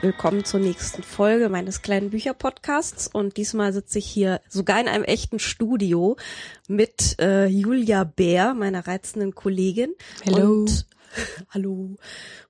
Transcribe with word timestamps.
Hallo, 0.00 0.12
willkommen 0.12 0.44
zur 0.44 0.60
nächsten 0.60 1.02
Folge 1.02 1.48
meines 1.48 1.82
kleinen 1.82 2.10
Bücherpodcasts 2.10 3.06
und 3.06 3.36
diesmal 3.36 3.72
sitze 3.72 3.98
ich 3.98 4.06
hier 4.06 4.40
sogar 4.48 4.80
in 4.80 4.88
einem 4.88 5.04
echten 5.04 5.38
Studio 5.38 6.16
mit 6.68 7.18
äh, 7.20 7.46
Julia 7.46 8.04
Bär, 8.04 8.54
meiner 8.54 8.86
reizenden 8.86 9.34
Kollegin. 9.34 9.92
Hello. 10.22 10.60
Und, 10.60 10.86
hallo. 11.50 11.96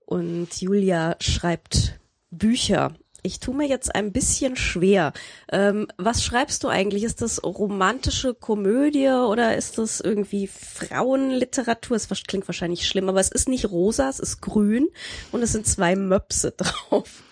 Und 0.07 0.61
Julia 0.61 1.17
schreibt 1.21 1.99
Bücher. 2.31 2.95
Ich 3.23 3.41
tue 3.41 3.55
mir 3.55 3.67
jetzt 3.67 3.95
ein 3.95 4.13
bisschen 4.13 4.57
schwer. 4.57 5.13
Ähm, 5.51 5.89
was 5.99 6.25
schreibst 6.25 6.63
du 6.65 6.69
eigentlich? 6.69 7.03
Ist 7.03 7.21
das 7.21 7.43
romantische 7.43 8.35
Komödie 8.35 9.09
oder 9.09 9.57
ist 9.57 9.79
das 9.79 10.01
irgendwie 10.01 10.47
Frauenliteratur? 10.47 11.97
Es 11.97 12.09
klingt 12.09 12.49
wahrscheinlich 12.49 12.87
schlimm, 12.87 13.09
aber 13.09 13.21
es 13.21 13.30
ist 13.30 13.49
nicht 13.49 13.71
rosa, 13.71 14.09
es 14.09 14.21
ist 14.21 14.41
grün 14.41 14.89
und 15.33 15.43
es 15.43 15.53
sind 15.53 15.67
zwei 15.67 15.97
Möpse 15.97 16.53
drauf. 16.57 17.25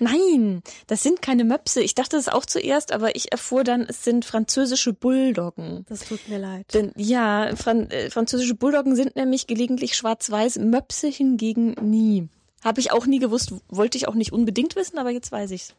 Nein, 0.00 0.62
das 0.86 1.02
sind 1.02 1.22
keine 1.22 1.44
Möpse. 1.44 1.82
Ich 1.82 1.94
dachte 1.94 2.16
es 2.16 2.28
auch 2.28 2.46
zuerst, 2.46 2.92
aber 2.92 3.16
ich 3.16 3.32
erfuhr 3.32 3.64
dann, 3.64 3.82
es 3.82 4.04
sind 4.04 4.24
französische 4.24 4.92
Bulldoggen. 4.92 5.84
Das 5.88 6.00
tut 6.00 6.28
mir 6.28 6.38
leid. 6.38 6.66
Denn 6.74 6.92
ja, 6.96 7.54
Fran 7.56 7.90
äh, 7.90 8.10
französische 8.10 8.54
Bulldoggen 8.54 8.96
sind 8.96 9.16
nämlich 9.16 9.46
gelegentlich 9.46 9.96
schwarz-weiß, 9.96 10.58
Möpse 10.58 11.08
hingegen 11.08 11.74
nie. 11.82 12.28
Habe 12.64 12.80
ich 12.80 12.92
auch 12.92 13.04
nie 13.04 13.18
gewusst, 13.18 13.52
wollte 13.68 13.98
ich 13.98 14.08
auch 14.08 14.14
nicht 14.14 14.32
unbedingt 14.32 14.74
wissen, 14.74 14.96
aber 14.96 15.10
jetzt 15.10 15.30
weiß 15.30 15.50
ich's. 15.50 15.74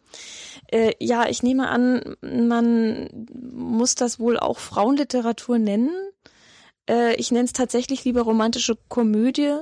Äh, 0.68 0.94
ja, 1.00 1.28
ich 1.28 1.42
nehme 1.42 1.68
an, 1.68 2.16
man 2.22 3.10
muss 3.32 3.96
das 3.96 4.20
wohl 4.20 4.38
auch 4.38 4.60
Frauenliteratur 4.60 5.58
nennen. 5.58 5.90
Äh, 6.90 7.16
ich 7.16 7.32
nenne 7.32 7.46
es 7.46 7.54
tatsächlich 7.54 8.04
lieber 8.04 8.22
romantische 8.22 8.78
Komödie, 8.88 9.60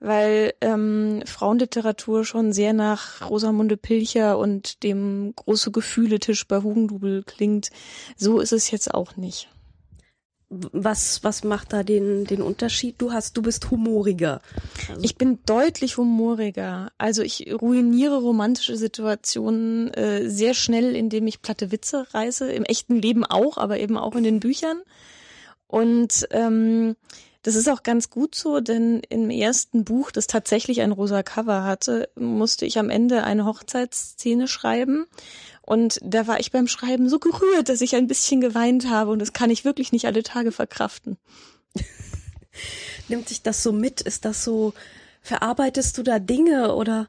weil 0.00 0.54
ähm, 0.60 1.22
Frauenliteratur 1.26 2.24
schon 2.24 2.52
sehr 2.52 2.72
nach 2.72 3.28
Rosamunde 3.28 3.76
Pilcher 3.76 4.38
und 4.38 4.82
dem 4.82 5.32
große 5.36 5.70
Gefühletisch 5.70 6.46
bei 6.46 6.62
Hugendubel 6.62 7.22
klingt. 7.22 7.70
So 8.16 8.40
ist 8.40 8.52
es 8.52 8.70
jetzt 8.70 8.92
auch 8.92 9.16
nicht 9.16 9.48
was, 10.72 11.24
was 11.24 11.44
macht 11.44 11.72
da 11.72 11.82
den, 11.82 12.24
den 12.24 12.42
Unterschied? 12.42 12.96
Du 12.98 13.12
hast, 13.12 13.36
du 13.36 13.42
bist 13.42 13.70
humoriger. 13.70 14.42
Also 14.88 15.02
ich 15.02 15.16
bin 15.16 15.38
deutlich 15.46 15.96
humoriger. 15.96 16.92
Also 16.98 17.22
ich 17.22 17.52
ruiniere 17.52 18.18
romantische 18.18 18.76
Situationen 18.76 19.92
äh, 19.94 20.28
sehr 20.28 20.54
schnell, 20.54 20.94
indem 20.94 21.26
ich 21.26 21.40
platte 21.40 21.72
Witze 21.72 22.06
reiße. 22.12 22.52
Im 22.52 22.64
echten 22.64 22.96
Leben 22.96 23.24
auch, 23.24 23.56
aber 23.56 23.78
eben 23.78 23.96
auch 23.96 24.14
in 24.14 24.24
den 24.24 24.40
Büchern. 24.40 24.82
Und 25.72 26.28
ähm, 26.32 26.96
das 27.40 27.54
ist 27.54 27.66
auch 27.66 27.82
ganz 27.82 28.10
gut 28.10 28.34
so, 28.34 28.60
denn 28.60 29.00
im 29.08 29.30
ersten 29.30 29.84
Buch, 29.84 30.10
das 30.10 30.26
tatsächlich 30.26 30.82
ein 30.82 30.92
rosa 30.92 31.22
Cover 31.22 31.64
hatte, 31.64 32.10
musste 32.14 32.66
ich 32.66 32.78
am 32.78 32.90
Ende 32.90 33.24
eine 33.24 33.46
Hochzeitsszene 33.46 34.48
schreiben. 34.48 35.06
Und 35.62 35.98
da 36.04 36.26
war 36.26 36.38
ich 36.40 36.52
beim 36.52 36.68
Schreiben 36.68 37.08
so 37.08 37.18
gerührt, 37.18 37.70
dass 37.70 37.80
ich 37.80 37.96
ein 37.96 38.06
bisschen 38.06 38.42
geweint 38.42 38.90
habe 38.90 39.12
und 39.12 39.18
das 39.18 39.32
kann 39.32 39.48
ich 39.48 39.64
wirklich 39.64 39.92
nicht 39.92 40.04
alle 40.04 40.22
Tage 40.22 40.52
verkraften. 40.52 41.16
Nimmt 43.08 43.30
sich 43.30 43.40
das 43.40 43.62
so 43.62 43.72
mit? 43.72 44.02
Ist 44.02 44.26
das 44.26 44.44
so, 44.44 44.74
verarbeitest 45.22 45.96
du 45.96 46.02
da 46.02 46.18
Dinge 46.18 46.74
oder 46.74 47.08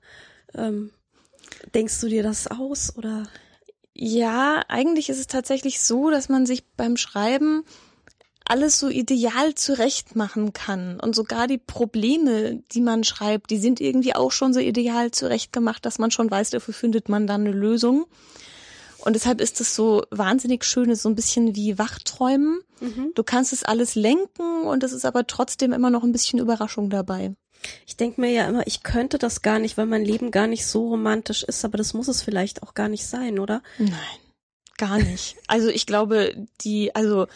ähm, 0.56 0.92
denkst 1.76 2.00
du 2.00 2.08
dir 2.08 2.24
das 2.24 2.48
aus 2.48 2.96
oder? 2.96 3.28
Ja, 3.94 4.64
eigentlich 4.70 5.10
ist 5.10 5.20
es 5.20 5.28
tatsächlich 5.28 5.82
so, 5.82 6.10
dass 6.10 6.30
man 6.30 6.46
sich 6.46 6.64
beim 6.78 6.96
Schreiben 6.96 7.66
alles 8.46 8.80
so 8.80 8.90
ideal 8.90 9.56
zurecht 9.56 10.16
machen 10.16 10.54
kann. 10.54 11.00
Und 11.00 11.16
sogar 11.16 11.48
die 11.48 11.58
Probleme, 11.58 12.62
die 12.72 12.82
man 12.82 13.04
schreibt, 13.04 13.50
die 13.50 13.58
sind 13.58 13.80
irgendwie 13.80 14.16
auch 14.16 14.32
schon 14.32 14.54
so 14.54 14.60
ideal 14.60 15.12
zurecht 15.12 15.54
gemacht, 15.54 15.86
dass 15.86 16.00
man 16.00 16.12
schon 16.12 16.30
weiß, 16.30 16.50
dafür 16.52 16.74
findet 16.74 17.10
man 17.10 17.28
dann 17.28 17.42
eine 17.42 17.52
Lösung. 17.52 18.06
Und 19.00 19.14
deshalb 19.14 19.42
ist 19.42 19.60
es 19.60 19.76
so 19.76 20.04
wahnsinnig 20.12 20.64
schön, 20.64 20.94
so 20.96 21.10
ein 21.10 21.16
bisschen 21.16 21.56
wie 21.56 21.78
Wachträumen. 21.78 22.62
Mhm. 22.80 23.12
Du 23.16 23.24
kannst 23.24 23.52
es 23.52 23.64
alles 23.64 23.96
lenken 23.96 24.64
und 24.64 24.84
es 24.84 24.94
ist 24.94 25.06
aber 25.06 25.28
trotzdem 25.28 25.74
immer 25.74 25.90
noch 25.90 26.04
ein 26.04 26.14
bisschen 26.14 26.40
Überraschung 26.40 26.90
dabei. 26.90 27.34
Ich 27.86 27.98
denke 27.98 28.22
mir 28.22 28.32
ja 28.32 28.48
immer, 28.48 28.66
ich 28.68 28.84
könnte 28.84 29.18
das 29.18 29.42
gar 29.42 29.60
nicht, 29.60 29.78
weil 29.78 29.86
mein 29.86 30.04
Leben 30.04 30.32
gar 30.32 30.48
nicht 30.48 30.66
so 30.66 30.90
romantisch 30.90 31.44
ist, 31.44 31.64
aber 31.64 31.78
das 31.78 31.94
muss 31.94 32.08
es 32.08 32.22
vielleicht 32.22 32.64
auch 32.64 32.74
gar 32.74 32.90
nicht 32.90 33.06
sein, 33.06 33.40
oder? 33.40 33.62
Nein, 33.78 33.94
gar 34.78 34.98
nicht. 34.98 35.38
Also 35.48 35.70
ich 35.70 35.86
glaube, 35.86 36.36
die, 36.62 36.94
also 36.96 37.28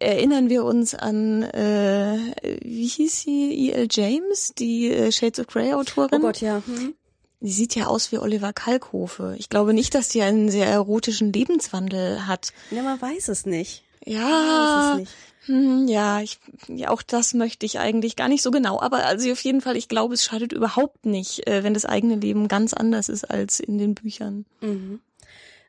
erinnern 0.00 0.48
wir 0.48 0.64
uns 0.64 0.94
an, 0.94 1.42
äh, 1.42 2.18
wie 2.62 2.86
hieß 2.86 3.22
sie, 3.22 3.68
E.L. 3.68 3.88
James, 3.90 4.52
die 4.58 4.90
äh, 4.90 5.12
Shades 5.12 5.40
of 5.40 5.46
Grey 5.46 5.72
Autorin? 5.74 6.18
Oh 6.20 6.26
Gott, 6.26 6.40
ja. 6.40 6.62
Hm. 6.66 6.94
Die 7.40 7.52
sieht 7.52 7.74
ja 7.74 7.86
aus 7.86 8.12
wie 8.12 8.18
Oliver 8.18 8.52
Kalkofe. 8.52 9.34
Ich 9.38 9.48
glaube 9.48 9.72
nicht, 9.72 9.94
dass 9.94 10.08
die 10.08 10.20
einen 10.20 10.50
sehr 10.50 10.66
erotischen 10.66 11.32
Lebenswandel 11.32 12.26
hat. 12.26 12.52
Ja, 12.70 12.82
man 12.82 13.00
weiß 13.00 13.28
es 13.28 13.46
nicht. 13.46 13.82
Ja, 14.04 14.92
es 14.92 14.98
nicht. 14.98 15.12
Hm, 15.46 15.88
ja, 15.88 16.20
ich, 16.20 16.38
ja, 16.68 16.90
auch 16.90 17.00
das 17.00 17.32
möchte 17.32 17.64
ich 17.64 17.78
eigentlich 17.78 18.14
gar 18.14 18.28
nicht 18.28 18.42
so 18.42 18.50
genau. 18.50 18.80
Aber 18.80 19.06
also 19.06 19.30
auf 19.32 19.42
jeden 19.42 19.62
Fall, 19.62 19.76
ich 19.76 19.88
glaube, 19.88 20.14
es 20.14 20.24
schadet 20.24 20.52
überhaupt 20.52 21.06
nicht, 21.06 21.46
äh, 21.46 21.64
wenn 21.64 21.72
das 21.72 21.86
eigene 21.86 22.16
Leben 22.16 22.46
ganz 22.46 22.74
anders 22.74 23.08
ist 23.08 23.24
als 23.24 23.58
in 23.58 23.78
den 23.78 23.94
Büchern. 23.94 24.44
Mhm. 24.60 25.00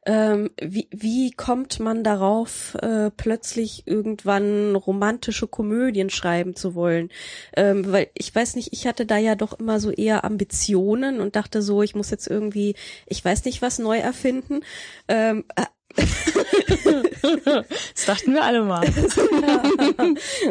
Ähm, 0.06 0.50
wie, 0.60 0.88
wie 0.92 1.32
kommt 1.32 1.80
man 1.80 2.04
darauf, 2.04 2.76
äh, 2.82 3.12
plötzlich 3.12 3.84
irgendwann 3.86 4.76
romantische 4.76 5.48
Komödien 5.48 6.10
schreiben 6.10 6.56
zu 6.56 6.74
wollen? 6.74 7.10
Ähm, 7.56 7.92
weil 7.92 8.10
ich 8.16 8.34
weiß 8.34 8.56
nicht, 8.56 8.74
ich 8.74 8.88
hatte 8.88 9.06
da 9.06 9.18
ja 9.18 9.36
doch 9.36 9.60
immer 9.60 9.80
so 9.80 9.92
eher 9.92 10.24
Ambitionen 10.24 11.20
und 11.20 11.36
dachte 11.36 11.62
so, 11.62 11.84
ich 11.84 11.94
muss 11.94 12.10
jetzt 12.10 12.28
irgendwie, 12.28 12.76
ich 13.06 13.24
weiß 13.24 13.46
nicht, 13.46 13.62
was 13.62 13.78
neu 13.78 13.98
erfinden. 14.00 14.62
Ähm, 15.08 15.46
äh, 15.56 15.66
das 15.96 18.06
dachten 18.06 18.34
wir 18.34 18.44
alle 18.44 18.64
mal. 18.64 18.86
ja. 18.86 19.64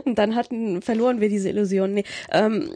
Und 0.04 0.16
dann 0.16 0.34
hatten, 0.34 0.82
verloren 0.82 1.20
wir 1.20 1.28
diese 1.28 1.48
Illusion. 1.48 1.94
Nee, 1.94 2.04
ähm, 2.30 2.74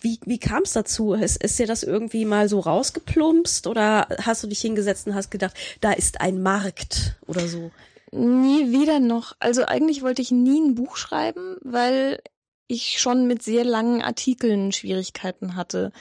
wie, 0.00 0.18
wie 0.24 0.38
kam 0.38 0.62
es 0.62 0.72
dazu? 0.72 1.14
Ist, 1.14 1.42
ist 1.42 1.58
dir 1.58 1.66
das 1.66 1.82
irgendwie 1.82 2.24
mal 2.24 2.48
so 2.48 2.60
rausgeplumpst 2.60 3.66
oder 3.66 4.06
hast 4.22 4.42
du 4.42 4.46
dich 4.46 4.60
hingesetzt 4.60 5.06
und 5.06 5.14
hast 5.14 5.30
gedacht, 5.30 5.56
da 5.80 5.92
ist 5.92 6.20
ein 6.20 6.42
Markt 6.42 7.16
oder 7.26 7.48
so? 7.48 7.70
Nie 8.12 8.72
wieder 8.72 9.00
noch. 9.00 9.36
Also 9.38 9.64
eigentlich 9.64 10.02
wollte 10.02 10.22
ich 10.22 10.30
nie 10.30 10.60
ein 10.60 10.74
Buch 10.74 10.96
schreiben, 10.96 11.56
weil 11.62 12.20
ich 12.66 13.00
schon 13.00 13.26
mit 13.26 13.42
sehr 13.42 13.64
langen 13.64 14.02
Artikeln 14.02 14.72
Schwierigkeiten 14.72 15.56
hatte. 15.56 15.92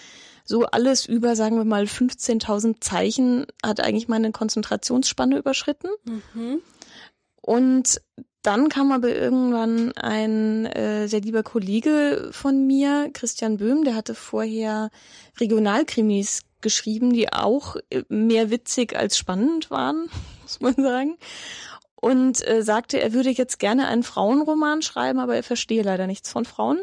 So 0.50 0.66
alles 0.66 1.06
über, 1.06 1.36
sagen 1.36 1.58
wir 1.58 1.64
mal, 1.64 1.84
15.000 1.84 2.82
Zeichen 2.82 3.46
hat 3.64 3.82
eigentlich 3.82 4.08
meine 4.08 4.32
Konzentrationsspanne 4.32 5.38
überschritten. 5.38 5.90
Mhm. 6.06 6.62
Und 7.40 8.02
dann 8.42 8.68
kam 8.68 8.92
aber 8.92 9.16
irgendwann 9.16 9.92
ein 9.92 10.66
äh, 10.66 11.08
sehr 11.08 11.22
lieber 11.22 11.44
Kollege 11.44 12.30
von 12.32 12.66
mir, 12.66 13.12
Christian 13.14 13.58
Böhm, 13.58 13.84
der 13.84 13.94
hatte 13.94 14.16
vorher 14.16 14.90
Regionalkrimis 15.40 16.42
geschrieben, 16.62 17.14
die 17.14 17.32
auch 17.32 17.76
äh, 17.92 18.02
mehr 18.09 18.50
witzig 18.50 18.97
als 18.97 19.20
spannend 19.20 19.70
waren, 19.70 20.09
muss 20.41 20.62
man 20.62 20.73
sagen. 20.73 21.18
Und 21.94 22.44
äh, 22.47 22.64
sagte, 22.64 23.00
er 23.00 23.14
würde 23.14 23.29
jetzt 23.29 23.59
gerne 23.59 23.88
einen 23.88 24.02
Frauenroman 24.02 24.82
schreiben, 24.82 25.20
aber 25.20 25.35
er 25.35 25.44
verstehe 25.44 25.84
leider 25.84 26.08
nichts 26.08 26.32
von 26.32 26.46
Frauen. 26.46 26.79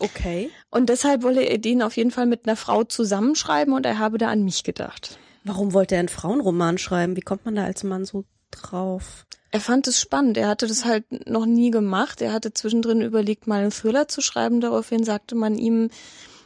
Okay. 0.00 0.50
Und 0.70 0.88
deshalb 0.88 1.22
wolle 1.22 1.42
er 1.42 1.58
den 1.58 1.82
auf 1.82 1.96
jeden 1.96 2.10
Fall 2.10 2.26
mit 2.26 2.46
einer 2.46 2.56
Frau 2.56 2.84
zusammenschreiben 2.84 3.72
und 3.74 3.86
er 3.86 3.98
habe 3.98 4.18
da 4.18 4.28
an 4.28 4.44
mich 4.44 4.64
gedacht. 4.64 5.18
Warum 5.44 5.72
wollte 5.72 5.94
er 5.94 6.00
einen 6.00 6.08
Frauenroman 6.08 6.78
schreiben? 6.78 7.16
Wie 7.16 7.20
kommt 7.20 7.44
man 7.44 7.54
da 7.54 7.64
als 7.64 7.84
Mann 7.84 8.04
so 8.04 8.24
drauf? 8.50 9.26
Er 9.50 9.60
fand 9.60 9.86
es 9.86 10.00
spannend. 10.00 10.36
Er 10.36 10.48
hatte 10.48 10.66
das 10.66 10.84
halt 10.84 11.28
noch 11.28 11.46
nie 11.46 11.70
gemacht. 11.70 12.20
Er 12.22 12.32
hatte 12.32 12.52
zwischendrin 12.52 13.02
überlegt, 13.02 13.46
mal 13.46 13.60
einen 13.60 13.70
Thriller 13.70 14.08
zu 14.08 14.20
schreiben. 14.20 14.60
Daraufhin 14.60 15.04
sagte 15.04 15.36
man 15.36 15.56
ihm, 15.56 15.90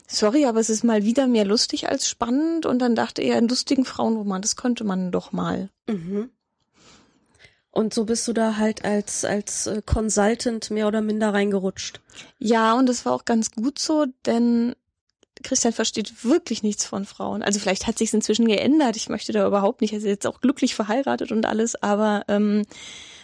sorry, 0.06 0.44
aber 0.44 0.60
es 0.60 0.68
ist 0.68 0.84
mal 0.84 1.04
wieder 1.04 1.26
mehr 1.26 1.46
lustig 1.46 1.88
als 1.88 2.08
spannend. 2.08 2.66
Und 2.66 2.80
dann 2.80 2.94
dachte 2.94 3.22
er, 3.22 3.36
einen 3.36 3.48
lustigen 3.48 3.84
Frauenroman, 3.84 4.42
das 4.42 4.56
könnte 4.56 4.84
man 4.84 5.10
doch 5.10 5.32
mal. 5.32 5.70
Mhm. 5.88 6.30
Und 7.70 7.94
so 7.94 8.04
bist 8.04 8.26
du 8.26 8.32
da 8.32 8.56
halt 8.56 8.84
als, 8.84 9.24
als 9.24 9.66
äh, 9.66 9.82
Consultant 9.84 10.70
mehr 10.70 10.88
oder 10.88 11.00
minder 11.00 11.32
reingerutscht. 11.32 12.00
Ja, 12.38 12.74
und 12.74 12.88
das 12.88 13.04
war 13.04 13.12
auch 13.12 13.24
ganz 13.24 13.50
gut 13.52 13.78
so, 13.78 14.06
denn 14.26 14.74
Christian 15.42 15.72
versteht 15.72 16.24
wirklich 16.24 16.62
nichts 16.62 16.84
von 16.84 17.04
Frauen. 17.04 17.42
Also 17.42 17.60
vielleicht 17.60 17.86
hat 17.86 17.98
sich 17.98 18.12
inzwischen 18.12 18.48
geändert. 18.48 18.96
Ich 18.96 19.08
möchte 19.08 19.32
da 19.32 19.46
überhaupt 19.46 19.80
nicht. 19.80 19.92
Er 19.92 19.98
ist 19.98 20.04
jetzt 20.04 20.26
auch 20.26 20.40
glücklich 20.40 20.74
verheiratet 20.74 21.30
und 21.30 21.46
alles, 21.46 21.80
aber 21.80 22.24
ähm, 22.28 22.64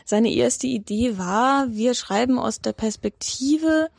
seine 0.05 0.33
erste 0.33 0.67
Idee 0.67 1.19
war, 1.19 1.67
wir 1.71 1.95
schreiben 1.95 2.39
aus 2.39 2.61
der 2.61 2.73
Perspektive 2.73 3.91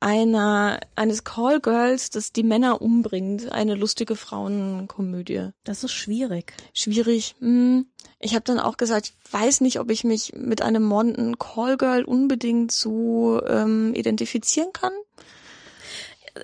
einer 0.00 0.80
eines 0.94 1.24
Callgirls, 1.24 2.10
das 2.10 2.32
die 2.32 2.42
Männer 2.42 2.80
umbringt, 2.80 3.50
eine 3.50 3.74
lustige 3.74 4.16
Frauenkomödie. 4.16 5.50
Das 5.64 5.82
ist 5.84 5.92
schwierig. 5.92 6.54
Schwierig. 6.72 7.34
Hm. 7.40 7.86
Ich 8.20 8.34
habe 8.34 8.44
dann 8.44 8.60
auch 8.60 8.76
gesagt, 8.76 9.12
ich 9.12 9.32
weiß 9.32 9.60
nicht, 9.60 9.80
ob 9.80 9.90
ich 9.90 10.04
mich 10.04 10.32
mit 10.34 10.62
einem 10.62 10.82
mordenden 10.82 11.38
Callgirl 11.38 12.04
unbedingt 12.04 12.72
so 12.72 13.42
ähm, 13.46 13.94
identifizieren 13.94 14.72
kann 14.72 14.92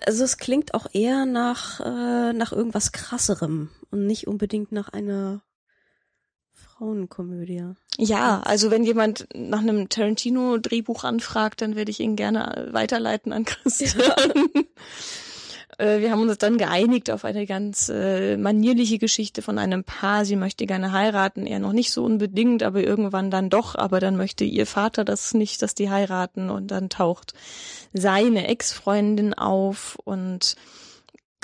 Also 0.07 0.25
es 0.25 0.39
klingt 0.39 0.75
auch 0.75 0.87
eher 0.93 1.25
nach, 1.25 1.81
äh, 1.81 2.33
nach 2.33 2.53
irgendwas 2.53 2.93
krasserem 2.93 3.71
und 3.91 4.07
nicht 4.07 4.27
unbedingt 4.27 4.73
nach 4.73 4.89
einer 4.89 5.43
Frauenkomödie. 6.53 7.75
Ja, 7.97 8.41
also 8.41 8.71
wenn 8.71 8.85
jemand 8.85 9.29
nach 9.35 9.61
einem 9.61 9.89
Tarantino-Drehbuch 9.89 11.05
anfragt, 11.05 11.63
dann 11.63 11.77
werde 11.77 11.91
ich 11.91 12.01
ihn 12.01 12.17
gerne 12.17 12.69
weiterleiten 12.73 13.33
an 13.33 13.45
Christian. 13.45 14.01
Ja. 14.01 14.17
Äh, 15.79 16.01
wir 16.01 16.11
haben 16.11 16.23
uns 16.23 16.39
dann 16.39 16.59
geeinigt 16.59 17.11
auf 17.11 17.25
eine 17.25 17.47
ganz 17.47 17.89
äh, 17.89 18.37
manierliche 18.37 18.99
Geschichte 18.99 19.43
von 19.43 19.59
einem 19.59 19.85
Paar. 19.85 20.25
Sie 20.25 20.37
möchte 20.37 20.67
gerne 20.67 20.93
heiraten, 20.93 21.47
er 21.47 21.59
noch 21.59 21.73
nicht 21.73 21.91
so 21.91 22.05
unbedingt, 22.05 22.63
aber 22.63 22.83
irgendwann 22.83 23.31
dann 23.31 23.51
doch. 23.51 23.75
Aber 23.75 24.01
dann 24.01 24.17
möchte 24.17 24.45
ihr 24.45 24.67
Vater 24.67 25.05
das 25.05 25.35
nicht, 25.35 25.63
dass 25.63 25.75
die 25.75 25.91
heiraten. 25.91 26.51
Und 26.51 26.69
dann 26.69 26.91
taucht 26.91 27.35
seine 27.93 28.47
Ex-Freundin 28.49 29.35
auf 29.35 29.99
und 30.05 30.57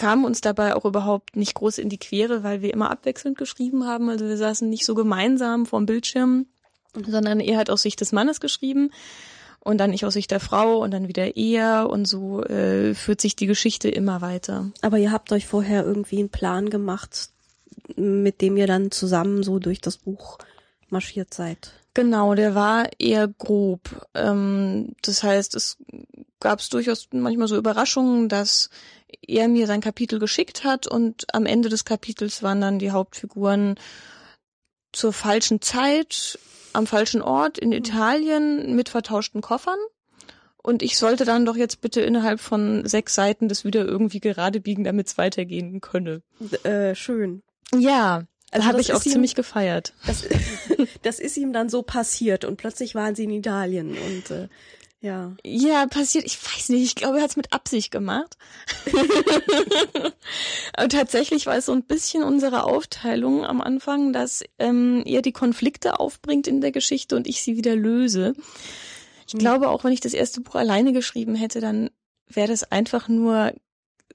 kam 0.01 0.25
uns 0.25 0.41
dabei 0.41 0.75
auch 0.75 0.87
überhaupt 0.87 1.37
nicht 1.37 1.53
groß 1.53 1.77
in 1.77 1.91
die 1.91 1.99
Quere, 1.99 2.43
weil 2.43 2.63
wir 2.63 2.73
immer 2.73 2.91
abwechselnd 2.91 3.37
geschrieben 3.37 3.87
haben. 3.87 4.09
Also 4.09 4.27
wir 4.27 4.39
saßen 4.39 4.67
nicht 4.67 4.87
so 4.87 4.95
gemeinsam 4.95 5.67
vorm 5.67 5.85
Bildschirm, 5.85 6.47
sondern 6.95 7.39
er 7.39 7.59
hat 7.59 7.69
aus 7.69 7.83
Sicht 7.83 8.01
des 8.01 8.11
Mannes 8.11 8.41
geschrieben 8.41 8.93
und 9.59 9.77
dann 9.77 9.93
ich 9.93 10.07
aus 10.07 10.15
Sicht 10.15 10.31
der 10.31 10.41
Frau 10.41 10.79
und 10.79 10.93
dann 10.93 11.07
wieder 11.07 11.37
er 11.37 11.91
und 11.91 12.07
so 12.07 12.43
äh, 12.45 12.95
führt 12.95 13.21
sich 13.21 13.37
die 13.37 13.45
Geschichte 13.47 13.91
immer 13.91 14.23
weiter. 14.23 14.73
Aber 14.81 14.97
ihr 14.97 15.13
habt 15.13 15.33
euch 15.33 15.47
vorher 15.47 15.85
irgendwie 15.85 16.21
einen 16.21 16.31
Plan 16.31 16.71
gemacht, 16.71 17.29
mit 17.95 18.41
dem 18.41 18.57
ihr 18.57 18.67
dann 18.67 18.91
zusammen 18.91 19.43
so 19.43 19.59
durch 19.59 19.83
das 19.83 19.99
Buch 19.99 20.39
marschiert 20.89 21.35
seid. 21.35 21.73
Genau, 21.93 22.35
der 22.35 22.55
war 22.55 22.89
eher 22.99 23.29
grob. 23.29 24.09
Ähm, 24.15 24.95
das 25.03 25.23
heißt, 25.23 25.55
es 25.57 25.77
gab 26.41 26.61
es 26.61 26.69
durchaus 26.69 27.09
manchmal 27.13 27.49
so 27.49 27.57
Überraschungen, 27.57 28.29
dass 28.29 28.71
er 29.27 29.49
mir 29.49 29.67
sein 29.67 29.81
Kapitel 29.81 30.19
geschickt 30.19 30.65
hat 30.65 30.87
und 30.87 31.33
am 31.35 31.47
Ende 31.47 31.69
des 31.69 31.85
Kapitels 31.85 32.43
waren 32.43 32.61
dann 32.61 32.79
die 32.79 32.91
Hauptfiguren 32.91 33.77
zur 34.93 35.13
falschen 35.13 35.61
Zeit 35.61 36.39
am 36.73 36.87
falschen 36.87 37.23
Ort 37.23 37.59
in 37.59 37.73
Italien 37.73 38.75
mit 38.75 38.89
vertauschten 38.89 39.41
Koffern. 39.41 39.79
Und 40.63 40.83
ich 40.83 40.99
sollte 40.99 41.25
dann 41.25 41.47
doch 41.47 41.57
jetzt 41.57 41.81
bitte 41.81 42.03
innerhalb 42.03 42.39
von 42.39 42.87
sechs 42.87 43.15
Seiten 43.15 43.49
das 43.49 43.65
wieder 43.65 43.85
irgendwie 43.85 44.21
gerade 44.21 44.61
biegen, 44.61 44.85
damit 44.85 45.07
es 45.07 45.19
weitergehen 45.19 45.81
könne. 45.81 46.23
Äh, 46.65 46.95
schön. 46.95 47.43
Ja, 47.75 48.25
also 48.51 48.67
habe 48.67 48.81
ich 48.81 48.93
auch 48.93 49.05
ihm, 49.05 49.13
ziemlich 49.13 49.35
gefeiert. 49.35 49.95
Das, 50.07 50.27
das 51.03 51.19
ist 51.19 51.37
ihm 51.37 51.53
dann 51.53 51.69
so 51.69 51.83
passiert 51.83 52.45
und 52.45 52.57
plötzlich 52.57 52.95
waren 52.95 53.15
sie 53.15 53.25
in 53.25 53.31
Italien 53.31 53.97
und 53.97 54.31
äh, 54.31 54.49
ja. 55.01 55.35
Ja, 55.45 55.87
passiert, 55.87 56.25
ich 56.25 56.39
weiß 56.43 56.69
nicht, 56.69 56.83
ich 56.83 56.95
glaube, 56.95 57.19
er 57.19 57.23
hat 57.23 57.31
es 57.31 57.37
mit 57.37 57.53
Absicht 57.53 57.91
gemacht. 57.91 58.37
Aber 60.75 60.89
tatsächlich 60.89 61.47
war 61.47 61.57
es 61.57 61.67
so 61.67 61.73
ein 61.73 61.85
bisschen 61.85 62.23
unsere 62.23 62.65
Aufteilung 62.65 63.45
am 63.45 63.63
Anfang, 63.63 64.13
dass 64.13 64.45
ähm, 64.59 65.03
er 65.07 65.23
die 65.23 65.33
Konflikte 65.33 65.99
aufbringt 66.01 66.47
in 66.47 66.61
der 66.61 66.71
Geschichte 66.71 67.17
und 67.17 67.27
ich 67.27 67.43
sie 67.43 67.57
wieder 67.57 67.77
löse. 67.77 68.35
Ich 69.27 69.33
hm. 69.33 69.41
glaube, 69.41 69.71
auch 69.71 69.85
wenn 69.85 69.93
ich 69.93 70.01
das 70.01 70.13
erste 70.13 70.43
Buch 70.43 70.55
alleine 70.55 70.93
geschrieben 70.93 71.35
hätte, 71.35 71.61
dann 71.61 71.91
wäre 72.27 72.49
das 72.49 72.71
einfach 72.71 73.09
nur 73.09 73.55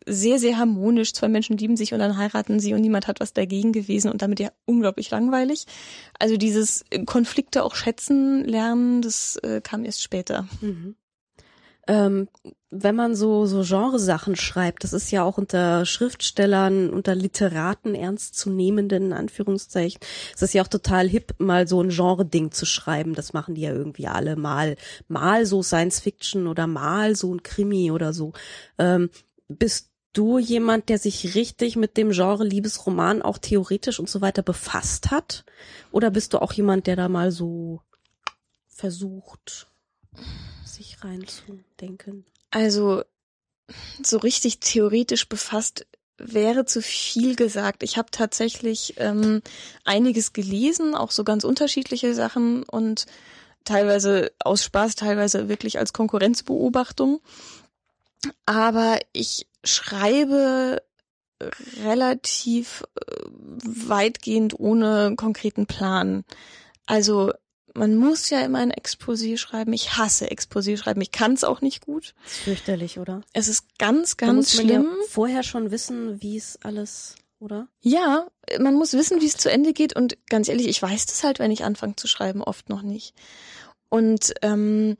sehr, 0.05 0.39
sehr 0.39 0.57
harmonisch. 0.57 1.13
Zwei 1.13 1.27
Menschen 1.27 1.57
lieben 1.57 1.77
sich 1.77 1.93
und 1.93 1.99
dann 1.99 2.17
heiraten 2.17 2.59
sie 2.59 2.73
und 2.73 2.81
niemand 2.81 3.07
hat 3.07 3.19
was 3.19 3.33
dagegen 3.33 3.71
gewesen 3.71 4.11
und 4.11 4.21
damit 4.21 4.39
ja 4.39 4.51
unglaublich 4.65 5.09
langweilig. 5.09 5.65
Also 6.19 6.37
dieses 6.37 6.85
Konflikte 7.05 7.63
auch 7.63 7.75
schätzen 7.75 8.43
lernen, 8.43 9.01
das 9.01 9.37
äh, 9.37 9.61
kam 9.61 9.85
erst 9.85 10.01
später. 10.01 10.47
Mhm. 10.61 10.95
Ähm, 11.87 12.27
wenn 12.71 12.95
man 12.95 13.15
so 13.15 13.45
so 13.45 13.61
Genresachen 13.61 14.35
schreibt, 14.35 14.83
das 14.83 14.91
ist 14.91 15.11
ja 15.11 15.23
auch 15.23 15.37
unter 15.37 15.85
Schriftstellern, 15.85 16.89
unter 16.89 17.15
Literaten 17.15 17.95
ernstzunehmenden 17.95 19.05
in 19.05 19.13
Anführungszeichen, 19.13 19.99
es 20.35 20.41
ist 20.41 20.53
ja 20.53 20.63
auch 20.63 20.67
total 20.67 21.07
hip, 21.07 21.35
mal 21.37 21.67
so 21.67 21.81
ein 21.81 21.89
Genre-Ding 21.89 22.51
zu 22.51 22.65
schreiben. 22.65 23.13
Das 23.13 23.33
machen 23.33 23.55
die 23.55 23.61
ja 23.61 23.71
irgendwie 23.71 24.07
alle 24.07 24.35
mal, 24.35 24.75
mal 25.07 25.45
so 25.45 25.61
Science 25.63 25.99
Fiction 25.99 26.47
oder 26.47 26.67
mal 26.67 27.15
so 27.15 27.33
ein 27.33 27.43
Krimi 27.43 27.91
oder 27.91 28.13
so. 28.13 28.33
Ähm, 28.77 29.09
bist 29.47 29.91
du 30.17 30.39
jemand, 30.39 30.89
der 30.89 30.97
sich 30.97 31.35
richtig 31.35 31.75
mit 31.75 31.97
dem 31.97 32.11
Genre 32.11 32.43
Liebesroman 32.43 33.21
auch 33.21 33.37
theoretisch 33.37 33.99
und 33.99 34.09
so 34.09 34.21
weiter 34.21 34.41
befasst 34.41 35.11
hat? 35.11 35.45
Oder 35.91 36.11
bist 36.11 36.33
du 36.33 36.41
auch 36.41 36.53
jemand, 36.53 36.87
der 36.87 36.95
da 36.95 37.09
mal 37.09 37.31
so 37.31 37.81
versucht, 38.67 39.67
sich 40.65 41.03
reinzudenken? 41.03 42.25
Also, 42.51 43.03
so 44.03 44.17
richtig 44.17 44.59
theoretisch 44.59 45.27
befasst 45.27 45.85
wäre 46.17 46.65
zu 46.65 46.81
viel 46.81 47.35
gesagt. 47.35 47.83
Ich 47.83 47.97
habe 47.97 48.09
tatsächlich 48.11 48.95
ähm, 48.97 49.41
einiges 49.83 50.33
gelesen, 50.33 50.95
auch 50.95 51.11
so 51.11 51.23
ganz 51.23 51.43
unterschiedliche 51.43 52.13
Sachen 52.13 52.63
und 52.63 53.05
teilweise 53.65 54.31
aus 54.39 54.63
Spaß, 54.63 54.95
teilweise 54.95 55.49
wirklich 55.49 55.77
als 55.77 55.91
Konkurrenzbeobachtung. 55.91 57.19
Aber 58.45 58.99
ich 59.11 59.47
schreibe 59.65 60.81
relativ 61.83 62.83
äh, 62.95 63.25
weitgehend 63.65 64.57
ohne 64.59 65.15
konkreten 65.15 65.65
Plan. 65.65 66.23
Also 66.85 67.31
man 67.73 67.97
muss 67.97 68.29
ja 68.29 68.39
immer 68.39 68.59
ein 68.59 68.71
Exposé 68.71 69.37
schreiben. 69.37 69.73
Ich 69.73 69.97
hasse 69.97 70.27
Exposé 70.27 70.77
schreiben. 70.77 71.01
Ich 71.01 71.11
kann 71.11 71.33
es 71.33 71.43
auch 71.43 71.61
nicht 71.61 71.81
gut. 71.81 72.15
Das 72.23 72.31
ist 72.31 72.39
fürchterlich, 72.39 72.99
oder? 72.99 73.21
Es 73.33 73.49
ist 73.49 73.77
ganz, 73.77 74.15
ganz 74.17 74.31
da 74.31 74.33
muss 74.33 74.53
schlimm. 74.53 74.83
Man 74.85 74.97
ja 75.01 75.07
vorher 75.09 75.43
schon 75.43 75.71
wissen, 75.71 76.21
wie 76.21 76.37
es 76.37 76.57
alles, 76.63 77.15
oder? 77.39 77.67
Ja, 77.81 78.27
man 78.59 78.75
muss 78.75 78.93
wissen, 78.93 79.19
wie 79.19 79.27
es 79.27 79.35
zu 79.35 79.51
Ende 79.51 79.73
geht. 79.73 79.93
Und 79.93 80.17
ganz 80.29 80.47
ehrlich, 80.47 80.67
ich 80.67 80.81
weiß 80.81 81.05
das 81.07 81.23
halt, 81.23 81.39
wenn 81.39 81.51
ich 81.51 81.65
anfange 81.65 81.97
zu 81.97 82.07
schreiben, 82.07 82.41
oft 82.41 82.69
noch 82.69 82.81
nicht. 82.81 83.13
Und 83.89 84.33
ähm, 84.41 84.95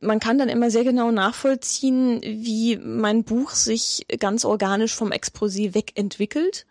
man 0.00 0.20
kann 0.20 0.38
dann 0.38 0.48
immer 0.48 0.70
sehr 0.70 0.84
genau 0.84 1.10
nachvollziehen, 1.10 2.20
wie 2.22 2.76
mein 2.78 3.24
Buch 3.24 3.50
sich 3.50 4.06
ganz 4.18 4.44
organisch 4.44 4.94
vom 4.94 5.10
Exposé 5.10 5.74
wegentwickelt 5.74 6.66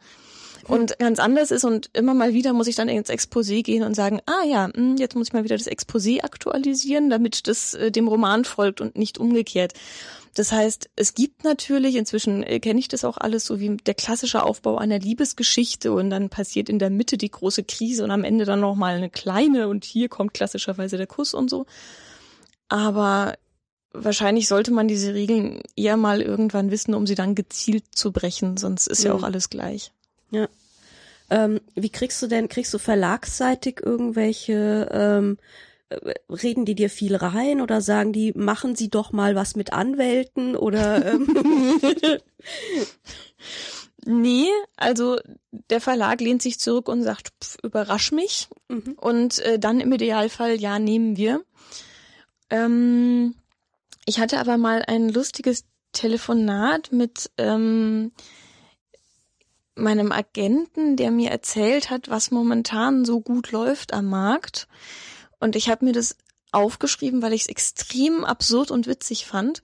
und 0.69 0.99
ganz 0.99 1.17
anders 1.17 1.49
ist 1.49 1.63
und 1.63 1.89
immer 1.93 2.13
mal 2.13 2.33
wieder 2.33 2.53
muss 2.53 2.67
ich 2.67 2.75
dann 2.75 2.89
ins 2.89 3.09
Exposé 3.09 3.63
gehen 3.63 3.83
und 3.83 3.95
sagen, 3.95 4.21
ah 4.27 4.45
ja, 4.45 4.69
hm, 4.71 4.97
jetzt 4.97 5.15
muss 5.15 5.27
ich 5.27 5.33
mal 5.33 5.43
wieder 5.43 5.57
das 5.57 5.67
Exposé 5.67 6.23
aktualisieren, 6.23 7.09
damit 7.09 7.47
das 7.47 7.73
äh, 7.73 7.91
dem 7.91 8.07
Roman 8.07 8.45
folgt 8.45 8.79
und 8.79 8.95
nicht 8.95 9.17
umgekehrt. 9.17 9.73
Das 10.35 10.51
heißt, 10.51 10.91
es 10.95 11.15
gibt 11.15 11.43
natürlich, 11.43 11.95
inzwischen 11.95 12.43
äh, 12.43 12.59
kenne 12.59 12.79
ich 12.79 12.87
das 12.87 13.03
auch 13.03 13.17
alles, 13.17 13.45
so 13.45 13.59
wie 13.59 13.77
der 13.77 13.95
klassische 13.95 14.43
Aufbau 14.43 14.77
einer 14.77 14.99
Liebesgeschichte 14.99 15.91
und 15.91 16.11
dann 16.11 16.29
passiert 16.29 16.69
in 16.69 16.77
der 16.77 16.91
Mitte 16.91 17.17
die 17.17 17.31
große 17.31 17.63
Krise 17.63 18.03
und 18.03 18.11
am 18.11 18.23
Ende 18.23 18.45
dann 18.45 18.59
nochmal 18.59 18.95
eine 18.95 19.09
kleine 19.09 19.69
und 19.69 19.85
hier 19.85 20.07
kommt 20.07 20.35
klassischerweise 20.35 20.97
der 20.97 21.07
Kuss 21.07 21.33
und 21.33 21.49
so. 21.49 21.65
Aber 22.69 23.33
wahrscheinlich 23.91 24.47
sollte 24.47 24.71
man 24.71 24.87
diese 24.87 25.13
Regeln 25.13 25.61
eher 25.75 25.97
mal 25.97 26.21
irgendwann 26.21 26.71
wissen, 26.71 26.93
um 26.93 27.07
sie 27.07 27.15
dann 27.15 27.35
gezielt 27.35 27.83
zu 27.93 28.11
brechen, 28.11 28.57
sonst 28.57 28.87
ist 28.87 29.03
ja, 29.03 29.09
ja 29.09 29.15
auch 29.15 29.23
alles 29.23 29.49
gleich. 29.49 29.91
Ja. 30.31 30.47
Ähm, 31.31 31.61
wie 31.75 31.89
kriegst 31.89 32.21
du 32.21 32.27
denn, 32.27 32.49
kriegst 32.49 32.73
du 32.73 32.77
verlagsseitig 32.77 33.81
irgendwelche, 33.83 34.89
ähm, 34.91 35.37
äh, 35.89 36.13
reden 36.29 36.65
die 36.65 36.75
dir 36.75 36.89
viel 36.89 37.15
rein 37.15 37.61
oder 37.61 37.81
sagen 37.81 38.13
die, 38.13 38.33
machen 38.33 38.75
sie 38.75 38.89
doch 38.89 39.11
mal 39.11 39.35
was 39.35 39.55
mit 39.55 39.73
Anwälten 39.73 40.55
oder 40.55 41.05
ähm 41.05 41.27
Nee, 44.05 44.47
also 44.77 45.17
der 45.51 45.81
Verlag 45.81 46.21
lehnt 46.21 46.41
sich 46.41 46.59
zurück 46.59 46.87
und 46.87 47.03
sagt, 47.03 47.31
pff, 47.43 47.57
überrasch 47.63 48.11
mich. 48.11 48.47
Mhm. 48.69 48.93
Und 48.95 49.39
äh, 49.39 49.59
dann 49.59 49.81
im 49.81 49.91
Idealfall, 49.91 50.55
ja, 50.55 50.79
nehmen 50.79 51.17
wir. 51.17 51.41
Ähm, 52.49 53.35
ich 54.05 54.19
hatte 54.19 54.39
aber 54.39 54.57
mal 54.57 54.83
ein 54.87 55.09
lustiges 55.09 55.65
Telefonat 55.91 56.91
mit 56.91 57.31
ähm, 57.37 58.11
meinem 59.75 60.11
Agenten, 60.11 60.95
der 60.97 61.11
mir 61.11 61.31
erzählt 61.31 61.89
hat, 61.89 62.09
was 62.09 62.31
momentan 62.31 63.05
so 63.05 63.21
gut 63.21 63.51
läuft 63.51 63.93
am 63.93 64.05
Markt. 64.05 64.67
Und 65.39 65.55
ich 65.55 65.69
habe 65.69 65.85
mir 65.85 65.93
das 65.93 66.17
aufgeschrieben, 66.51 67.21
weil 67.21 67.33
ich 67.33 67.41
es 67.43 67.47
extrem 67.47 68.25
absurd 68.25 68.71
und 68.71 68.87
witzig 68.87 69.25
fand. 69.25 69.61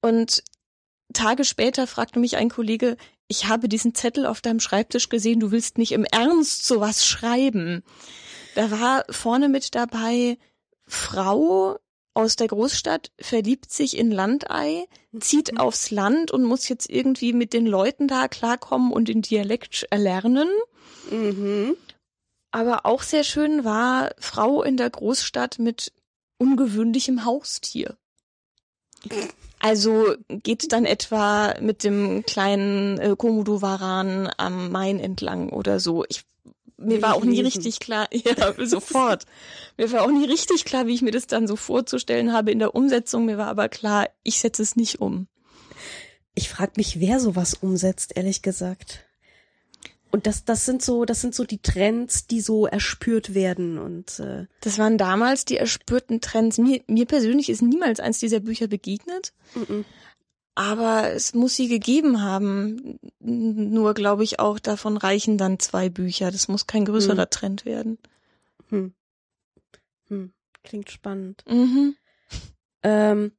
Und 0.00 0.42
Tage 1.12 1.44
später 1.44 1.86
fragte 1.86 2.18
mich 2.20 2.36
ein 2.36 2.50
Kollege, 2.50 2.96
ich 3.28 3.46
habe 3.46 3.68
diesen 3.68 3.94
Zettel 3.94 4.26
auf 4.26 4.40
deinem 4.40 4.60
Schreibtisch 4.60 5.08
gesehen, 5.08 5.40
du 5.40 5.50
willst 5.50 5.78
nicht 5.78 5.92
im 5.92 6.04
Ernst 6.04 6.66
sowas 6.66 7.06
schreiben. 7.06 7.82
Da 8.54 8.70
war 8.70 9.04
vorne 9.10 9.48
mit 9.48 9.74
dabei 9.74 10.38
Frau 10.88 11.78
aus 12.14 12.34
der 12.34 12.48
Großstadt, 12.48 13.12
verliebt 13.20 13.72
sich 13.72 13.96
in 13.96 14.10
Landei, 14.10 14.86
zieht 15.20 15.52
mhm. 15.52 15.58
aufs 15.58 15.92
Land 15.92 16.32
und 16.32 16.42
muss 16.42 16.68
jetzt 16.68 16.90
irgendwie 16.90 17.32
mit 17.32 17.52
den 17.52 17.64
Leuten 17.64 18.08
da 18.08 18.26
klarkommen 18.26 18.92
und 18.92 19.06
den 19.06 19.22
Dialekt 19.22 19.86
erlernen. 19.90 20.48
Mhm. 21.10 21.76
Aber 22.50 22.86
auch 22.86 23.02
sehr 23.02 23.22
schön 23.22 23.64
war 23.64 24.10
Frau 24.18 24.62
in 24.64 24.76
der 24.76 24.90
Großstadt 24.90 25.60
mit 25.60 25.92
ungewöhnlichem 26.38 27.24
Haustier. 27.24 27.96
Also 29.60 30.16
geht 30.28 30.72
dann 30.72 30.86
etwa 30.86 31.54
mit 31.60 31.84
dem 31.84 32.24
kleinen 32.24 32.98
äh, 32.98 33.14
Komodo-Waran 33.16 34.30
am 34.36 34.70
Main 34.70 34.98
entlang 34.98 35.50
oder 35.50 35.78
so. 35.78 36.04
Ich 36.08 36.24
mir 36.78 37.02
war 37.02 37.14
auch 37.14 37.24
nie 37.24 37.40
richtig 37.40 37.80
klar, 37.80 38.08
ja, 38.12 38.54
sofort. 38.64 39.24
mir 39.76 39.90
war 39.92 40.02
auch 40.02 40.10
nie 40.10 40.24
richtig 40.24 40.64
klar, 40.64 40.86
wie 40.86 40.94
ich 40.94 41.02
mir 41.02 41.10
das 41.10 41.26
dann 41.26 41.46
so 41.46 41.56
vorzustellen 41.56 42.32
habe 42.32 42.50
in 42.50 42.58
der 42.58 42.74
Umsetzung. 42.74 43.26
Mir 43.26 43.38
war 43.38 43.48
aber 43.48 43.68
klar, 43.68 44.08
ich 44.22 44.40
setze 44.40 44.62
es 44.62 44.76
nicht 44.76 45.00
um. 45.00 45.26
Ich 46.34 46.48
frage 46.48 46.72
mich, 46.76 47.00
wer 47.00 47.18
sowas 47.18 47.54
umsetzt, 47.54 48.16
ehrlich 48.16 48.42
gesagt. 48.42 49.04
Und 50.10 50.26
das, 50.26 50.44
das 50.44 50.64
sind 50.64 50.82
so, 50.82 51.04
das 51.04 51.20
sind 51.20 51.34
so 51.34 51.44
die 51.44 51.60
Trends, 51.60 52.26
die 52.26 52.40
so 52.40 52.66
erspürt 52.66 53.34
werden 53.34 53.78
und 53.78 54.20
äh 54.20 54.46
das 54.62 54.78
waren 54.78 54.96
damals 54.96 55.44
die 55.44 55.58
erspürten 55.58 56.20
Trends. 56.20 56.56
Mir, 56.56 56.80
mir 56.86 57.04
persönlich 57.04 57.50
ist 57.50 57.60
niemals 57.60 58.00
eins 58.00 58.18
dieser 58.18 58.40
Bücher 58.40 58.68
begegnet. 58.68 59.34
Mm 59.54 59.62
-mm. 59.62 59.84
Aber 60.58 61.12
es 61.12 61.34
muss 61.34 61.54
sie 61.54 61.68
gegeben 61.68 62.20
haben. 62.20 62.98
Nur 63.20 63.94
glaube 63.94 64.24
ich 64.24 64.40
auch, 64.40 64.58
davon 64.58 64.96
reichen 64.96 65.38
dann 65.38 65.60
zwei 65.60 65.88
Bücher. 65.88 66.32
Das 66.32 66.48
muss 66.48 66.66
kein 66.66 66.84
größerer 66.84 67.22
hm. 67.22 67.30
Trend 67.30 67.64
werden. 67.64 67.98
Hm. 68.70 68.92
Hm. 70.08 70.32
Klingt 70.64 70.90
spannend. 70.90 71.44
Mhm. 71.48 71.94
Ähm, 72.82 73.30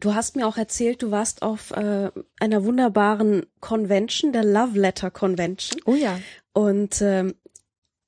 Du 0.00 0.14
hast 0.14 0.36
mir 0.36 0.46
auch 0.46 0.56
erzählt, 0.56 1.02
du 1.02 1.10
warst 1.10 1.42
auf 1.42 1.72
äh, 1.72 2.12
einer 2.38 2.64
wunderbaren 2.64 3.46
Convention, 3.58 4.32
der 4.32 4.44
Love 4.44 4.78
Letter 4.78 5.10
Convention. 5.10 5.80
Oh 5.86 5.96
ja. 5.96 6.20
Und 6.52 7.02
ähm, 7.02 7.34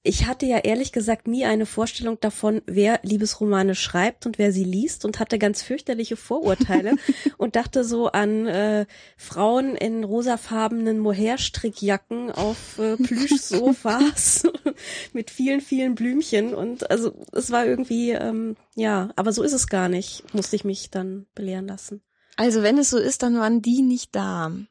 ich 0.02 0.26
hatte 0.26 0.47
ja 0.47 0.59
ehrlich 0.59 0.92
gesagt 0.92 1.28
nie 1.28 1.45
eine 1.45 1.66
Vorstellung 1.66 2.19
davon, 2.21 2.62
wer 2.64 3.00
Liebesromane 3.02 3.75
schreibt 3.75 4.25
und 4.25 4.38
wer 4.38 4.50
sie 4.50 4.64
liest 4.64 5.04
und 5.04 5.21
hatte 5.21 5.38
ganz 5.38 5.62
fürchterliche 5.62 6.16
Vorurteile 6.16 6.97
und 7.37 7.54
dachte 7.54 7.85
so 7.85 8.07
an 8.07 8.47
äh, 8.47 8.87
Frauen 9.19 9.76
in 9.76 10.02
rosafarbenen 10.04 11.00
Mohair-Strickjacken 11.00 12.30
auf 12.30 12.78
äh, 12.78 12.97
Plüschsofas 13.02 14.45
mit 15.12 15.30
vielen, 15.30 15.61
vielen 15.61 15.95
Blümchen 15.95 16.54
und 16.54 16.90
also 16.90 17.12
es 17.33 17.50
war 17.50 17.66
irgendwie, 17.66 18.12
ähm, 18.12 18.57
ja, 18.76 19.11
aber 19.16 19.33
so 19.33 19.42
ist 19.42 19.52
es 19.52 19.66
gar 19.66 19.90
nicht, 19.90 20.33
musste 20.33 20.57
ich 20.57 20.64
mich 20.64 20.90
dann 20.90 21.26
belehren 21.35 21.69
lassen. 21.69 22.00
Also 22.37 22.62
wenn 22.62 22.78
es 22.78 22.88
so 22.88 22.97
ist, 22.97 23.23
dann 23.23 23.38
waren 23.38 23.61
die 23.61 23.83
nicht 23.83 24.16
da. 24.16 24.47
Hm. 24.47 24.66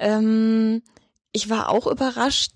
Ähm, 0.00 0.82
ich 1.32 1.50
war 1.50 1.68
auch 1.68 1.86
überrascht, 1.86 2.52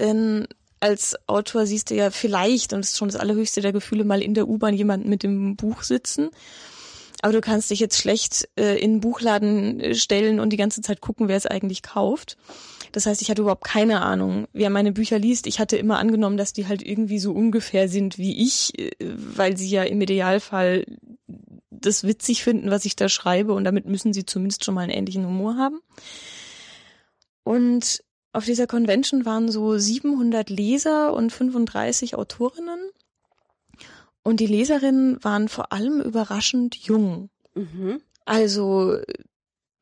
denn 0.00 0.48
als 0.84 1.16
Autor 1.26 1.64
siehst 1.64 1.90
du 1.90 1.94
ja 1.94 2.10
vielleicht, 2.10 2.74
und 2.74 2.80
das 2.80 2.90
ist 2.90 2.98
schon 2.98 3.08
das 3.08 3.16
allerhöchste 3.18 3.62
der 3.62 3.72
Gefühle, 3.72 4.04
mal 4.04 4.20
in 4.20 4.34
der 4.34 4.46
U-Bahn 4.46 4.74
jemanden 4.74 5.08
mit 5.08 5.22
dem 5.22 5.56
Buch 5.56 5.82
sitzen. 5.82 6.28
Aber 7.22 7.32
du 7.32 7.40
kannst 7.40 7.70
dich 7.70 7.80
jetzt 7.80 7.96
schlecht 7.96 8.50
äh, 8.56 8.76
in 8.76 8.90
einen 8.90 9.00
Buchladen 9.00 9.80
äh, 9.80 9.94
stellen 9.94 10.40
und 10.40 10.50
die 10.50 10.58
ganze 10.58 10.82
Zeit 10.82 11.00
gucken, 11.00 11.26
wer 11.26 11.38
es 11.38 11.46
eigentlich 11.46 11.80
kauft. 11.80 12.36
Das 12.92 13.06
heißt, 13.06 13.22
ich 13.22 13.30
hatte 13.30 13.40
überhaupt 13.40 13.64
keine 13.64 14.02
Ahnung, 14.02 14.46
wer 14.52 14.68
meine 14.68 14.92
Bücher 14.92 15.18
liest. 15.18 15.46
Ich 15.46 15.58
hatte 15.58 15.78
immer 15.78 15.98
angenommen, 15.98 16.36
dass 16.36 16.52
die 16.52 16.68
halt 16.68 16.82
irgendwie 16.86 17.18
so 17.18 17.32
ungefähr 17.32 17.88
sind 17.88 18.18
wie 18.18 18.42
ich, 18.42 18.78
äh, 18.78 18.90
weil 19.00 19.56
sie 19.56 19.70
ja 19.70 19.84
im 19.84 20.02
Idealfall 20.02 20.84
das 21.70 22.04
witzig 22.04 22.44
finden, 22.44 22.70
was 22.70 22.84
ich 22.84 22.94
da 22.94 23.08
schreibe 23.08 23.54
und 23.54 23.64
damit 23.64 23.86
müssen 23.86 24.12
sie 24.12 24.26
zumindest 24.26 24.66
schon 24.66 24.74
mal 24.74 24.82
einen 24.82 24.92
ähnlichen 24.92 25.24
Humor 25.24 25.56
haben. 25.56 25.80
Und 27.42 28.03
auf 28.34 28.44
dieser 28.44 28.66
Convention 28.66 29.24
waren 29.24 29.48
so 29.48 29.78
700 29.78 30.50
Leser 30.50 31.14
und 31.14 31.32
35 31.32 32.16
Autorinnen. 32.16 32.80
Und 34.24 34.40
die 34.40 34.48
Leserinnen 34.48 35.22
waren 35.22 35.48
vor 35.48 35.72
allem 35.72 36.00
überraschend 36.00 36.74
jung. 36.74 37.30
Mhm. 37.54 38.00
Also, 38.24 38.98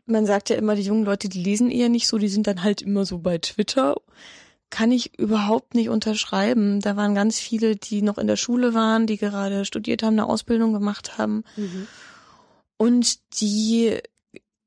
man 0.05 0.27
sagt 0.27 0.51
ja 0.51 0.57
immer, 0.57 0.75
die 0.75 0.83
jungen 0.83 1.05
Leute, 1.05 1.31
die 1.31 1.43
lesen 1.43 1.71
eher 1.71 1.89
nicht 1.89 2.07
so, 2.07 2.19
die 2.19 2.29
sind 2.29 2.47
dann 2.47 2.63
halt 2.63 2.83
immer 2.83 3.07
so 3.07 3.19
bei 3.19 3.39
Twitter. 3.39 3.97
Kann 4.69 4.93
ich 4.93 5.19
überhaupt 5.19 5.75
nicht 5.75 5.89
unterschreiben. 5.89 6.81
Da 6.81 6.95
waren 6.95 7.15
ganz 7.15 7.41
viele, 7.41 7.77
die 7.77 8.03
noch 8.03 8.19
in 8.19 8.27
der 8.27 8.37
Schule 8.37 8.75
waren, 8.75 9.07
die 9.07 9.17
gerade 9.17 9.65
studiert 9.65 10.03
haben, 10.03 10.15
eine 10.15 10.29
Ausbildung 10.29 10.75
gemacht 10.75 11.17
haben. 11.17 11.45
Mhm. 11.57 11.87
Und 12.77 13.19
die 13.41 13.99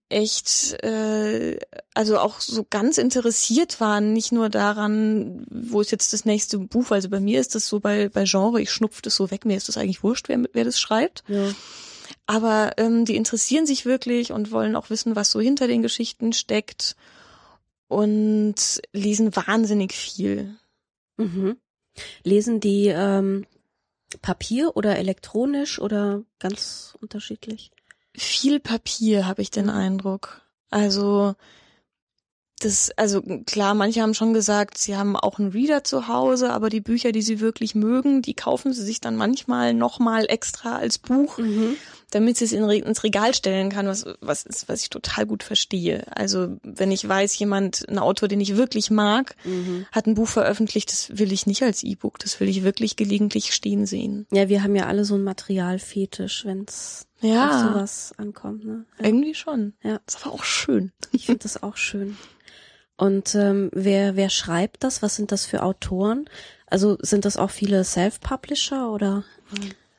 echt, 0.09 0.73
äh, 0.83 1.57
also 1.93 2.19
auch 2.19 2.39
so 2.39 2.65
ganz 2.69 2.97
interessiert 2.97 3.79
waren, 3.81 4.13
nicht 4.13 4.31
nur 4.31 4.49
daran, 4.49 5.45
wo 5.49 5.81
ist 5.81 5.91
jetzt 5.91 6.13
das 6.13 6.25
nächste 6.25 6.59
Buch, 6.59 6.91
also 6.91 7.09
bei 7.09 7.19
mir 7.19 7.39
ist 7.39 7.55
das 7.55 7.67
so 7.67 7.79
bei, 7.79 8.09
bei 8.09 8.25
Genre, 8.25 8.61
ich 8.61 8.71
schnupf 8.71 9.01
das 9.01 9.15
so 9.15 9.31
weg, 9.31 9.45
mir 9.45 9.57
ist 9.57 9.67
das 9.67 9.77
eigentlich 9.77 10.03
wurscht, 10.03 10.29
wer, 10.29 10.43
wer 10.53 10.63
das 10.63 10.79
schreibt. 10.79 11.23
Ja. 11.27 11.51
Aber 12.27 12.73
ähm, 12.77 13.05
die 13.05 13.15
interessieren 13.15 13.65
sich 13.65 13.85
wirklich 13.85 14.31
und 14.31 14.51
wollen 14.51 14.75
auch 14.75 14.89
wissen, 14.89 15.15
was 15.15 15.31
so 15.31 15.39
hinter 15.39 15.67
den 15.67 15.81
Geschichten 15.81 16.33
steckt 16.33 16.95
und 17.87 18.81
lesen 18.93 19.35
wahnsinnig 19.35 19.93
viel. 19.93 20.55
Mhm. 21.17 21.57
Lesen 22.23 22.59
die 22.59 22.87
ähm, 22.87 23.45
Papier 24.21 24.75
oder 24.75 24.97
elektronisch 24.97 25.79
oder 25.79 26.23
ganz 26.39 26.97
unterschiedlich? 27.01 27.71
Viel 28.17 28.59
Papier, 28.59 29.27
habe 29.27 29.41
ich 29.41 29.51
den 29.51 29.69
Eindruck. 29.69 30.41
Also 30.69 31.35
das, 32.59 32.91
also 32.91 33.21
klar, 33.45 33.73
manche 33.73 34.01
haben 34.01 34.13
schon 34.13 34.33
gesagt, 34.33 34.77
sie 34.77 34.95
haben 34.95 35.17
auch 35.17 35.39
einen 35.39 35.51
Reader 35.51 35.83
zu 35.83 36.07
Hause, 36.07 36.51
aber 36.51 36.69
die 36.69 36.81
Bücher, 36.81 37.11
die 37.11 37.21
sie 37.21 37.39
wirklich 37.41 37.75
mögen, 37.75 38.21
die 38.21 38.33
kaufen 38.33 38.73
sie 38.73 38.83
sich 38.83 39.01
dann 39.01 39.17
manchmal 39.17 39.73
nochmal 39.73 40.25
extra 40.29 40.77
als 40.77 40.97
Buch, 40.97 41.37
mhm. 41.37 41.75
Damit 42.11 42.37
sie 42.37 42.45
es 42.45 42.51
in, 42.51 42.69
ins 42.69 43.03
Regal 43.03 43.33
stellen 43.33 43.69
kann, 43.69 43.87
was, 43.87 44.05
was 44.21 44.43
ist, 44.43 44.69
was 44.69 44.81
ich 44.81 44.89
total 44.89 45.25
gut 45.25 45.43
verstehe. 45.43 46.05
Also 46.15 46.57
wenn 46.63 46.91
ich 46.91 47.07
weiß, 47.07 47.37
jemand, 47.37 47.87
ein 47.89 47.99
Autor, 47.99 48.27
den 48.27 48.41
ich 48.41 48.57
wirklich 48.57 48.91
mag, 48.91 49.35
mhm. 49.43 49.85
hat 49.91 50.07
ein 50.07 50.15
Buch 50.15 50.27
veröffentlicht, 50.27 50.91
das 50.91 51.17
will 51.17 51.31
ich 51.31 51.47
nicht 51.47 51.63
als 51.63 51.83
E-Book, 51.83 52.19
das 52.19 52.39
will 52.39 52.49
ich 52.49 52.63
wirklich 52.63 52.95
gelegentlich 52.95 53.53
stehen 53.53 53.85
sehen. 53.85 54.27
Ja, 54.31 54.49
wir 54.49 54.63
haben 54.63 54.75
ja 54.75 54.85
alle 54.85 55.05
so 55.05 55.15
einen 55.15 55.23
Materialfetisch, 55.23 56.45
wenn's 56.45 57.07
ja. 57.21 57.49
auf 57.49 57.73
sowas 57.73 58.13
ankommt. 58.17 58.65
Ne? 58.65 58.85
Ja. 58.99 59.05
Irgendwie 59.05 59.35
schon. 59.35 59.73
Ja. 59.83 59.99
Das 60.05 60.25
war 60.25 60.33
auch 60.33 60.43
schön. 60.43 60.91
Ich 61.11 61.25
finde 61.25 61.43
das 61.43 61.63
auch 61.63 61.77
schön. 61.77 62.17
Und 62.97 63.35
ähm, 63.35 63.69
wer, 63.73 64.15
wer 64.15 64.29
schreibt 64.29 64.83
das? 64.83 65.01
Was 65.01 65.15
sind 65.15 65.31
das 65.31 65.45
für 65.45 65.63
Autoren? 65.63 66.29
Also 66.67 66.97
sind 67.01 67.25
das 67.25 67.37
auch 67.37 67.51
viele 67.51 67.83
Self-Publisher 67.83 68.89
oder? 68.89 69.23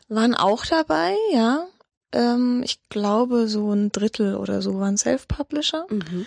Waren 0.09 0.35
auch 0.35 0.65
dabei, 0.65 1.15
ja. 1.33 1.67
Ähm, 2.13 2.63
ich 2.65 2.79
glaube, 2.89 3.49
so 3.49 3.73
ein 3.73 3.91
Drittel 3.91 4.37
oder 4.37 4.63
so 4.63 4.79
waren 4.79 4.97
Self-Publisher. 4.97 5.87
Mhm. 5.91 6.27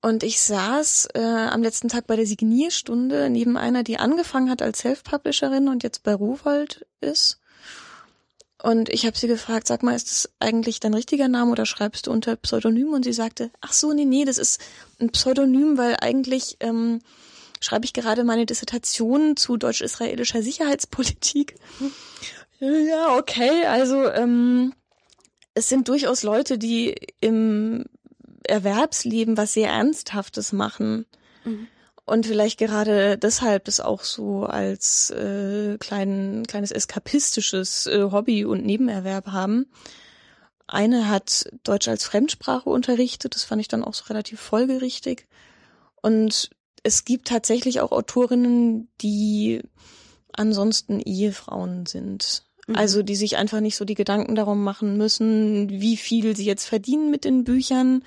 Und 0.00 0.24
ich 0.24 0.40
saß 0.40 1.08
äh, 1.14 1.20
am 1.20 1.62
letzten 1.62 1.88
Tag 1.88 2.08
bei 2.08 2.16
der 2.16 2.26
Signierstunde 2.26 3.30
neben 3.30 3.56
einer, 3.56 3.84
die 3.84 3.98
angefangen 3.98 4.50
hat 4.50 4.60
als 4.60 4.80
Self-Publisherin 4.80 5.68
und 5.68 5.84
jetzt 5.84 6.02
bei 6.02 6.12
Rowold 6.12 6.86
ist. 7.00 7.38
Und 8.60 8.88
ich 8.88 9.06
habe 9.06 9.16
sie 9.16 9.28
gefragt, 9.28 9.66
sag 9.66 9.82
mal, 9.82 9.94
ist 9.94 10.08
das 10.10 10.30
eigentlich 10.40 10.80
dein 10.80 10.94
richtiger 10.94 11.28
Name 11.28 11.50
oder 11.50 11.66
schreibst 11.66 12.06
du 12.06 12.12
unter 12.12 12.36
Pseudonym? 12.36 12.92
Und 12.92 13.04
sie 13.04 13.12
sagte, 13.12 13.50
ach 13.60 13.72
so, 13.72 13.92
nee, 13.92 14.04
nee, 14.04 14.24
das 14.24 14.38
ist 14.38 14.60
ein 15.00 15.10
Pseudonym, 15.10 15.78
weil 15.78 15.96
eigentlich 16.00 16.56
ähm, 16.60 17.00
schreibe 17.60 17.84
ich 17.84 17.92
gerade 17.92 18.24
meine 18.24 18.46
Dissertation 18.46 19.36
zu 19.36 19.56
deutsch-israelischer 19.56 20.42
Sicherheitspolitik. 20.42 21.56
Ja, 22.62 23.16
okay, 23.16 23.66
also 23.66 24.08
ähm, 24.10 24.72
es 25.54 25.68
sind 25.68 25.88
durchaus 25.88 26.22
Leute, 26.22 26.58
die 26.58 26.94
im 27.20 27.86
Erwerbsleben 28.44 29.36
was 29.36 29.54
sehr 29.54 29.70
Ernsthaftes 29.70 30.52
machen. 30.52 31.06
Mhm 31.44 31.66
und 32.04 32.26
vielleicht 32.26 32.58
gerade 32.58 33.16
deshalb 33.16 33.64
das 33.64 33.80
auch 33.80 34.02
so 34.02 34.44
als 34.44 35.10
äh, 35.10 35.78
klein, 35.78 36.44
kleines 36.46 36.72
eskapistisches 36.72 37.86
äh, 37.86 38.02
Hobby 38.10 38.44
und 38.44 38.64
Nebenerwerb 38.64 39.28
haben. 39.28 39.66
Eine 40.66 41.08
hat 41.08 41.50
Deutsch 41.62 41.88
als 41.88 42.04
Fremdsprache 42.04 42.68
unterrichtet, 42.68 43.34
das 43.34 43.44
fand 43.44 43.60
ich 43.60 43.68
dann 43.68 43.84
auch 43.84 43.94
so 43.94 44.04
relativ 44.04 44.40
folgerichtig. 44.40 45.28
Und 46.00 46.50
es 46.82 47.04
gibt 47.04 47.28
tatsächlich 47.28 47.80
auch 47.80 47.92
Autorinnen, 47.92 48.88
die 49.00 49.62
ansonsten 50.32 50.98
Ehefrauen 50.98 51.86
sind. 51.86 52.44
Mhm. 52.72 52.78
Also 52.78 53.02
die 53.02 53.16
sich 53.16 53.36
einfach 53.36 53.60
nicht 53.60 53.76
so 53.76 53.84
die 53.84 53.94
Gedanken 53.94 54.34
darum 54.34 54.64
machen 54.64 54.96
müssen, 54.96 55.68
wie 55.70 55.96
viel 55.96 56.36
sie 56.36 56.44
jetzt 56.44 56.66
verdienen 56.66 57.10
mit 57.10 57.24
den 57.24 57.44
Büchern, 57.44 58.04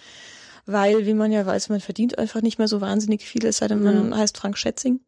weil, 0.66 1.06
wie 1.06 1.14
man 1.14 1.32
ja 1.32 1.46
weiß, 1.46 1.70
man 1.70 1.80
verdient 1.80 2.18
einfach 2.18 2.42
nicht 2.42 2.58
mehr 2.58 2.68
so 2.68 2.82
wahnsinnig 2.82 3.24
viel, 3.24 3.46
es 3.46 3.58
sei 3.58 3.68
denn, 3.68 3.84
man 3.84 4.12
ja. 4.12 4.18
heißt 4.18 4.38
Frank 4.38 4.58
Schätzing. 4.58 5.00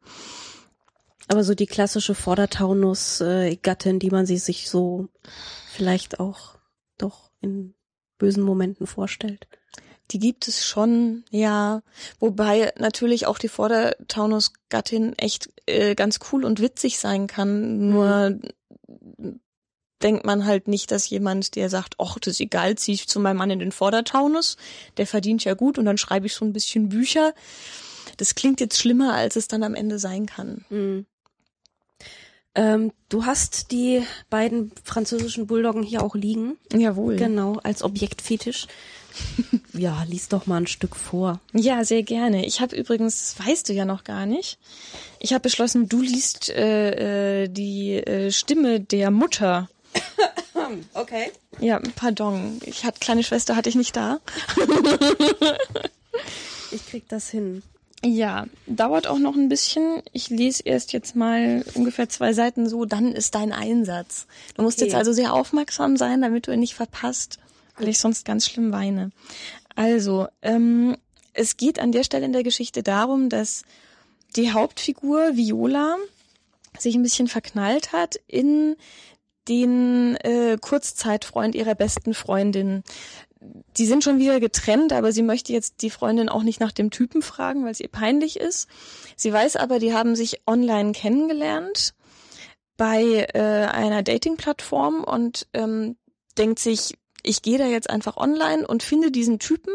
Aber 1.27 1.43
so 1.43 1.55
die 1.55 1.65
klassische 1.65 2.15
Vordertaunus-Gattin, 2.15 3.99
die 3.99 4.11
man 4.11 4.25
sie 4.25 4.37
sich 4.37 4.69
so 4.69 5.09
vielleicht 5.71 6.19
auch 6.19 6.55
doch 6.97 7.31
in 7.41 7.73
bösen 8.17 8.43
Momenten 8.43 8.87
vorstellt. 8.87 9.47
Die 10.11 10.19
gibt 10.19 10.47
es 10.47 10.65
schon, 10.65 11.25
ja. 11.31 11.81
Wobei 12.19 12.71
natürlich 12.77 13.25
auch 13.25 13.39
die 13.39 13.49
Vordertaunus-Gattin 13.49 15.17
echt 15.17 15.49
äh, 15.65 15.95
ganz 15.95 16.19
cool 16.31 16.45
und 16.45 16.61
witzig 16.61 16.97
sein 16.97 17.27
kann. 17.27 17.89
Nur 17.89 18.29
mhm 18.29 19.41
denkt 20.01 20.25
man 20.25 20.45
halt 20.45 20.67
nicht, 20.67 20.91
dass 20.91 21.09
jemand, 21.09 21.55
der 21.55 21.69
sagt, 21.69 21.95
ach, 21.97 22.17
das 22.19 22.35
ist 22.35 22.39
egal, 22.41 22.75
ziehe 22.75 22.95
ich 22.95 23.07
zu 23.07 23.19
meinem 23.19 23.37
Mann 23.37 23.51
in 23.51 23.59
den 23.59 23.71
Vordertaunus, 23.71 24.57
der 24.97 25.07
verdient 25.07 25.43
ja 25.43 25.53
gut 25.53 25.77
und 25.77 25.85
dann 25.85 25.97
schreibe 25.97 26.27
ich 26.27 26.33
so 26.33 26.45
ein 26.45 26.53
bisschen 26.53 26.89
Bücher. 26.89 27.33
Das 28.17 28.35
klingt 28.35 28.59
jetzt 28.59 28.79
schlimmer, 28.79 29.13
als 29.13 29.35
es 29.35 29.47
dann 29.47 29.63
am 29.63 29.75
Ende 29.75 29.99
sein 29.99 30.25
kann. 30.25 30.65
Mhm. 30.69 31.05
Ähm, 32.57 32.91
du 33.09 33.25
hast 33.25 33.71
die 33.71 34.01
beiden 34.31 34.71
französischen 34.83 35.45
Bulldoggen 35.45 35.83
hier 35.83 36.03
auch 36.03 36.15
liegen. 36.15 36.57
Jawohl. 36.73 37.15
Genau, 37.15 37.59
als 37.61 37.83
Objektfetisch. 37.83 38.65
ja, 39.73 40.03
lies 40.07 40.27
doch 40.27 40.47
mal 40.47 40.57
ein 40.57 40.67
Stück 40.67 40.95
vor. 40.95 41.39
Ja, 41.53 41.85
sehr 41.85 42.01
gerne. 42.01 42.47
Ich 42.47 42.59
habe 42.59 42.75
übrigens, 42.75 43.35
das 43.35 43.47
weißt 43.47 43.69
du 43.69 43.73
ja 43.73 43.85
noch 43.85 44.03
gar 44.03 44.25
nicht, 44.25 44.57
ich 45.19 45.33
habe 45.33 45.43
beschlossen, 45.43 45.87
du 45.87 46.01
liest 46.01 46.49
äh, 46.49 47.43
äh, 47.43 47.47
die 47.47 47.93
äh, 47.93 48.31
Stimme 48.31 48.79
der 48.79 49.11
Mutter. 49.11 49.69
Okay. 50.93 51.31
Ja, 51.59 51.79
pardon. 51.95 52.59
Ich 52.65 52.83
hatte 52.83 52.99
kleine 52.99 53.23
Schwester 53.23 53.55
hatte 53.55 53.69
ich 53.69 53.75
nicht 53.75 53.95
da. 53.95 54.19
ich 56.71 56.85
krieg 56.87 57.07
das 57.07 57.29
hin. 57.29 57.63
Ja, 58.03 58.45
dauert 58.67 59.07
auch 59.07 59.17
noch 59.17 59.35
ein 59.35 59.49
bisschen. 59.49 60.01
Ich 60.13 60.29
lese 60.29 60.63
erst 60.63 60.93
jetzt 60.93 61.15
mal 61.15 61.63
ungefähr 61.73 62.09
zwei 62.09 62.33
Seiten 62.33 62.69
so, 62.69 62.85
dann 62.85 63.13
ist 63.13 63.33
dein 63.33 63.51
Einsatz. 63.51 64.27
Du 64.55 64.61
musst 64.61 64.79
okay. 64.79 64.87
jetzt 64.87 64.95
also 64.95 65.13
sehr 65.13 65.33
aufmerksam 65.33 65.97
sein, 65.97 66.21
damit 66.21 66.47
du 66.47 66.51
ihn 66.51 66.59
nicht 66.59 66.75
verpasst, 66.75 67.39
weil 67.77 67.87
ich 67.87 67.99
sonst 67.99 68.23
ganz 68.25 68.45
schlimm 68.45 68.71
weine. 68.71 69.11
Also, 69.75 70.27
ähm, 70.41 70.95
es 71.33 71.57
geht 71.57 71.79
an 71.79 71.91
der 71.91 72.03
Stelle 72.03 72.25
in 72.25 72.33
der 72.33 72.43
Geschichte 72.43 72.83
darum, 72.83 73.29
dass 73.29 73.63
die 74.35 74.51
Hauptfigur 74.51 75.35
Viola 75.35 75.97
sich 76.77 76.95
ein 76.95 77.03
bisschen 77.03 77.27
verknallt 77.27 77.93
hat 77.93 78.19
in 78.27 78.75
den 79.47 80.15
äh, 80.17 80.57
Kurzzeitfreund 80.59 81.55
ihrer 81.55 81.75
besten 81.75 82.13
Freundin 82.13 82.83
die 83.77 83.85
sind 83.85 84.03
schon 84.03 84.19
wieder 84.19 84.39
getrennt, 84.39 84.93
aber 84.93 85.11
sie 85.11 85.21
möchte 85.21 85.53
jetzt 85.53 85.81
die 85.81 85.89
Freundin 85.89 86.29
auch 86.29 86.43
nicht 86.43 86.59
nach 86.59 86.71
dem 86.71 86.89
Typen 86.89 87.21
fragen, 87.21 87.63
weil 87.63 87.71
es 87.71 87.79
ihr 87.79 87.87
peinlich 87.87 88.39
ist. 88.39 88.67
Sie 89.15 89.31
weiß 89.31 89.55
aber, 89.57 89.79
die 89.79 89.93
haben 89.93 90.15
sich 90.15 90.41
online 90.47 90.91
kennengelernt 90.91 91.93
bei 92.77 93.27
äh, 93.33 93.39
einer 93.39 94.03
Dating-Plattform 94.03 95.03
und 95.03 95.47
ähm, 95.53 95.97
denkt 96.37 96.59
sich, 96.59 96.95
ich 97.23 97.41
gehe 97.41 97.57
da 97.57 97.65
jetzt 97.65 97.89
einfach 97.89 98.17
online 98.17 98.65
und 98.65 98.83
finde 98.83 99.11
diesen 99.11 99.39
Typen 99.39 99.73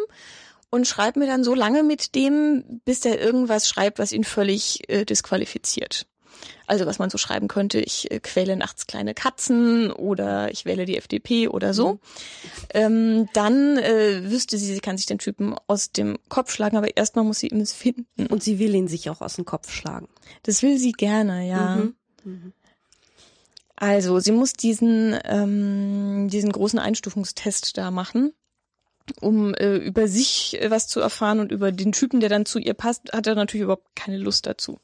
und 0.70 0.86
schreibe 0.86 1.20
mir 1.20 1.26
dann 1.26 1.44
so 1.44 1.54
lange 1.54 1.82
mit 1.82 2.14
dem, 2.14 2.80
bis 2.84 3.00
der 3.00 3.20
irgendwas 3.20 3.68
schreibt, 3.68 3.98
was 3.98 4.12
ihn 4.12 4.24
völlig 4.24 4.88
äh, 4.88 5.04
disqualifiziert. 5.04 6.06
Also 6.66 6.86
was 6.86 6.98
man 6.98 7.10
so 7.10 7.18
schreiben 7.18 7.48
könnte, 7.48 7.80
ich 7.80 8.10
äh, 8.10 8.20
quäle 8.20 8.56
nachts 8.56 8.86
kleine 8.86 9.14
Katzen 9.14 9.90
oder 9.90 10.50
ich 10.50 10.64
wähle 10.64 10.84
die 10.84 10.96
FDP 10.96 11.48
oder 11.48 11.74
so. 11.74 11.94
Mhm. 11.94 11.98
Ähm, 12.74 13.28
dann 13.32 13.78
äh, 13.78 14.30
wüsste 14.30 14.58
sie, 14.58 14.72
sie 14.72 14.80
kann 14.80 14.96
sich 14.96 15.06
den 15.06 15.18
Typen 15.18 15.54
aus 15.66 15.92
dem 15.92 16.18
Kopf 16.28 16.52
schlagen, 16.52 16.76
aber 16.76 16.96
erstmal 16.96 17.24
muss 17.24 17.40
sie 17.40 17.48
ihn 17.48 17.66
finden. 17.66 18.26
Und 18.28 18.42
sie 18.42 18.58
will 18.58 18.74
ihn 18.74 18.88
sich 18.88 19.10
auch 19.10 19.20
aus 19.20 19.34
dem 19.34 19.44
Kopf 19.44 19.70
schlagen. 19.70 20.08
Das 20.42 20.62
will 20.62 20.78
sie 20.78 20.92
gerne, 20.92 21.48
ja. 21.48 21.76
Mhm. 21.76 21.94
Mhm. 22.24 22.52
Also 23.76 24.20
sie 24.20 24.32
muss 24.32 24.52
diesen, 24.52 25.18
ähm, 25.24 26.28
diesen 26.28 26.52
großen 26.52 26.78
Einstufungstest 26.78 27.76
da 27.76 27.90
machen 27.90 28.32
um 29.20 29.54
äh, 29.54 29.76
über 29.76 30.08
sich 30.08 30.60
äh, 30.60 30.70
was 30.70 30.88
zu 30.88 31.00
erfahren 31.00 31.40
und 31.40 31.52
über 31.52 31.72
den 31.72 31.92
Typen, 31.92 32.20
der 32.20 32.28
dann 32.28 32.46
zu 32.46 32.58
ihr 32.58 32.74
passt, 32.74 33.12
hat 33.12 33.26
er 33.26 33.34
natürlich 33.34 33.64
überhaupt 33.64 33.94
keine 33.96 34.18
Lust 34.18 34.46
dazu. 34.46 34.78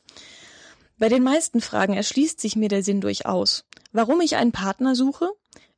Bei 0.98 1.08
den 1.08 1.22
meisten 1.22 1.60
Fragen 1.60 1.94
erschließt 1.94 2.40
sich 2.40 2.56
mir 2.56 2.68
der 2.68 2.82
Sinn 2.82 3.00
durchaus. 3.00 3.64
Warum 3.92 4.20
ich 4.20 4.36
einen 4.36 4.52
Partner 4.52 4.96
suche? 4.96 5.30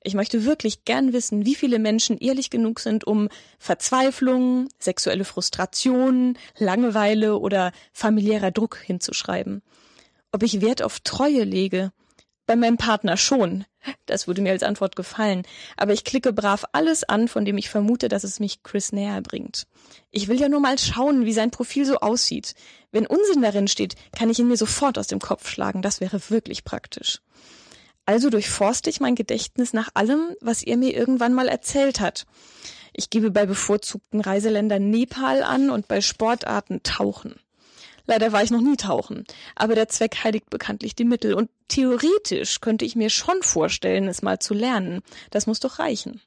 Ich 0.02 0.14
möchte 0.14 0.46
wirklich 0.46 0.86
gern 0.86 1.12
wissen, 1.12 1.44
wie 1.44 1.54
viele 1.54 1.78
Menschen 1.78 2.16
ehrlich 2.16 2.48
genug 2.48 2.80
sind, 2.80 3.06
um 3.06 3.28
Verzweiflung, 3.58 4.68
sexuelle 4.78 5.26
Frustration, 5.26 6.38
Langeweile 6.56 7.38
oder 7.38 7.72
familiärer 7.92 8.50
Druck 8.50 8.78
hinzuschreiben. 8.78 9.62
Ob 10.32 10.42
ich 10.42 10.62
Wert 10.62 10.82
auf 10.82 11.00
Treue 11.00 11.44
lege, 11.44 11.92
bei 12.46 12.56
meinem 12.56 12.76
Partner 12.76 13.16
schon. 13.16 13.64
Das 14.06 14.26
würde 14.26 14.42
mir 14.42 14.50
als 14.50 14.62
Antwort 14.62 14.96
gefallen. 14.96 15.42
Aber 15.76 15.92
ich 15.92 16.04
klicke 16.04 16.32
brav 16.32 16.64
alles 16.72 17.04
an, 17.04 17.28
von 17.28 17.44
dem 17.44 17.56
ich 17.58 17.70
vermute, 17.70 18.08
dass 18.08 18.24
es 18.24 18.40
mich 18.40 18.62
Chris 18.62 18.92
näher 18.92 19.20
bringt. 19.22 19.66
Ich 20.10 20.28
will 20.28 20.40
ja 20.40 20.48
nur 20.48 20.60
mal 20.60 20.78
schauen, 20.78 21.24
wie 21.24 21.32
sein 21.32 21.50
Profil 21.50 21.86
so 21.86 21.98
aussieht. 21.98 22.54
Wenn 22.92 23.06
Unsinn 23.06 23.42
darin 23.42 23.68
steht, 23.68 23.94
kann 24.16 24.30
ich 24.30 24.38
ihn 24.38 24.48
mir 24.48 24.56
sofort 24.56 24.98
aus 24.98 25.06
dem 25.06 25.20
Kopf 25.20 25.48
schlagen. 25.48 25.82
Das 25.82 26.00
wäre 26.00 26.20
wirklich 26.30 26.64
praktisch. 26.64 27.20
Also 28.04 28.28
durchforste 28.28 28.90
ich 28.90 29.00
mein 29.00 29.14
Gedächtnis 29.14 29.72
nach 29.72 29.90
allem, 29.94 30.34
was 30.40 30.62
er 30.62 30.76
mir 30.76 30.96
irgendwann 30.96 31.32
mal 31.32 31.48
erzählt 31.48 32.00
hat. 32.00 32.26
Ich 32.92 33.08
gebe 33.08 33.30
bei 33.30 33.46
bevorzugten 33.46 34.20
Reiseländern 34.20 34.90
Nepal 34.90 35.42
an 35.42 35.70
und 35.70 35.86
bei 35.86 36.00
Sportarten 36.00 36.82
Tauchen. 36.82 37.36
Leider 38.06 38.32
war 38.32 38.42
ich 38.42 38.50
noch 38.50 38.60
nie 38.60 38.76
tauchen. 38.76 39.24
Aber 39.54 39.74
der 39.74 39.88
Zweck 39.88 40.24
heiligt 40.24 40.50
bekanntlich 40.50 40.94
die 40.94 41.04
Mittel. 41.04 41.34
Und 41.34 41.50
theoretisch 41.68 42.60
könnte 42.60 42.84
ich 42.84 42.96
mir 42.96 43.10
schon 43.10 43.42
vorstellen, 43.42 44.08
es 44.08 44.22
mal 44.22 44.38
zu 44.38 44.54
lernen. 44.54 45.02
Das 45.30 45.46
muss 45.46 45.60
doch 45.60 45.78
reichen. 45.78 46.20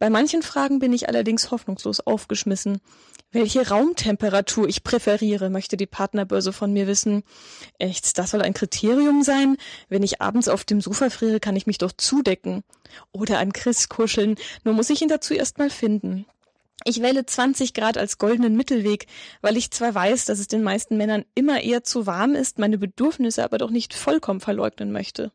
Bei 0.00 0.08
manchen 0.08 0.40
Fragen 0.40 0.78
bin 0.78 0.94
ich 0.94 1.08
allerdings 1.08 1.50
hoffnungslos 1.50 2.00
aufgeschmissen. 2.00 2.80
Welche 3.32 3.68
Raumtemperatur 3.68 4.66
ich 4.66 4.82
präferiere, 4.82 5.50
möchte 5.50 5.76
die 5.76 5.86
Partnerbörse 5.86 6.54
von 6.54 6.72
mir 6.72 6.86
wissen. 6.86 7.22
Echt, 7.78 8.16
das 8.16 8.30
soll 8.30 8.40
ein 8.40 8.54
Kriterium 8.54 9.22
sein? 9.22 9.58
Wenn 9.90 10.02
ich 10.02 10.22
abends 10.22 10.48
auf 10.48 10.64
dem 10.64 10.80
Sofa 10.80 11.10
friere, 11.10 11.38
kann 11.38 11.54
ich 11.54 11.66
mich 11.66 11.76
doch 11.76 11.92
zudecken. 11.92 12.64
Oder 13.12 13.38
an 13.38 13.52
Chris 13.52 13.90
kuscheln, 13.90 14.36
nur 14.64 14.72
muss 14.72 14.88
ich 14.88 15.02
ihn 15.02 15.08
dazu 15.08 15.34
erst 15.34 15.58
mal 15.58 15.70
finden. 15.70 16.24
Ich 16.84 17.02
wähle 17.02 17.26
20 17.26 17.74
Grad 17.74 17.98
als 17.98 18.18
goldenen 18.18 18.56
Mittelweg, 18.56 19.06
weil 19.42 19.56
ich 19.56 19.70
zwar 19.70 19.94
weiß, 19.94 20.24
dass 20.24 20.38
es 20.38 20.48
den 20.48 20.62
meisten 20.62 20.96
Männern 20.96 21.24
immer 21.34 21.60
eher 21.62 21.84
zu 21.84 22.06
warm 22.06 22.34
ist, 22.34 22.58
meine 22.58 22.78
Bedürfnisse 22.78 23.44
aber 23.44 23.58
doch 23.58 23.70
nicht 23.70 23.92
vollkommen 23.92 24.40
verleugnen 24.40 24.90
möchte. 24.90 25.30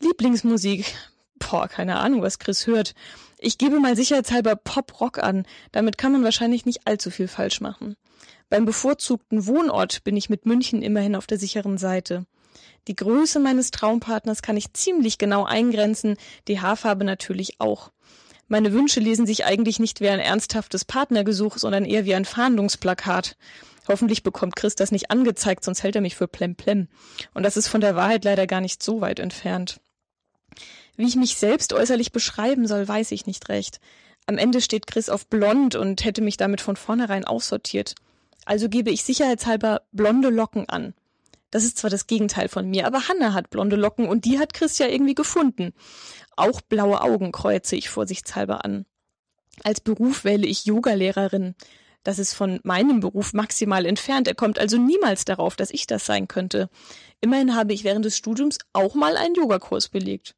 Lieblingsmusik. 0.00 0.92
Boah, 1.38 1.68
keine 1.68 1.98
Ahnung, 1.98 2.22
was 2.22 2.38
Chris 2.38 2.66
hört. 2.66 2.94
Ich 3.38 3.58
gebe 3.58 3.78
mal 3.78 3.96
sicherheitshalber 3.96 4.56
Pop-Rock 4.56 5.18
an. 5.18 5.46
Damit 5.70 5.96
kann 5.96 6.12
man 6.12 6.24
wahrscheinlich 6.24 6.66
nicht 6.66 6.86
allzu 6.86 7.10
viel 7.10 7.28
falsch 7.28 7.60
machen. 7.60 7.96
Beim 8.50 8.64
bevorzugten 8.64 9.46
Wohnort 9.46 10.04
bin 10.04 10.16
ich 10.16 10.28
mit 10.28 10.44
München 10.44 10.82
immerhin 10.82 11.16
auf 11.16 11.26
der 11.26 11.38
sicheren 11.38 11.78
Seite. 11.78 12.26
Die 12.88 12.96
Größe 12.96 13.38
meines 13.38 13.70
Traumpartners 13.70 14.42
kann 14.42 14.56
ich 14.56 14.72
ziemlich 14.72 15.18
genau 15.18 15.44
eingrenzen, 15.44 16.16
die 16.48 16.60
Haarfarbe 16.60 17.04
natürlich 17.04 17.60
auch. 17.60 17.91
Meine 18.52 18.74
Wünsche 18.74 19.00
lesen 19.00 19.24
sich 19.24 19.46
eigentlich 19.46 19.78
nicht 19.78 20.02
wie 20.02 20.10
ein 20.10 20.20
ernsthaftes 20.20 20.84
Partnergesuch, 20.84 21.56
sondern 21.56 21.86
eher 21.86 22.04
wie 22.04 22.14
ein 22.14 22.26
Fahndungsplakat. 22.26 23.38
Hoffentlich 23.88 24.22
bekommt 24.22 24.56
Chris 24.56 24.74
das 24.74 24.92
nicht 24.92 25.10
angezeigt, 25.10 25.64
sonst 25.64 25.82
hält 25.82 25.96
er 25.96 26.02
mich 26.02 26.16
für 26.16 26.28
plemplem. 26.28 26.88
Und 27.32 27.44
das 27.44 27.56
ist 27.56 27.68
von 27.68 27.80
der 27.80 27.96
Wahrheit 27.96 28.26
leider 28.26 28.46
gar 28.46 28.60
nicht 28.60 28.82
so 28.82 29.00
weit 29.00 29.20
entfernt. 29.20 29.80
Wie 30.96 31.06
ich 31.06 31.16
mich 31.16 31.36
selbst 31.36 31.72
äußerlich 31.72 32.12
beschreiben 32.12 32.66
soll, 32.66 32.86
weiß 32.86 33.12
ich 33.12 33.24
nicht 33.24 33.48
recht. 33.48 33.80
Am 34.26 34.36
Ende 34.36 34.60
steht 34.60 34.86
Chris 34.86 35.08
auf 35.08 35.28
blond 35.28 35.74
und 35.74 36.04
hätte 36.04 36.20
mich 36.20 36.36
damit 36.36 36.60
von 36.60 36.76
vornherein 36.76 37.24
aussortiert. 37.24 37.94
Also 38.44 38.68
gebe 38.68 38.90
ich 38.90 39.02
sicherheitshalber 39.02 39.80
blonde 39.92 40.28
Locken 40.28 40.68
an. 40.68 40.92
Das 41.52 41.64
ist 41.64 41.78
zwar 41.78 41.90
das 41.90 42.06
Gegenteil 42.06 42.48
von 42.48 42.68
mir, 42.68 42.86
aber 42.86 43.08
Hanna 43.08 43.34
hat 43.34 43.50
blonde 43.50 43.76
Locken 43.76 44.08
und 44.08 44.24
die 44.24 44.38
hat 44.38 44.54
Chris 44.54 44.78
ja 44.78 44.88
irgendwie 44.88 45.14
gefunden. 45.14 45.74
Auch 46.34 46.62
blaue 46.62 47.02
Augen 47.02 47.30
kreuze 47.30 47.76
ich 47.76 47.90
vorsichtshalber 47.90 48.64
an. 48.64 48.86
Als 49.62 49.80
Beruf 49.80 50.24
wähle 50.24 50.46
ich 50.46 50.64
Yogalehrerin. 50.64 51.54
Das 52.04 52.18
ist 52.18 52.32
von 52.32 52.58
meinem 52.64 53.00
Beruf 53.00 53.34
maximal 53.34 53.84
entfernt. 53.84 54.26
Er 54.28 54.34
kommt 54.34 54.58
also 54.58 54.78
niemals 54.78 55.26
darauf, 55.26 55.54
dass 55.54 55.70
ich 55.70 55.86
das 55.86 56.06
sein 56.06 56.26
könnte. 56.26 56.70
Immerhin 57.20 57.54
habe 57.54 57.74
ich 57.74 57.84
während 57.84 58.06
des 58.06 58.16
Studiums 58.16 58.58
auch 58.72 58.94
mal 58.94 59.18
einen 59.18 59.34
Yogakurs 59.34 59.90
belegt. 59.90 60.34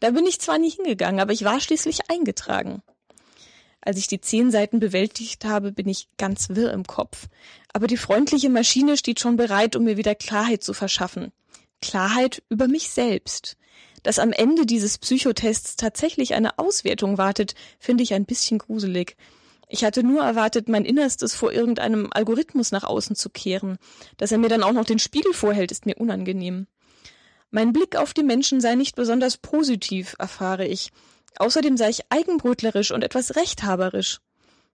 Da 0.00 0.10
bin 0.10 0.26
ich 0.26 0.40
zwar 0.40 0.58
nie 0.58 0.70
hingegangen, 0.70 1.20
aber 1.20 1.32
ich 1.32 1.44
war 1.44 1.60
schließlich 1.60 2.10
eingetragen. 2.10 2.82
Als 3.86 3.98
ich 3.98 4.08
die 4.08 4.20
zehn 4.20 4.50
Seiten 4.50 4.80
bewältigt 4.80 5.44
habe, 5.44 5.70
bin 5.70 5.88
ich 5.88 6.08
ganz 6.18 6.48
wirr 6.48 6.72
im 6.72 6.82
Kopf. 6.82 7.28
Aber 7.72 7.86
die 7.86 7.96
freundliche 7.96 8.50
Maschine 8.50 8.96
steht 8.96 9.20
schon 9.20 9.36
bereit, 9.36 9.76
um 9.76 9.84
mir 9.84 9.96
wieder 9.96 10.16
Klarheit 10.16 10.64
zu 10.64 10.74
verschaffen. 10.74 11.30
Klarheit 11.80 12.42
über 12.48 12.66
mich 12.66 12.90
selbst. 12.90 13.56
Dass 14.02 14.18
am 14.18 14.32
Ende 14.32 14.66
dieses 14.66 14.98
Psychotests 14.98 15.76
tatsächlich 15.76 16.34
eine 16.34 16.58
Auswertung 16.58 17.16
wartet, 17.16 17.54
finde 17.78 18.02
ich 18.02 18.12
ein 18.12 18.24
bisschen 18.24 18.58
gruselig. 18.58 19.16
Ich 19.68 19.84
hatte 19.84 20.02
nur 20.02 20.24
erwartet, 20.24 20.68
mein 20.68 20.84
Innerstes 20.84 21.36
vor 21.36 21.52
irgendeinem 21.52 22.08
Algorithmus 22.10 22.72
nach 22.72 22.82
außen 22.82 23.14
zu 23.14 23.30
kehren. 23.30 23.78
Dass 24.16 24.32
er 24.32 24.38
mir 24.38 24.48
dann 24.48 24.64
auch 24.64 24.72
noch 24.72 24.84
den 24.84 24.98
Spiegel 24.98 25.32
vorhält, 25.32 25.70
ist 25.70 25.86
mir 25.86 25.94
unangenehm. 25.96 26.66
Mein 27.52 27.72
Blick 27.72 27.94
auf 27.94 28.14
die 28.14 28.24
Menschen 28.24 28.60
sei 28.60 28.74
nicht 28.74 28.96
besonders 28.96 29.36
positiv, 29.36 30.16
erfahre 30.18 30.66
ich. 30.66 30.90
Außerdem 31.38 31.76
sei 31.76 31.90
ich 31.90 32.00
eigenbrötlerisch 32.10 32.90
und 32.90 33.02
etwas 33.02 33.36
rechthaberisch. 33.36 34.20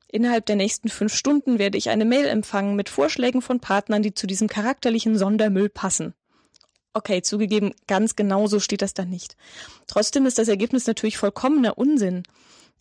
Innerhalb 0.09 0.47
der 0.47 0.57
nächsten 0.57 0.89
fünf 0.89 1.15
Stunden 1.15 1.59
werde 1.59 1.79
ich 1.79 1.89
eine 1.89 2.05
Mail 2.05 2.27
empfangen 2.27 2.77
mit 2.77 2.89
Vorschlägen 2.89 3.41
von 3.41 3.61
Partnern, 3.61 4.03
die 4.03 4.15
zu 4.15 4.27
diesem 4.27 4.47
charakterlichen 4.47 5.17
Sondermüll 5.17 5.71
passen. 5.71 6.15
Okay, 6.93 7.23
zugegeben, 7.23 7.73
ganz 7.87 8.17
genau 8.17 8.47
so 8.47 8.61
steht 8.61 8.83
das 8.83 8.93
da 8.93 9.07
nicht. 9.07 9.37
Trotzdem 9.87 10.27
ist 10.27 10.39
das 10.39 10.49
Ergebnis 10.49 10.87
natürlich 10.87 11.17
vollkommener 11.17 11.79
Unsinn. 11.79 12.25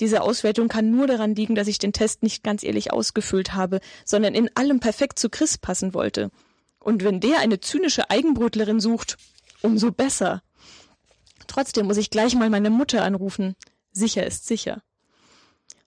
Diese 0.01 0.21
Auswertung 0.21 0.67
kann 0.67 0.91
nur 0.91 1.07
daran 1.07 1.35
liegen, 1.35 1.55
dass 1.55 1.67
ich 1.67 1.77
den 1.77 1.93
Test 1.93 2.21
nicht 2.21 2.43
ganz 2.43 2.63
ehrlich 2.63 2.91
ausgefüllt 2.91 3.53
habe, 3.53 3.79
sondern 4.03 4.35
in 4.35 4.49
allem 4.55 4.81
perfekt 4.81 5.17
zu 5.17 5.29
Chris 5.29 5.57
passen 5.57 5.93
wollte. 5.93 6.31
Und 6.79 7.03
wenn 7.03 7.21
der 7.21 7.39
eine 7.39 7.61
zynische 7.61 8.09
Eigenbrötlerin 8.09 8.81
sucht, 8.81 9.17
umso 9.61 9.91
besser. 9.91 10.41
Trotzdem 11.47 11.85
muss 11.85 11.97
ich 11.97 12.09
gleich 12.09 12.35
mal 12.35 12.49
meine 12.49 12.69
Mutter 12.69 13.03
anrufen. 13.03 13.55
Sicher 13.91 14.25
ist 14.25 14.47
sicher. 14.47 14.83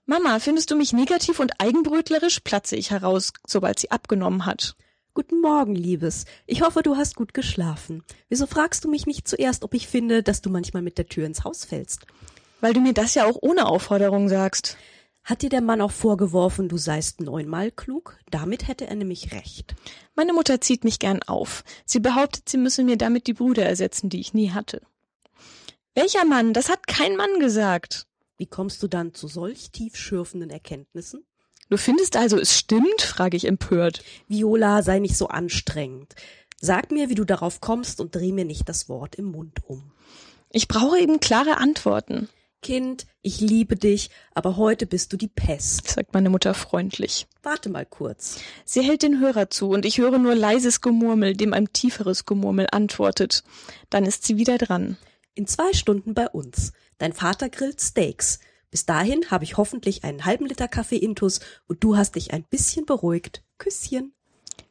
Mama, 0.05 0.39
findest 0.39 0.69
du 0.69 0.75
mich 0.75 0.93
negativ 0.93 1.39
und 1.39 1.59
eigenbrötlerisch? 1.59 2.41
platze 2.41 2.75
ich 2.75 2.91
heraus, 2.91 3.33
sobald 3.47 3.79
sie 3.79 3.89
abgenommen 3.89 4.45
hat. 4.45 4.75
Guten 5.15 5.41
Morgen, 5.41 5.73
Liebes. 5.73 6.25
Ich 6.45 6.61
hoffe, 6.61 6.83
du 6.83 6.95
hast 6.97 7.15
gut 7.15 7.33
geschlafen. 7.33 8.03
Wieso 8.29 8.45
fragst 8.45 8.83
du 8.83 8.89
mich 8.89 9.07
nicht 9.07 9.27
zuerst, 9.27 9.63
ob 9.63 9.73
ich 9.73 9.87
finde, 9.87 10.21
dass 10.21 10.41
du 10.41 10.49
manchmal 10.51 10.83
mit 10.83 10.97
der 10.97 11.07
Tür 11.07 11.25
ins 11.25 11.43
Haus 11.43 11.65
fällst? 11.65 12.05
Weil 12.61 12.73
du 12.73 12.81
mir 12.81 12.93
das 12.93 13.15
ja 13.15 13.25
auch 13.25 13.37
ohne 13.41 13.65
Aufforderung 13.65 14.29
sagst. 14.29 14.77
Hat 15.23 15.41
dir 15.41 15.49
der 15.49 15.61
Mann 15.61 15.81
auch 15.81 15.91
vorgeworfen, 15.91 16.69
du 16.69 16.77
seist 16.77 17.21
neunmal 17.21 17.71
klug? 17.71 18.19
Damit 18.29 18.67
hätte 18.67 18.85
er 18.85 18.95
nämlich 18.95 19.31
recht. 19.31 19.73
Meine 20.15 20.33
Mutter 20.33 20.61
zieht 20.61 20.83
mich 20.83 20.99
gern 20.99 21.23
auf. 21.23 21.63
Sie 21.85 21.99
behauptet, 21.99 22.47
sie 22.47 22.57
müsse 22.57 22.83
mir 22.83 22.97
damit 22.97 23.25
die 23.25 23.33
Brüder 23.33 23.65
ersetzen, 23.65 24.09
die 24.09 24.19
ich 24.19 24.35
nie 24.35 24.51
hatte. 24.51 24.81
Welcher 25.95 26.25
Mann? 26.25 26.51
Das 26.51 26.67
hat 26.67 26.87
kein 26.87 27.15
Mann 27.15 27.39
gesagt. 27.39 28.05
Wie 28.37 28.47
kommst 28.47 28.83
du 28.83 28.89
dann 28.89 29.13
zu 29.13 29.29
solch 29.29 29.71
tiefschürfenden 29.71 30.49
Erkenntnissen? 30.49 31.25
Du 31.69 31.77
findest 31.77 32.17
also, 32.17 32.37
es 32.37 32.59
stimmt? 32.59 33.01
frage 33.01 33.37
ich 33.37 33.47
empört. 33.47 34.03
Viola, 34.27 34.83
sei 34.83 34.99
nicht 34.99 35.15
so 35.15 35.29
anstrengend. 35.29 36.13
Sag 36.59 36.91
mir, 36.91 37.09
wie 37.09 37.15
du 37.15 37.23
darauf 37.23 37.61
kommst 37.61 38.01
und 38.01 38.13
dreh 38.13 38.33
mir 38.33 38.43
nicht 38.43 38.67
das 38.67 38.89
Wort 38.89 39.15
im 39.15 39.31
Mund 39.31 39.59
um. 39.67 39.93
Ich 40.51 40.67
brauche 40.67 40.99
eben 40.99 41.21
klare 41.21 41.57
Antworten. 41.57 42.27
Kind, 42.61 43.05
ich 43.21 43.39
liebe 43.39 43.77
dich, 43.77 44.09
aber 44.33 44.57
heute 44.57 44.87
bist 44.87 45.13
du 45.13 45.17
die 45.17 45.29
Pest, 45.29 45.87
sagt 45.87 46.13
meine 46.13 46.29
Mutter 46.29 46.53
freundlich. 46.53 47.25
Warte 47.41 47.69
mal 47.69 47.85
kurz. 47.85 48.41
Sie 48.65 48.81
hält 48.81 49.01
den 49.01 49.21
Hörer 49.21 49.49
zu 49.49 49.69
und 49.69 49.85
ich 49.85 49.99
höre 49.99 50.17
nur 50.17 50.35
leises 50.35 50.81
Gemurmel, 50.81 51.35
dem 51.35 51.53
ein 51.53 51.71
tieferes 51.71 52.25
Gemurmel 52.25 52.67
antwortet. 52.71 53.43
Dann 53.89 54.05
ist 54.05 54.25
sie 54.25 54.35
wieder 54.37 54.57
dran. 54.57 54.97
In 55.35 55.47
zwei 55.47 55.73
Stunden 55.73 56.13
bei 56.13 56.29
uns. 56.29 56.71
Dein 56.97 57.11
Vater 57.11 57.49
grillt 57.49 57.81
Steaks. 57.81 58.39
Bis 58.71 58.85
dahin 58.85 59.29
habe 59.31 59.43
ich 59.43 59.57
hoffentlich 59.57 60.03
einen 60.05 60.25
halben 60.25 60.45
Liter 60.45 60.69
Kaffee 60.69 60.97
intus 60.97 61.41
und 61.67 61.83
du 61.83 61.97
hast 61.97 62.15
dich 62.15 62.33
ein 62.33 62.43
bisschen 62.43 62.85
beruhigt. 62.85 63.43
Küsschen. 63.57 64.13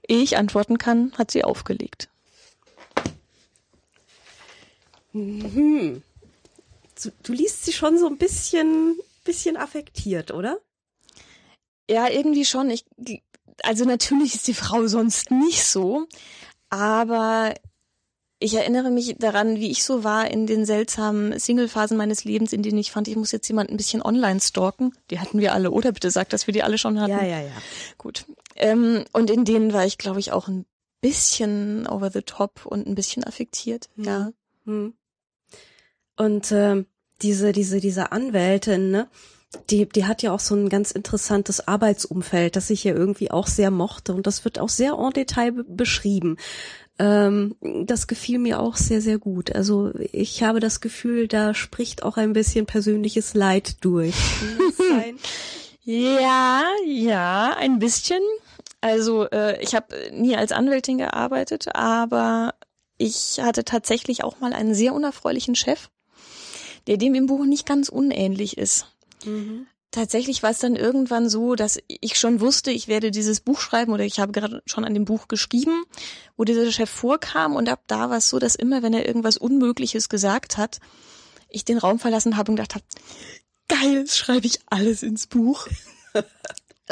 Ehe 0.09 0.23
ich 0.23 0.37
antworten 0.37 0.79
kann, 0.79 1.13
hat 1.17 1.31
sie 1.31 1.45
aufgelegt. 1.45 2.09
Mhm. 5.13 6.03
Du, 7.03 7.11
du 7.23 7.33
liest 7.33 7.65
sie 7.65 7.73
schon 7.73 7.99
so 7.99 8.07
ein 8.07 8.19
bisschen, 8.19 8.99
bisschen 9.25 9.57
affektiert, 9.57 10.33
oder? 10.33 10.59
Ja, 11.91 12.09
irgendwie 12.09 12.45
schon. 12.45 12.71
Ich, 12.71 12.85
also 13.63 13.85
natürlich 13.85 14.35
ist 14.35 14.49
die 14.49 14.55
Frau 14.55 14.87
sonst 14.87 15.31
nicht 15.31 15.65
so, 15.65 16.07
aber 16.71 17.55
ich 18.45 18.55
erinnere 18.55 18.91
mich 18.91 19.17
daran, 19.19 19.57
wie 19.57 19.71
ich 19.71 19.85
so 19.85 20.05
war 20.05 20.31
in 20.31 20.47
den 20.47 20.67
seltsamen 20.67 21.39
Single-Phasen 21.39 21.97
meines 21.97 22.25
Lebens, 22.25 22.53
in 22.53 22.63
denen 22.63 22.77
ich 22.77 22.93
fand, 22.93 23.09
ich 23.09 23.17
muss 23.17 23.33
jetzt 23.33 23.49
jemand 23.49 23.71
ein 23.71 23.79
bisschen 23.79 24.03
online 24.03 24.39
stalken. 24.39 24.93
Die 25.11 25.19
hatten 25.19 25.39
wir 25.39 25.55
alle, 25.55 25.71
oder? 25.71 25.93
Bitte 25.93 26.11
sag, 26.11 26.29
dass 26.29 26.47
wir 26.47 26.53
die 26.53 26.63
alle 26.63 26.77
schon 26.77 27.01
hatten. 27.01 27.13
Ja, 27.13 27.25
ja, 27.25 27.41
ja. 27.41 27.53
Gut. 27.97 28.27
Ähm, 28.55 29.05
und 29.13 29.31
in 29.31 29.47
denen 29.47 29.73
war 29.73 29.87
ich, 29.87 29.97
glaube 29.97 30.21
ich, 30.21 30.33
auch 30.33 30.47
ein 30.49 30.67
bisschen 31.01 31.87
over 31.87 32.11
the 32.11 32.21
top 32.21 32.67
und 32.67 32.87
ein 32.87 32.95
bisschen 32.95 33.25
affektiert. 33.25 33.89
Hm. 33.97 34.05
Ja. 34.05 34.31
Hm. 34.67 34.93
Und 36.17 36.53
äh, 36.53 36.85
diese, 37.23 37.53
diese, 37.53 37.81
diese 37.81 38.13
Anwältin, 38.13 38.91
ne? 38.91 39.09
Die, 39.71 39.89
die 39.89 40.05
hat 40.05 40.23
ja 40.23 40.33
auch 40.33 40.41
so 40.41 40.57
ein 40.57 40.69
ganz 40.69 40.91
interessantes 40.91 41.69
Arbeitsumfeld, 41.69 42.57
das 42.57 42.71
ich 42.71 42.83
ja 42.83 42.93
irgendwie 42.93 43.31
auch 43.31 43.47
sehr 43.47 43.71
mochte 43.71 44.13
und 44.13 44.27
das 44.27 44.45
wird 44.45 44.59
auch 44.59 44.69
sehr 44.69 44.95
en 44.95 45.13
Detail 45.13 45.53
beschrieben. 45.53 46.39
Ähm, 46.99 47.57
das 47.61 48.07
gefiel 48.07 48.39
mir 48.39 48.61
auch 48.61 48.77
sehr, 48.77 49.01
sehr 49.01 49.19
gut. 49.19 49.55
Also 49.55 49.93
ich 50.13 50.43
habe 50.43 50.61
das 50.61 50.81
Gefühl, 50.81 51.27
da 51.27 51.55
spricht 51.55 52.03
auch 52.05 52.17
ein 52.17 52.33
bisschen 52.33 52.67
persönliches 52.67 53.35
Leid 53.35 53.77
durch. 53.81 54.15
ja, 55.83 56.63
ja, 56.87 57.57
ein 57.59 57.79
bisschen. 57.81 58.23
Also 58.81 59.29
äh, 59.31 59.61
ich 59.63 59.75
habe 59.75 59.95
nie 60.13 60.37
als 60.37 60.53
Anwältin 60.53 60.99
gearbeitet, 60.99 61.75
aber 61.75 62.55
ich 62.97 63.41
hatte 63.41 63.65
tatsächlich 63.65 64.23
auch 64.23 64.39
mal 64.41 64.53
einen 64.53 64.75
sehr 64.75 64.95
unerfreulichen 64.95 65.57
Chef, 65.57 65.89
der 66.87 66.97
dem 66.97 67.15
im 67.15 67.27
Buch 67.27 67.45
nicht 67.45 67.67
ganz 67.67 67.89
unähnlich 67.89 68.57
ist. 68.57 68.87
Mhm. 69.25 69.67
Tatsächlich 69.95 70.43
war 70.43 70.51
es 70.51 70.59
dann 70.59 70.75
irgendwann 70.75 71.29
so, 71.29 71.55
dass 71.55 71.79
ich 71.87 72.19
schon 72.19 72.41
wusste, 72.41 72.73
ich 72.73 72.89
werde 72.89 73.13
dieses 73.13 73.39
Buch 73.39 73.61
schreiben 73.61 73.93
oder 73.93 74.03
ich 74.03 74.19
habe 74.19 74.33
gerade 74.33 74.61
schon 74.67 74.85
an 74.85 74.93
dem 74.93 75.05
Buch 75.05 75.29
geschrieben, 75.29 75.85
wo 76.37 76.43
dieser 76.43 76.73
Chef 76.73 76.91
vorkam 76.91 77.55
und 77.55 77.69
ab 77.69 77.85
da 77.87 78.11
war 78.11 78.17
es 78.17 78.29
so, 78.29 78.41
dass 78.41 78.57
immer, 78.57 78.83
wenn 78.83 78.93
er 78.93 79.07
irgendwas 79.07 79.37
Unmögliches 79.37 80.09
gesagt 80.09 80.59
hat, 80.59 80.81
ich 81.49 81.65
den 81.65 81.79
Raum 81.79 82.01
verlassen 82.01 82.37
habe 82.37 82.51
und 82.51 82.57
gedacht 82.57 82.75
habe, 82.75 82.85
geil, 83.69 84.05
schreibe 84.09 84.49
ich 84.49 84.59
alles 84.67 85.05
ins 85.05 85.29
Buch. 85.29 85.69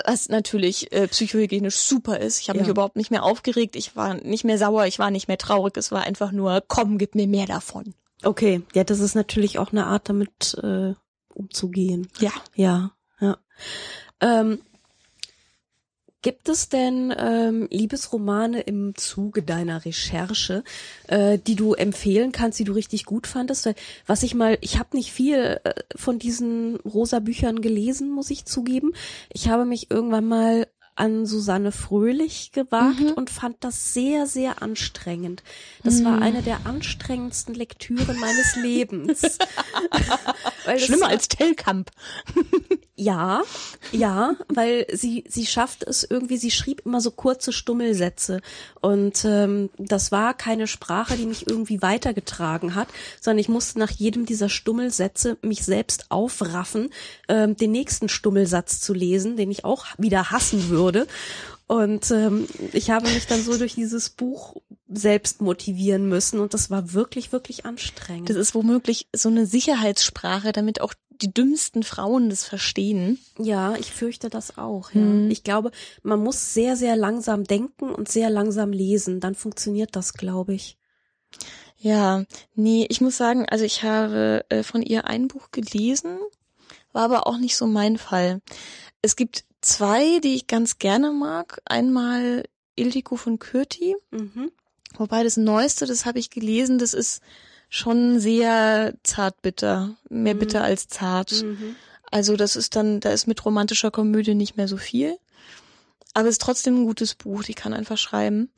Was 0.07 0.29
natürlich 0.29 0.93
äh, 0.93 1.09
psychohygienisch 1.09 1.79
super 1.79 2.21
ist. 2.21 2.41
Ich 2.41 2.51
habe 2.51 2.59
ja. 2.59 2.63
mich 2.63 2.71
überhaupt 2.71 2.95
nicht 2.95 3.11
mehr 3.11 3.25
aufgeregt, 3.25 3.75
ich 3.75 3.97
war 3.97 4.15
nicht 4.15 4.45
mehr 4.45 4.59
sauer, 4.59 4.87
ich 4.87 5.01
war 5.01 5.11
nicht 5.11 5.27
mehr 5.27 5.39
traurig, 5.39 5.77
es 5.77 5.91
war 5.91 6.05
einfach 6.05 6.31
nur, 6.31 6.63
komm, 6.69 6.99
gib 6.99 7.17
mir 7.17 7.27
mehr 7.27 7.47
davon. 7.47 7.95
Okay, 8.23 8.63
ja, 8.75 8.85
das 8.85 9.01
ist 9.01 9.17
natürlich 9.17 9.59
auch 9.59 9.73
eine 9.73 9.87
Art, 9.87 10.09
damit 10.09 10.57
äh, 10.63 10.95
umzugehen. 11.33 12.09
Ja. 12.19 12.33
Ja, 12.55 12.93
ja. 13.21 13.39
Ähm, 14.21 14.59
Gibt 16.23 16.49
es 16.49 16.69
denn 16.69 17.13
ähm, 17.19 17.67
Liebesromane 17.73 18.61
im 18.61 18.95
Zuge 18.95 19.43
deiner 19.43 19.85
Recherche, 19.85 20.63
äh, 21.09 21.37
die 21.37 21.57
du 21.57 21.75
empfehlen 21.75 22.31
kannst, 22.31 22.61
die 22.61 22.65
du 22.65 22.75
richtig 22.75 23.05
gut 23.05 23.27
fandest? 23.27 23.75
Was 24.07 24.23
ich 24.23 24.37
mal, 24.37 24.57
ich 24.61 24.79
habe 24.79 24.97
nicht 24.97 25.11
viel 25.11 25.61
äh, 25.65 25.75
von 25.97 26.21
diesen 26.21 26.77
rosa 26.77 27.19
Büchern 27.19 27.61
gelesen, 27.61 28.09
muss 28.13 28.31
ich 28.31 28.45
zugeben. 28.45 28.93
Ich 29.33 29.49
habe 29.49 29.65
mich 29.65 29.91
irgendwann 29.91 30.27
mal 30.27 30.69
an 30.95 31.27
Susanne 31.27 31.73
Fröhlich 31.73 32.53
gewagt 32.53 33.01
mhm. 33.01 33.13
und 33.13 33.31
fand 33.31 33.57
das 33.61 33.95
sehr, 33.95 34.27
sehr 34.27 34.63
anstrengend. 34.63 35.43
Das 35.83 36.01
mhm. 36.01 36.05
war 36.05 36.23
eine 36.23 36.43
der 36.43 36.67
anstrengendsten 36.67 37.55
Lektüren 37.55 38.19
meines 38.19 38.57
Lebens. 38.57 39.39
Schlimmer 40.79 41.09
als 41.09 41.29
Tellkamp. 41.29 41.91
Ja, 42.95 43.43
ja, 43.91 44.35
weil 44.49 44.87
sie, 44.93 45.25
sie 45.27 45.47
schafft 45.47 45.83
es 45.83 46.05
irgendwie, 46.05 46.37
sie 46.37 46.51
schrieb 46.51 46.83
immer 46.85 47.01
so 47.01 47.11
kurze 47.11 47.53
Stummelsätze 47.53 48.41
und 48.81 49.25
ähm, 49.25 49.71
das 49.79 50.13
war 50.13 50.35
keine 50.35 50.67
Sprache, 50.67 51.17
die 51.17 51.27
mich 51.27 51.47
irgendwie 51.47 51.81
weitergetragen 51.81 52.75
hat, 52.75 52.89
sondern 53.21 53.39
ich 53.39 53.49
musste 53.49 53.79
nach 53.79 53.91
jedem 53.91 54.27
dieser 54.27 54.49
Stummelsätze 54.49 55.39
mich 55.43 55.65
selbst 55.65 56.11
aufraffen, 56.11 56.91
ähm, 57.29 57.57
den 57.57 57.73
nächsten 57.73 58.09
Stummelsatz 58.09 58.81
zu 58.81 58.93
lesen, 58.93 59.37
den 59.37 59.51
ich 59.51 59.65
auch 59.65 59.87
wieder 59.97 60.31
hassen 60.31 60.69
würde 60.69 60.83
würde. 60.83 61.07
Und 61.73 62.11
ähm, 62.11 62.47
ich 62.75 62.91
habe 62.91 63.09
mich 63.09 63.27
dann 63.27 63.41
so 63.43 63.57
durch 63.57 63.77
dieses 63.77 64.11
Buch 64.11 64.57
selbst 64.91 65.41
motivieren 65.41 66.07
müssen 66.07 66.39
und 66.39 66.53
das 66.53 66.69
war 66.69 66.93
wirklich, 66.93 67.33
wirklich 67.33 67.65
anstrengend. 67.65 68.29
Das 68.29 68.37
ist 68.37 68.55
womöglich 68.55 69.09
so 69.17 69.31
eine 69.31 69.47
Sicherheitssprache, 69.47 70.53
damit 70.53 70.83
auch 70.83 70.93
die 71.23 71.33
dümmsten 71.33 71.83
Frauen 71.83 72.29
das 72.29 72.45
verstehen. 72.45 73.19
Ja, 73.39 73.75
ich 73.77 73.91
fürchte 73.91 74.29
das 74.29 74.59
auch. 74.59 74.91
Ja. 74.91 75.01
Hm. 75.01 75.31
Ich 75.31 75.45
glaube, 75.45 75.71
man 76.03 76.23
muss 76.23 76.53
sehr, 76.53 76.77
sehr 76.77 76.95
langsam 76.95 77.45
denken 77.45 77.91
und 77.91 78.07
sehr 78.07 78.29
langsam 78.29 78.71
lesen. 78.71 79.21
Dann 79.21 79.35
funktioniert 79.35 79.97
das, 79.97 80.13
glaube 80.13 80.53
ich. 80.53 80.77
Ja, 81.79 82.27
nee, 82.55 82.87
ich 82.91 83.01
muss 83.01 83.17
sagen, 83.17 83.47
also 83.49 83.65
ich 83.65 83.83
habe 83.83 84.45
äh, 84.51 84.63
von 84.63 84.83
ihr 84.83 85.07
ein 85.07 85.27
Buch 85.27 85.51
gelesen, 85.53 86.19
war 86.93 87.05
aber 87.05 87.27
auch 87.27 87.39
nicht 87.39 87.57
so 87.57 87.67
mein 87.67 87.97
Fall. 87.97 88.43
Es 89.01 89.17
gibt 89.17 89.47
zwei, 89.63 90.19
die 90.19 90.35
ich 90.35 90.47
ganz 90.47 90.79
gerne 90.79 91.13
mag. 91.13 91.63
Einmal 91.65 92.45
Ildiko 92.77 93.17
von 93.17 93.39
Kürti. 93.39 93.97
Mhm. 94.11 94.51
Wobei 94.99 95.25
das 95.25 95.39
Neueste, 95.39 95.87
das 95.87 96.05
habe 96.05 96.19
ich 96.19 96.29
gelesen, 96.29 96.79
das 96.79 96.93
ist 96.93 97.23
schon 97.71 98.21
sehr 98.21 98.95
zartbitter. 99.03 99.97
Mehr 100.11 100.35
mhm. 100.35 100.39
bitter 100.41 100.63
als 100.63 100.89
zart. 100.89 101.43
Mhm. 101.43 101.77
Also 102.11 102.37
das 102.37 102.57
ist 102.57 102.77
dann, 102.77 103.01
da 103.01 103.11
ist 103.11 103.27
mit 103.27 103.43
romantischer 103.45 103.91
Komödie 103.91 104.35
nicht 104.35 104.59
mehr 104.59 104.69
so 104.69 104.77
viel. 104.77 105.17
Aber 106.13 106.29
es 106.29 106.35
ist 106.35 106.43
trotzdem 106.43 106.83
ein 106.83 106.85
gutes 106.85 107.15
Buch, 107.15 107.43
die 107.43 107.55
kann 107.55 107.73
einfach 107.73 107.97
schreiben. 107.97 108.53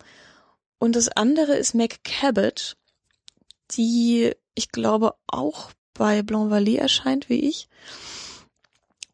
Und 0.78 0.96
das 0.96 1.08
andere 1.08 1.54
ist 1.54 1.74
Mac 1.74 2.02
Cabot, 2.02 2.76
die, 3.70 4.32
ich 4.56 4.72
glaube, 4.72 5.14
auch 5.28 5.70
bei 5.94 6.22
Blanc 6.22 6.52
Vallée 6.52 6.78
erscheint, 6.78 7.28
wie 7.28 7.48
ich 7.48 7.68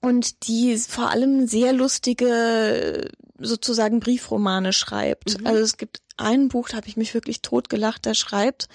und 0.01 0.47
die 0.49 0.77
vor 0.77 1.11
allem 1.11 1.47
sehr 1.47 1.73
lustige 1.73 3.11
sozusagen 3.39 4.01
Briefromane 4.01 4.73
schreibt. 4.73 5.41
Mhm. 5.41 5.47
Also 5.47 5.63
es 5.63 5.77
gibt 5.77 6.01
ein 6.17 6.49
Buch, 6.49 6.69
da 6.69 6.77
habe 6.77 6.89
ich 6.89 6.97
mich 6.97 7.15
wirklich 7.15 7.43
totgelacht, 7.43 8.07
da 8.07 8.15
schreibt 8.15 8.69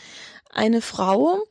eine 0.50 0.82
Frau, 0.82 1.44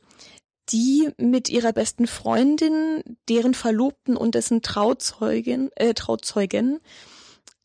die 0.69 1.09
mit 1.17 1.49
ihrer 1.49 1.73
besten 1.73 2.07
Freundin, 2.07 3.03
deren 3.29 3.53
Verlobten 3.53 4.17
und 4.17 4.35
dessen 4.35 4.61
Trauzeugin, 4.61 5.69
äh, 5.75 5.93
Trauzeugen 5.93 6.79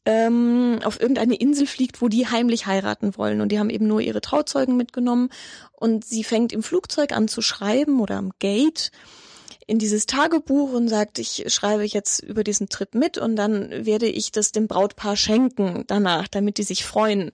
ähm, 0.05 0.81
auf 0.85 1.01
irgendeine 1.01 1.37
Insel 1.37 1.67
fliegt, 1.67 2.03
wo 2.03 2.09
die 2.09 2.27
heimlich 2.27 2.67
heiraten 2.67 3.17
wollen. 3.17 3.41
Und 3.41 3.53
die 3.53 3.59
haben 3.59 3.71
eben 3.71 3.87
nur 3.87 4.01
ihre 4.01 4.21
Trauzeugen 4.21 4.77
mitgenommen. 4.77 5.31
Und 5.73 6.05
sie 6.05 6.25
fängt 6.25 6.53
im 6.53 6.63
Flugzeug 6.63 7.13
an 7.13 7.29
zu 7.29 7.43
schreiben 7.43 8.01
oder 8.01 8.17
am 8.17 8.33
Gate 8.39 8.91
in 9.71 9.79
dieses 9.79 10.07
Tagebuch 10.07 10.73
und 10.73 10.89
sagt, 10.89 11.21
ich 11.21 11.45
schreibe 11.47 11.85
jetzt 11.85 12.25
über 12.25 12.43
diesen 12.43 12.69
Trip 12.69 12.93
mit 12.93 13.19
und 13.19 13.37
dann 13.37 13.87
werde 13.87 14.07
ich 14.07 14.33
das 14.33 14.51
dem 14.51 14.67
Brautpaar 14.67 15.15
schenken 15.15 15.85
danach, 15.87 16.27
damit 16.27 16.59
die 16.59 16.65
sich 16.65 16.85
freuen. 16.85 17.31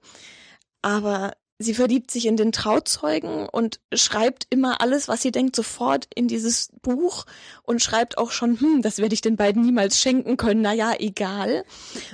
Aber 0.82 1.32
sie 1.58 1.74
verliebt 1.74 2.10
sich 2.10 2.26
in 2.26 2.36
den 2.36 2.52
Trauzeugen 2.52 3.48
und 3.48 3.80
schreibt 3.92 4.46
immer 4.50 4.80
alles, 4.80 5.08
was 5.08 5.22
sie 5.22 5.30
denkt, 5.30 5.56
sofort 5.56 6.06
in 6.14 6.28
dieses 6.28 6.70
Buch 6.82 7.24
und 7.62 7.82
schreibt 7.82 8.18
auch 8.18 8.30
schon, 8.30 8.60
hm, 8.60 8.82
das 8.82 8.98
werde 8.98 9.14
ich 9.14 9.22
den 9.22 9.36
beiden 9.36 9.62
niemals 9.62 9.98
schenken 9.98 10.36
können. 10.36 10.60
Naja, 10.60 10.92
egal. 10.98 11.64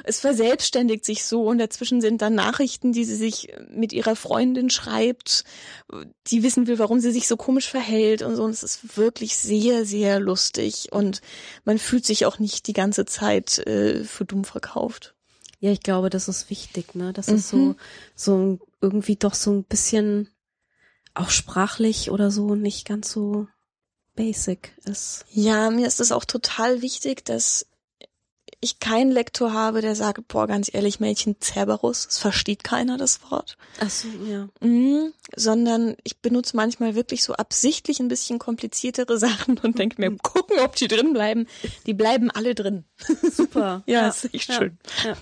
Es 0.04 0.20
verselbstständigt 0.20 1.04
sich 1.04 1.24
so 1.24 1.42
und 1.48 1.58
dazwischen 1.58 2.00
sind 2.00 2.22
dann 2.22 2.34
Nachrichten, 2.34 2.92
die 2.92 3.04
sie 3.04 3.16
sich 3.16 3.52
mit 3.68 3.92
ihrer 3.92 4.14
Freundin 4.14 4.70
schreibt, 4.70 5.44
die 6.28 6.42
wissen 6.44 6.68
will, 6.68 6.78
warum 6.78 7.00
sie 7.00 7.10
sich 7.10 7.26
so 7.26 7.36
komisch 7.36 7.68
verhält 7.68 8.22
und 8.22 8.36
so. 8.36 8.44
Und 8.44 8.50
es 8.50 8.62
ist 8.62 8.96
wirklich 8.96 9.36
sehr, 9.36 9.84
sehr 9.84 10.20
lustig 10.20 10.92
und 10.92 11.20
man 11.64 11.78
fühlt 11.78 12.06
sich 12.06 12.26
auch 12.26 12.38
nicht 12.38 12.68
die 12.68 12.74
ganze 12.74 13.06
Zeit 13.06 13.58
äh, 13.66 14.04
für 14.04 14.24
dumm 14.24 14.44
verkauft. 14.44 15.14
Ja, 15.62 15.70
ich 15.70 15.80
glaube, 15.80 16.10
das 16.10 16.26
ist 16.26 16.50
wichtig, 16.50 16.96
ne? 16.96 17.12
Das 17.12 17.28
ist 17.28 17.48
so, 17.48 17.56
Mhm. 17.56 17.76
so 18.16 18.58
irgendwie 18.80 19.14
doch 19.14 19.34
so 19.34 19.52
ein 19.52 19.62
bisschen 19.62 20.28
auch 21.14 21.30
sprachlich 21.30 22.10
oder 22.10 22.32
so 22.32 22.56
nicht 22.56 22.84
ganz 22.84 23.12
so 23.12 23.46
basic 24.16 24.76
ist. 24.84 25.24
Ja, 25.30 25.70
mir 25.70 25.86
ist 25.86 26.00
es 26.00 26.10
auch 26.10 26.24
total 26.24 26.82
wichtig, 26.82 27.24
dass 27.24 27.66
ich 28.64 28.78
keinen 28.78 29.10
Lektor 29.10 29.52
habe, 29.52 29.80
der 29.80 29.96
sagt, 29.96 30.28
boah, 30.28 30.46
ganz 30.46 30.72
ehrlich, 30.72 31.00
Mädchen, 31.00 31.34
Cerberus, 31.40 32.06
es 32.08 32.18
versteht 32.18 32.62
keiner 32.62 32.96
das 32.96 33.20
Wort. 33.28 33.58
Ach 33.80 33.90
so, 33.90 34.06
ja. 34.24 34.48
Mhm, 34.60 35.12
sondern 35.34 35.96
ich 36.04 36.20
benutze 36.20 36.56
manchmal 36.56 36.94
wirklich 36.94 37.24
so 37.24 37.34
absichtlich 37.34 37.98
ein 37.98 38.06
bisschen 38.06 38.38
kompliziertere 38.38 39.18
Sachen 39.18 39.58
und 39.58 39.80
denke 39.80 40.00
mir, 40.00 40.16
gucken, 40.16 40.60
ob 40.60 40.76
die 40.76 40.86
drin 40.86 41.12
bleiben. 41.12 41.48
Die 41.86 41.92
bleiben 41.92 42.30
alle 42.30 42.54
drin. 42.54 42.84
Super. 43.30 43.82
Ja, 43.92 44.08
ist 44.08 44.32
echt 44.32 44.48
ja, 44.48 44.54
schön. 44.54 44.78
Ja. 45.04 45.16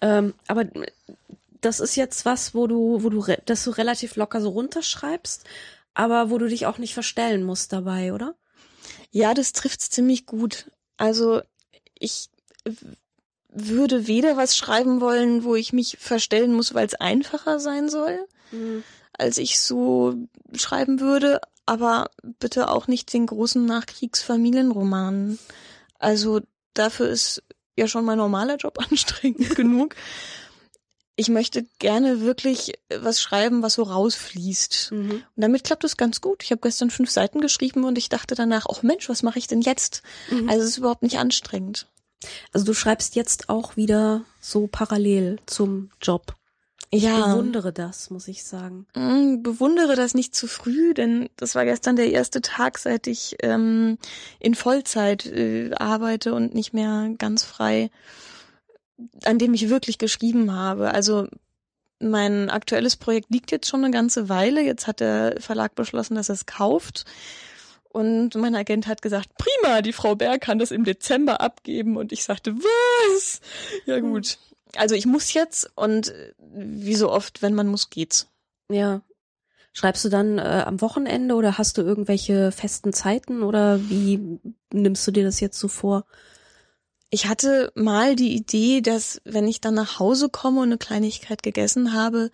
ähm, 0.00 0.34
aber 0.46 0.66
das 1.60 1.80
ist 1.80 1.96
jetzt 1.96 2.24
was, 2.24 2.54
wo 2.54 2.68
du, 2.68 3.02
wo 3.02 3.10
du, 3.10 3.24
dass 3.44 3.64
du 3.64 3.70
relativ 3.70 4.14
locker 4.14 4.40
so 4.40 4.50
runterschreibst, 4.50 5.44
aber 5.94 6.30
wo 6.30 6.38
du 6.38 6.46
dich 6.46 6.66
auch 6.66 6.78
nicht 6.78 6.94
verstellen 6.94 7.42
musst 7.42 7.72
dabei, 7.72 8.12
oder? 8.12 8.36
Ja, 9.10 9.34
das 9.34 9.52
trifft's 9.52 9.90
ziemlich 9.90 10.26
gut. 10.26 10.70
Also 10.96 11.40
ich 12.00 12.28
würde 13.52 14.06
weder 14.06 14.36
was 14.36 14.56
schreiben 14.56 15.00
wollen, 15.00 15.44
wo 15.44 15.54
ich 15.54 15.72
mich 15.72 15.96
verstellen 16.00 16.52
muss, 16.52 16.74
weil 16.74 16.86
es 16.86 16.94
einfacher 16.94 17.60
sein 17.60 17.88
soll, 17.88 18.26
als 19.12 19.38
ich 19.38 19.60
so 19.60 20.14
schreiben 20.54 21.00
würde, 21.00 21.40
aber 21.66 22.10
bitte 22.40 22.68
auch 22.68 22.88
nicht 22.88 23.12
den 23.12 23.26
großen 23.26 23.64
Nachkriegsfamilienroman. 23.64 25.38
Also 25.98 26.40
dafür 26.74 27.08
ist 27.08 27.42
ja 27.76 27.88
schon 27.88 28.04
mein 28.04 28.18
normaler 28.18 28.56
Job 28.56 28.78
anstrengend 28.90 29.54
genug. 29.56 29.94
Ich 31.16 31.28
möchte 31.28 31.66
gerne 31.78 32.22
wirklich 32.22 32.72
was 32.88 33.20
schreiben, 33.20 33.62
was 33.62 33.74
so 33.74 33.82
rausfließt. 33.82 34.92
Mhm. 34.92 35.10
Und 35.10 35.24
damit 35.36 35.64
klappt 35.64 35.84
es 35.84 35.98
ganz 35.98 36.22
gut. 36.22 36.42
Ich 36.42 36.50
habe 36.50 36.62
gestern 36.62 36.90
fünf 36.90 37.10
Seiten 37.10 37.42
geschrieben 37.42 37.84
und 37.84 37.98
ich 37.98 38.08
dachte 38.08 38.34
danach, 38.34 38.66
ach 38.72 38.82
Mensch, 38.82 39.08
was 39.08 39.22
mache 39.22 39.38
ich 39.38 39.46
denn 39.46 39.60
jetzt? 39.60 40.02
Mhm. 40.30 40.48
Also 40.48 40.62
es 40.62 40.70
ist 40.70 40.78
überhaupt 40.78 41.02
nicht 41.02 41.18
anstrengend. 41.18 41.89
Also 42.52 42.66
du 42.66 42.74
schreibst 42.74 43.16
jetzt 43.16 43.48
auch 43.48 43.76
wieder 43.76 44.24
so 44.40 44.66
parallel 44.66 45.38
zum 45.46 45.90
Job. 46.00 46.34
Ich 46.92 47.04
Ja, 47.04 47.34
bewundere 47.34 47.72
das, 47.72 48.10
muss 48.10 48.26
ich 48.26 48.42
sagen. 48.42 48.86
mm, 48.94 49.42
bewundere 49.42 49.94
das 49.94 50.14
nicht 50.14 50.34
zu 50.34 50.48
früh, 50.48 50.92
denn 50.92 51.30
das 51.36 51.54
war 51.54 51.64
gestern 51.64 51.94
der 51.94 52.10
erste 52.10 52.42
Tag, 52.42 52.78
seit 52.78 53.06
ich 53.06 53.36
ähm, 53.42 53.96
in 54.40 54.56
Vollzeit 54.56 55.24
äh, 55.26 55.70
arbeite 55.74 56.34
und 56.34 56.52
nicht 56.52 56.72
mehr 56.72 57.10
ganz 57.16 57.44
frei, 57.44 57.90
an 59.24 59.38
dem 59.38 59.54
ich 59.54 59.68
wirklich 59.68 59.98
geschrieben 59.98 60.52
habe. 60.52 60.92
Also 60.92 61.28
mein 62.00 62.50
aktuelles 62.50 62.96
Projekt 62.96 63.30
liegt 63.30 63.52
jetzt 63.52 63.68
schon 63.68 63.84
eine 63.84 63.92
ganze 63.92 64.28
Weile. 64.28 64.60
Jetzt 64.62 64.86
hat 64.88 64.98
der 65.00 65.36
Verlag 65.38 65.74
beschlossen, 65.76 66.16
dass 66.16 66.28
er 66.28 66.34
es 66.34 66.46
kauft. 66.46 67.04
Und 67.92 68.36
mein 68.36 68.54
Agent 68.54 68.86
hat 68.86 69.02
gesagt, 69.02 69.30
prima, 69.36 69.82
die 69.82 69.92
Frau 69.92 70.14
Berg 70.14 70.42
kann 70.42 70.60
das 70.60 70.70
im 70.70 70.84
Dezember 70.84 71.40
abgeben. 71.40 71.96
Und 71.96 72.12
ich 72.12 72.22
sagte, 72.24 72.54
was? 72.54 73.40
Ja 73.84 73.98
gut. 73.98 74.38
Also 74.76 74.94
ich 74.94 75.06
muss 75.06 75.32
jetzt 75.32 75.70
und 75.74 76.08
äh, 76.08 76.32
wie 76.38 76.94
so 76.94 77.10
oft, 77.10 77.42
wenn 77.42 77.54
man 77.54 77.66
muss, 77.66 77.90
geht's. 77.90 78.28
Ja. 78.70 79.02
Schreibst 79.72 80.04
du 80.04 80.08
dann 80.08 80.38
äh, 80.38 80.64
am 80.66 80.80
Wochenende 80.80 81.34
oder 81.34 81.58
hast 81.58 81.78
du 81.78 81.82
irgendwelche 81.82 82.52
festen 82.52 82.92
Zeiten 82.92 83.42
oder 83.42 83.80
wie 83.88 84.38
nimmst 84.72 85.06
du 85.06 85.10
dir 85.10 85.24
das 85.24 85.40
jetzt 85.40 85.58
so 85.58 85.66
vor? 85.66 86.06
Ich 87.10 87.26
hatte 87.26 87.72
mal 87.74 88.14
die 88.14 88.34
Idee, 88.34 88.80
dass 88.80 89.20
wenn 89.24 89.48
ich 89.48 89.60
dann 89.60 89.74
nach 89.74 89.98
Hause 89.98 90.28
komme 90.28 90.60
und 90.60 90.68
eine 90.68 90.78
Kleinigkeit 90.78 91.42
gegessen 91.42 91.92
habe, 91.92 92.30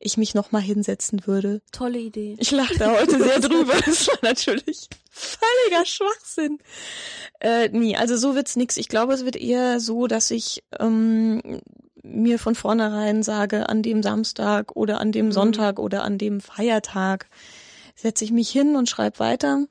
ich 0.00 0.16
mich 0.16 0.34
noch 0.34 0.50
mal 0.50 0.62
hinsetzen 0.62 1.26
würde. 1.26 1.60
Tolle 1.72 1.98
Idee. 1.98 2.34
Ich 2.38 2.50
lache 2.50 2.74
da 2.78 2.90
heute 2.98 3.22
sehr 3.22 3.38
drüber. 3.40 3.74
Das 3.84 4.08
war 4.08 4.18
natürlich 4.22 4.88
völliger 5.10 5.84
Schwachsinn. 5.84 6.58
Äh, 7.40 7.68
nee, 7.68 7.94
also 7.96 8.16
so 8.16 8.34
wird's 8.34 8.56
nix. 8.56 8.76
Ich 8.78 8.88
glaube, 8.88 9.12
es 9.12 9.24
wird 9.24 9.36
eher 9.36 9.78
so, 9.78 10.06
dass 10.06 10.30
ich 10.30 10.62
ähm, 10.78 11.60
mir 12.02 12.38
von 12.38 12.54
vornherein 12.54 13.22
sage, 13.22 13.68
an 13.68 13.82
dem 13.82 14.02
Samstag 14.02 14.74
oder 14.74 15.00
an 15.00 15.12
dem 15.12 15.26
Mhm. 15.26 15.32
Sonntag 15.32 15.78
oder 15.78 16.02
an 16.02 16.16
dem 16.16 16.40
Feiertag 16.40 17.26
setze 17.94 18.24
ich 18.24 18.32
mich 18.32 18.48
hin 18.50 18.76
und 18.76 18.88
schreibe 18.88 19.18
weiter. 19.18 19.66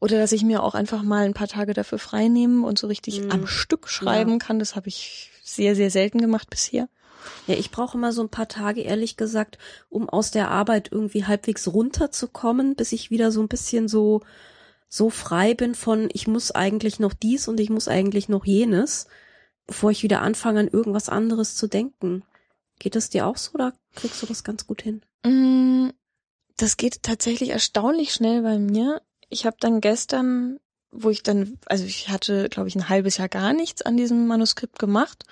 Oder 0.00 0.18
dass 0.18 0.32
ich 0.32 0.42
mir 0.42 0.62
auch 0.62 0.74
einfach 0.74 1.02
mal 1.02 1.24
ein 1.26 1.34
paar 1.34 1.46
Tage 1.46 1.74
dafür 1.74 1.98
frei 1.98 2.26
nehme 2.28 2.66
und 2.66 2.78
so 2.78 2.86
richtig 2.88 3.20
Mhm. 3.20 3.30
am 3.30 3.46
Stück 3.46 3.88
schreiben 3.88 4.32
Ja. 4.32 4.38
kann. 4.38 4.58
Das 4.58 4.74
habe 4.74 4.88
ich 4.88 5.30
sehr, 5.44 5.76
sehr 5.76 5.90
selten 5.90 6.18
gemacht 6.20 6.48
bisher. 6.50 6.88
Ja, 7.46 7.54
ich 7.54 7.70
brauche 7.70 7.96
immer 7.96 8.12
so 8.12 8.22
ein 8.22 8.28
paar 8.28 8.48
Tage, 8.48 8.82
ehrlich 8.82 9.16
gesagt, 9.16 9.58
um 9.88 10.08
aus 10.08 10.30
der 10.30 10.50
Arbeit 10.50 10.90
irgendwie 10.92 11.24
halbwegs 11.24 11.68
runterzukommen, 11.68 12.74
bis 12.76 12.92
ich 12.92 13.10
wieder 13.10 13.30
so 13.32 13.40
ein 13.40 13.48
bisschen 13.48 13.88
so, 13.88 14.22
so 14.88 15.10
frei 15.10 15.54
bin 15.54 15.74
von, 15.74 16.08
ich 16.12 16.26
muss 16.26 16.50
eigentlich 16.50 16.98
noch 17.00 17.12
dies 17.12 17.48
und 17.48 17.60
ich 17.60 17.70
muss 17.70 17.88
eigentlich 17.88 18.28
noch 18.28 18.44
jenes, 18.44 19.06
bevor 19.66 19.90
ich 19.90 20.02
wieder 20.02 20.20
anfange, 20.22 20.60
an 20.60 20.68
irgendwas 20.68 21.08
anderes 21.08 21.54
zu 21.56 21.66
denken. 21.66 22.22
Geht 22.78 22.96
das 22.96 23.10
dir 23.10 23.26
auch 23.26 23.36
so 23.36 23.52
oder 23.52 23.72
kriegst 23.94 24.22
du 24.22 24.26
das 24.26 24.42
ganz 24.42 24.66
gut 24.66 24.82
hin? 24.82 25.02
Mm, 25.24 25.90
Das 26.56 26.76
geht 26.76 27.02
tatsächlich 27.02 27.50
erstaunlich 27.50 28.12
schnell 28.12 28.42
bei 28.42 28.58
mir. 28.58 29.00
Ich 29.28 29.46
habe 29.46 29.56
dann 29.60 29.80
gestern, 29.80 30.58
wo 30.92 31.10
ich 31.10 31.22
dann, 31.22 31.58
also 31.66 31.84
ich 31.84 32.08
hatte, 32.08 32.48
glaube 32.48 32.68
ich, 32.68 32.76
ein 32.76 32.88
halbes 32.88 33.16
Jahr 33.16 33.28
gar 33.28 33.52
nichts 33.52 33.82
an 33.82 33.96
diesem 33.96 34.26
Manuskript 34.26 34.78
gemacht 34.78 35.24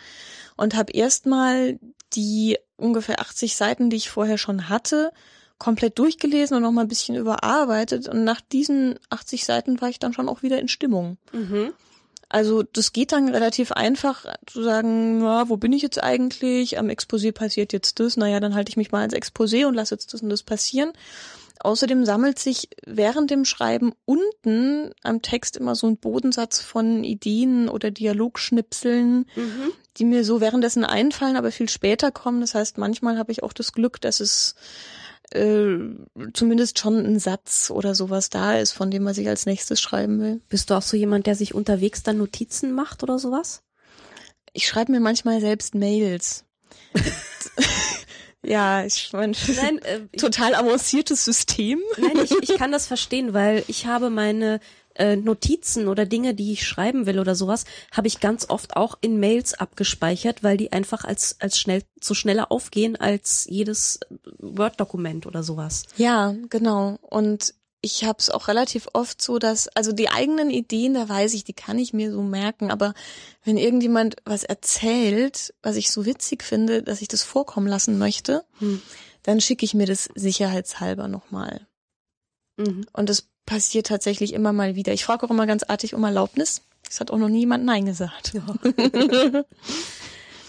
und 0.56 0.76
habe 0.76 0.92
erstmal 0.92 1.78
die 2.14 2.58
ungefähr 2.76 3.20
80 3.20 3.56
Seiten, 3.56 3.90
die 3.90 3.96
ich 3.96 4.10
vorher 4.10 4.38
schon 4.38 4.68
hatte, 4.68 5.12
komplett 5.58 5.98
durchgelesen 5.98 6.56
und 6.56 6.62
noch 6.62 6.72
mal 6.72 6.82
ein 6.82 6.88
bisschen 6.88 7.16
überarbeitet. 7.16 8.08
Und 8.08 8.24
nach 8.24 8.40
diesen 8.40 8.98
80 9.10 9.44
Seiten 9.44 9.80
war 9.80 9.88
ich 9.88 9.98
dann 9.98 10.12
schon 10.12 10.28
auch 10.28 10.42
wieder 10.42 10.58
in 10.60 10.68
Stimmung. 10.68 11.18
Mhm. 11.32 11.72
Also 12.28 12.62
das 12.62 12.92
geht 12.92 13.12
dann 13.12 13.28
relativ 13.28 13.72
einfach 13.72 14.26
zu 14.46 14.62
sagen, 14.62 15.22
ja, 15.22 15.48
wo 15.48 15.56
bin 15.56 15.72
ich 15.72 15.82
jetzt 15.82 16.02
eigentlich? 16.02 16.78
Am 16.78 16.88
Exposé 16.88 17.32
passiert 17.32 17.72
jetzt 17.72 18.00
das. 18.00 18.16
Naja, 18.16 18.38
dann 18.38 18.54
halte 18.54 18.68
ich 18.70 18.76
mich 18.76 18.92
mal 18.92 19.00
ans 19.00 19.14
Exposé 19.14 19.66
und 19.66 19.74
lasse 19.74 19.94
jetzt 19.94 20.12
das 20.12 20.22
und 20.22 20.28
das 20.28 20.42
passieren. 20.42 20.92
Außerdem 21.60 22.04
sammelt 22.04 22.38
sich 22.38 22.68
während 22.86 23.30
dem 23.30 23.44
Schreiben 23.44 23.92
unten 24.04 24.92
am 25.02 25.22
Text 25.22 25.56
immer 25.56 25.74
so 25.74 25.86
ein 25.86 25.96
Bodensatz 25.96 26.60
von 26.60 27.04
Ideen 27.04 27.68
oder 27.68 27.90
Dialogschnipseln, 27.90 29.26
Mhm. 29.34 29.72
die 29.96 30.04
mir 30.04 30.24
so 30.24 30.40
währenddessen 30.40 30.84
einfallen, 30.84 31.36
aber 31.36 31.50
viel 31.50 31.68
später 31.68 32.10
kommen. 32.12 32.40
Das 32.40 32.54
heißt, 32.54 32.78
manchmal 32.78 33.18
habe 33.18 33.32
ich 33.32 33.42
auch 33.42 33.52
das 33.52 33.72
Glück, 33.72 34.00
dass 34.00 34.20
es 34.20 34.54
äh, 35.32 35.76
zumindest 36.32 36.78
schon 36.78 37.04
ein 37.04 37.18
Satz 37.18 37.70
oder 37.70 37.94
sowas 37.94 38.30
da 38.30 38.56
ist, 38.56 38.72
von 38.72 38.90
dem 38.90 39.04
was 39.04 39.18
ich 39.18 39.28
als 39.28 39.44
nächstes 39.44 39.78
schreiben 39.80 40.20
will. 40.20 40.40
Bist 40.48 40.70
du 40.70 40.74
auch 40.74 40.82
so 40.82 40.96
jemand, 40.96 41.26
der 41.26 41.34
sich 41.34 41.52
unterwegs 41.54 42.02
dann 42.02 42.16
Notizen 42.16 42.72
macht 42.72 43.02
oder 43.02 43.18
sowas? 43.18 43.62
Ich 44.54 44.66
schreibe 44.66 44.92
mir 44.92 45.00
manchmal 45.00 45.40
selbst 45.40 45.74
Mails. 45.74 46.44
ja, 48.48 48.84
ich 48.84 49.10
mein, 49.12 49.36
Nein, 49.56 49.78
äh, 49.82 50.16
total 50.16 50.54
avanciertes 50.54 51.24
System. 51.24 51.80
nein 51.98 52.18
ich, 52.24 52.30
ich 52.30 52.48
kann 52.58 52.72
das 52.72 52.86
verstehen, 52.86 53.34
weil 53.34 53.62
ich 53.68 53.86
habe 53.86 54.10
meine 54.10 54.60
äh, 54.94 55.16
Notizen 55.16 55.86
oder 55.86 56.06
Dinge, 56.06 56.34
die 56.34 56.52
ich 56.52 56.66
schreiben 56.66 57.06
will 57.06 57.18
oder 57.18 57.34
sowas, 57.34 57.64
habe 57.92 58.08
ich 58.08 58.20
ganz 58.20 58.48
oft 58.48 58.76
auch 58.76 58.98
in 59.00 59.20
Mails 59.20 59.54
abgespeichert, 59.54 60.42
weil 60.42 60.56
die 60.56 60.72
einfach 60.72 61.04
als 61.04 61.36
als 61.40 61.58
schnell 61.58 61.82
so 62.00 62.14
schneller 62.14 62.50
aufgehen 62.50 62.96
als 62.96 63.46
jedes 63.48 64.00
Word-Dokument 64.38 65.26
oder 65.26 65.42
sowas. 65.42 65.84
Ja, 65.96 66.34
genau. 66.48 66.98
Und 67.02 67.54
ich 67.80 68.04
habe 68.04 68.18
es 68.18 68.30
auch 68.30 68.48
relativ 68.48 68.88
oft 68.92 69.22
so, 69.22 69.38
dass, 69.38 69.68
also 69.68 69.92
die 69.92 70.08
eigenen 70.08 70.50
Ideen, 70.50 70.94
da 70.94 71.08
weiß 71.08 71.34
ich, 71.34 71.44
die 71.44 71.52
kann 71.52 71.78
ich 71.78 71.92
mir 71.92 72.10
so 72.10 72.22
merken, 72.22 72.70
aber 72.70 72.94
wenn 73.44 73.56
irgendjemand 73.56 74.16
was 74.24 74.42
erzählt, 74.42 75.54
was 75.62 75.76
ich 75.76 75.90
so 75.90 76.04
witzig 76.04 76.42
finde, 76.42 76.82
dass 76.82 77.02
ich 77.02 77.08
das 77.08 77.22
vorkommen 77.22 77.68
lassen 77.68 77.98
möchte, 77.98 78.44
hm. 78.58 78.82
dann 79.22 79.40
schicke 79.40 79.64
ich 79.64 79.74
mir 79.74 79.86
das 79.86 80.08
sicherheitshalber 80.14 81.06
nochmal. 81.06 81.66
Mhm. 82.56 82.86
Und 82.92 83.08
das 83.08 83.28
passiert 83.46 83.86
tatsächlich 83.86 84.34
immer 84.34 84.52
mal 84.52 84.74
wieder. 84.74 84.92
Ich 84.92 85.04
frage 85.04 85.24
auch 85.24 85.30
immer 85.30 85.46
ganz 85.46 85.62
artig 85.62 85.94
um 85.94 86.04
Erlaubnis. 86.04 86.62
Es 86.88 87.00
hat 87.00 87.10
auch 87.10 87.18
noch 87.18 87.28
niemand 87.28 87.64
Nein 87.64 87.86
gesagt. 87.86 88.34
Ja. 88.34 88.44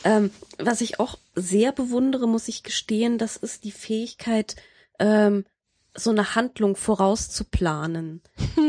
ähm, 0.03 0.31
was 0.57 0.81
ich 0.81 0.99
auch 0.99 1.17
sehr 1.35 1.71
bewundere, 1.71 2.27
muss 2.27 2.47
ich 2.47 2.63
gestehen, 2.63 3.17
das 3.17 3.37
ist 3.37 3.63
die 3.63 3.71
Fähigkeit, 3.71 4.55
ähm, 4.99 5.45
so 5.95 6.11
eine 6.11 6.35
Handlung 6.35 6.75
vorauszuplanen. 6.75 8.21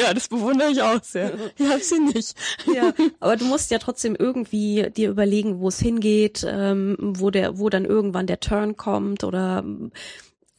ja, 0.00 0.12
das 0.12 0.28
bewundere 0.28 0.70
ich 0.70 0.82
auch 0.82 1.02
sehr. 1.02 1.32
Ich 1.58 1.68
habe 1.68 1.80
sie 1.80 2.00
nicht. 2.00 2.34
ja, 2.72 2.92
aber 3.20 3.36
du 3.36 3.44
musst 3.44 3.70
ja 3.70 3.78
trotzdem 3.78 4.16
irgendwie 4.16 4.90
dir 4.90 5.10
überlegen, 5.10 5.60
wo 5.60 5.68
es 5.68 5.78
hingeht, 5.78 6.44
ähm, 6.48 6.96
wo 6.98 7.30
der, 7.30 7.58
wo 7.58 7.70
dann 7.70 7.84
irgendwann 7.84 8.26
der 8.26 8.40
Turn 8.40 8.76
kommt 8.76 9.24
oder 9.24 9.64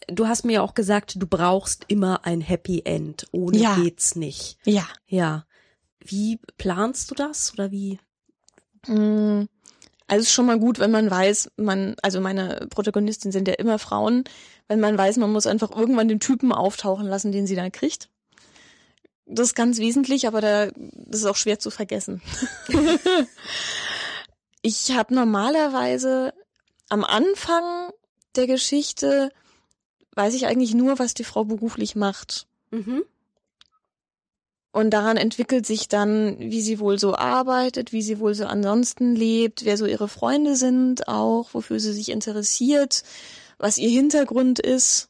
du 0.08 0.28
hast 0.28 0.46
mir 0.46 0.54
ja 0.54 0.62
auch 0.62 0.74
gesagt, 0.74 1.16
du 1.18 1.28
brauchst 1.28 1.86
immer 1.88 2.26
ein 2.26 2.42
Happy 2.42 2.82
End. 2.86 3.28
Ohne 3.32 3.58
ja. 3.58 3.76
geht's 3.76 4.16
nicht. 4.16 4.58
Ja. 4.66 4.88
Ja. 5.08 5.46
Wie 6.00 6.40
planst 6.58 7.12
du 7.12 7.16
das 7.16 7.54
oder 7.54 7.72
wie? 7.72 8.00
Mm, 8.88 9.46
also 10.08 10.22
es 10.22 10.28
ist 10.28 10.34
schon 10.34 10.46
mal 10.46 10.60
gut, 10.60 10.80
wenn 10.80 10.92
man 10.92 11.12
weiß, 11.12 11.52
man, 11.58 11.96
also 12.02 12.22
meine 12.22 12.68
Protagonistin 12.70 13.32
sind 13.32 13.48
ja 13.48 13.56
immer 13.56 13.78
Frauen, 13.78 14.24
wenn 14.68 14.80
man 14.80 14.98
weiß, 14.98 15.18
man 15.18 15.32
muss 15.32 15.48
einfach 15.48 15.72
irgendwann 15.72 16.08
den 16.08 16.20
Typen 16.20 16.52
auftauchen 16.52 17.08
lassen, 17.08 17.32
den 17.32 17.48
sie 17.48 17.56
dann 17.56 17.72
kriegt. 17.72 18.10
Das 19.26 19.48
ist 19.48 19.56
ganz 19.56 19.80
wesentlich, 19.80 20.28
aber 20.28 20.42
da, 20.42 20.68
das 20.76 21.22
ist 21.22 21.26
auch 21.26 21.36
schwer 21.36 21.60
zu 21.60 21.70
vergessen. 21.70 22.22
ich 24.62 24.92
habe 24.92 25.14
normalerweise 25.14 26.34
am 26.90 27.04
Anfang 27.04 27.92
der 28.36 28.48
Geschichte 28.48 29.32
weiß 30.16 30.34
ich 30.34 30.48
eigentlich 30.48 30.74
nur, 30.74 30.98
was 31.00 31.14
die 31.14 31.24
Frau 31.24 31.44
beruflich 31.44 31.96
macht. 31.96 32.48
Mhm. 32.72 33.04
Und 34.72 34.92
daran 34.92 35.18
entwickelt 35.18 35.66
sich 35.66 35.88
dann, 35.88 36.40
wie 36.40 36.62
sie 36.62 36.80
wohl 36.80 37.00
so 37.00 37.16
arbeitet, 37.16 37.94
wie 37.94 38.02
sie 38.02 38.20
wohl 38.20 38.36
so 38.36 38.46
ansonsten 38.46 39.16
lebt, 39.16 39.66
wer 39.66 39.78
so 39.78 39.86
ihre 39.86 40.08
Freunde 40.08 40.56
sind 40.56 41.08
auch, 41.08 41.54
wofür 41.54 41.80
sie 41.80 41.94
sich 41.94 42.10
interessiert, 42.10 43.04
was 43.58 43.78
ihr 43.78 43.90
Hintergrund 43.90 44.60
ist. 44.60 45.10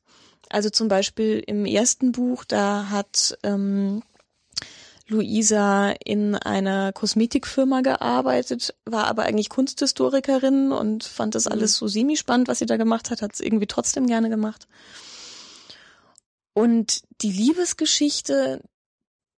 Also 0.49 0.69
zum 0.69 0.87
Beispiel 0.87 1.43
im 1.45 1.65
ersten 1.65 2.11
Buch, 2.11 2.45
da 2.45 2.89
hat 2.89 3.37
ähm, 3.43 4.01
Luisa 5.07 5.91
in 6.03 6.35
einer 6.35 6.91
Kosmetikfirma 6.93 7.81
gearbeitet, 7.81 8.75
war 8.85 9.07
aber 9.07 9.23
eigentlich 9.23 9.49
Kunsthistorikerin 9.49 10.71
und 10.71 11.03
fand 11.03 11.35
das 11.35 11.45
mhm. 11.45 11.53
alles 11.53 11.77
so 11.77 11.87
semi-spannend, 11.87 12.47
was 12.47 12.59
sie 12.59 12.65
da 12.65 12.77
gemacht 12.77 13.09
hat, 13.09 13.21
hat 13.21 13.33
es 13.33 13.39
irgendwie 13.39 13.67
trotzdem 13.67 14.07
gerne 14.07 14.29
gemacht. 14.29 14.67
Und 16.53 17.03
die 17.21 17.31
Liebesgeschichte, 17.31 18.61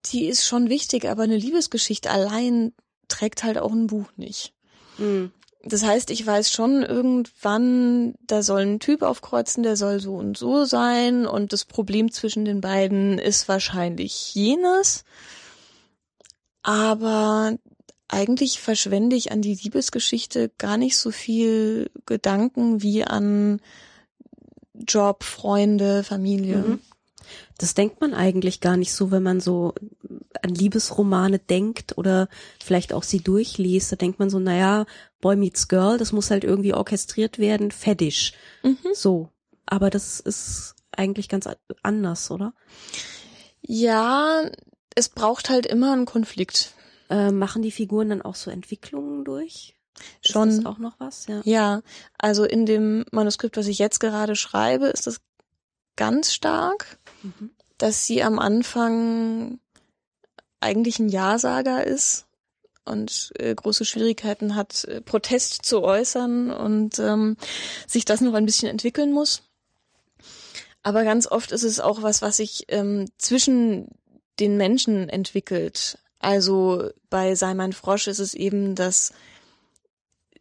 die 0.06 0.26
ist 0.26 0.46
schon 0.46 0.70
wichtig, 0.70 1.06
aber 1.06 1.24
eine 1.24 1.38
Liebesgeschichte 1.38 2.10
allein 2.10 2.74
trägt 3.08 3.44
halt 3.44 3.58
auch 3.58 3.74
ein 3.74 3.88
Buch 3.88 4.10
nicht. 4.16 4.54
Mhm. 4.98 5.32
Das 5.64 5.84
heißt, 5.84 6.10
ich 6.10 6.26
weiß 6.26 6.52
schon 6.52 6.84
irgendwann, 6.84 8.16
da 8.26 8.44
soll 8.44 8.62
ein 8.62 8.80
Typ 8.80 9.02
aufkreuzen, 9.02 9.62
der 9.64 9.76
soll 9.76 10.00
so 10.00 10.16
und 10.16 10.38
so 10.38 10.64
sein 10.64 11.26
und 11.26 11.52
das 11.52 11.66
Problem 11.66 12.12
zwischen 12.12 12.46
den 12.46 12.62
beiden 12.62 13.20
ist 13.20 13.50
wahrscheinlich 13.50 14.34
jenes. 14.34 15.04
Aber 16.64 17.58
eigentlich 18.08 18.60
verschwende 18.62 19.16
ich 19.16 19.32
an 19.32 19.42
die 19.42 19.56
Liebesgeschichte 19.56 20.50
gar 20.58 20.78
nicht 20.78 20.98
so 20.98 21.12
viel 21.12 21.92
Gedanken 22.06 22.82
wie 22.82 23.04
an 23.04 23.62
Job, 24.74 25.24
Freunde, 25.24 26.04
Familie. 26.04 26.58
Mhm. 26.58 26.82
Das 27.58 27.74
denkt 27.74 28.02
man 28.02 28.14
eigentlich 28.14 28.62
gar 28.62 28.78
nicht 28.78 28.94
so, 28.94 29.12
wenn 29.12 29.24
man 29.24 29.40
so 29.40 29.74
an 30.42 30.50
Liebesromane 30.50 31.40
denkt 31.40 31.98
oder 31.98 32.30
vielleicht 32.64 32.94
auch 32.94 33.04
sie 33.04 33.20
durchliest. 33.20 33.92
Da 33.92 33.96
denkt 33.96 34.20
man 34.20 34.30
so, 34.30 34.40
naja, 34.40 34.86
Boy 35.22 35.36
meets 35.36 35.68
Girl, 35.68 35.98
das 35.98 36.12
muss 36.12 36.32
halt 36.32 36.44
irgendwie 36.44 36.74
orchestriert 36.74 37.40
werden, 37.40 37.72
fetisch. 37.72 38.34
Mhm. 38.64 38.78
So. 38.94 39.30
Aber 39.66 39.90
das 39.90 40.20
ist 40.20 40.76
eigentlich 40.92 41.30
ganz 41.30 41.48
anders, 41.84 42.32
oder? 42.32 42.54
Ja, 43.62 44.50
es 44.96 45.10
braucht 45.10 45.50
halt 45.50 45.66
immer 45.66 45.94
einen 45.94 46.06
Konflikt. 46.06 46.74
Äh, 47.10 47.32
machen 47.32 47.62
die 47.62 47.72
Figuren 47.72 48.10
dann 48.10 48.22
auch 48.22 48.36
so 48.36 48.52
Entwicklungen 48.52 49.26
durch? 49.26 49.76
Schon. 50.22 50.50
Ist 50.50 50.58
das 50.60 50.66
auch 50.66 50.78
noch 50.78 51.00
was? 51.00 51.28
Ja. 51.28 51.42
ja, 51.44 51.82
also 52.18 52.44
in 52.46 52.66
dem 52.66 53.06
Manuskript, 53.12 53.58
was 53.58 53.68
ich 53.68 53.80
jetzt 53.80 54.00
gerade 54.00 54.36
schreibe, 54.36 54.88
ist 54.88 55.08
das 55.08 55.22
ganz 56.00 56.34
stark 56.34 56.98
mhm. 57.24 57.52
dass 57.78 58.06
sie 58.06 58.24
am 58.24 58.40
Anfang 58.40 59.60
eigentlich 60.60 61.00
ein 61.00 61.10
Ja-Sager 61.10 61.86
ist 61.86 62.26
und 62.86 63.32
äh, 63.38 63.54
große 63.54 63.86
Schwierigkeiten 63.86 64.56
hat, 64.56 64.84
äh, 64.86 65.02
Protest 65.02 65.66
zu 65.66 65.84
äußern 65.84 66.52
und 66.52 67.00
ähm, 67.00 67.38
sich 67.88 68.06
das 68.06 68.22
noch 68.22 68.34
ein 68.34 68.46
bisschen 68.46 68.70
entwickeln 68.70 69.12
muss. 69.12 69.44
Aber 70.82 71.04
ganz 71.04 71.28
oft 71.28 71.52
ist 71.52 71.64
es 71.64 71.80
auch 71.80 72.02
was, 72.02 72.22
was 72.22 72.38
sich 72.38 72.66
ähm, 72.70 73.06
zwischen 73.18 73.90
den 74.40 74.58
Menschen 74.58 75.10
entwickelt. 75.10 76.00
Also 76.20 76.90
bei 77.10 77.36
Sei 77.36 77.54
mein 77.54 77.74
Frosch 77.74 78.08
ist 78.08 78.20
es 78.20 78.34
eben, 78.34 78.76
dass 78.76 79.14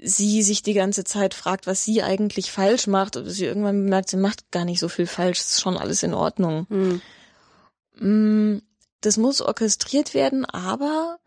sie 0.01 0.43
sich 0.43 0.63
die 0.63 0.75
ganze 0.75 1.05
Zeit 1.05 1.35
fragt, 1.35 1.67
was 1.67 1.85
sie 1.85 2.03
eigentlich 2.03 2.53
falsch 2.53 2.87
macht, 2.87 3.17
und 3.17 3.29
sie 3.29 3.45
irgendwann 3.45 3.85
bemerkt, 3.85 4.11
sie 4.11 4.17
macht 4.17 4.51
gar 4.51 4.65
nicht 4.65 4.81
so 4.81 4.89
viel 4.89 5.07
falsch, 5.07 5.41
ist 5.41 5.61
schon 5.61 5.77
alles 5.77 6.03
in 6.03 6.15
Ordnung. 6.15 6.67
Mhm. 8.01 8.63
Das 9.01 9.17
muss 9.17 9.41
orchestriert 9.41 10.15
werden, 10.15 10.45
aber 10.45 11.19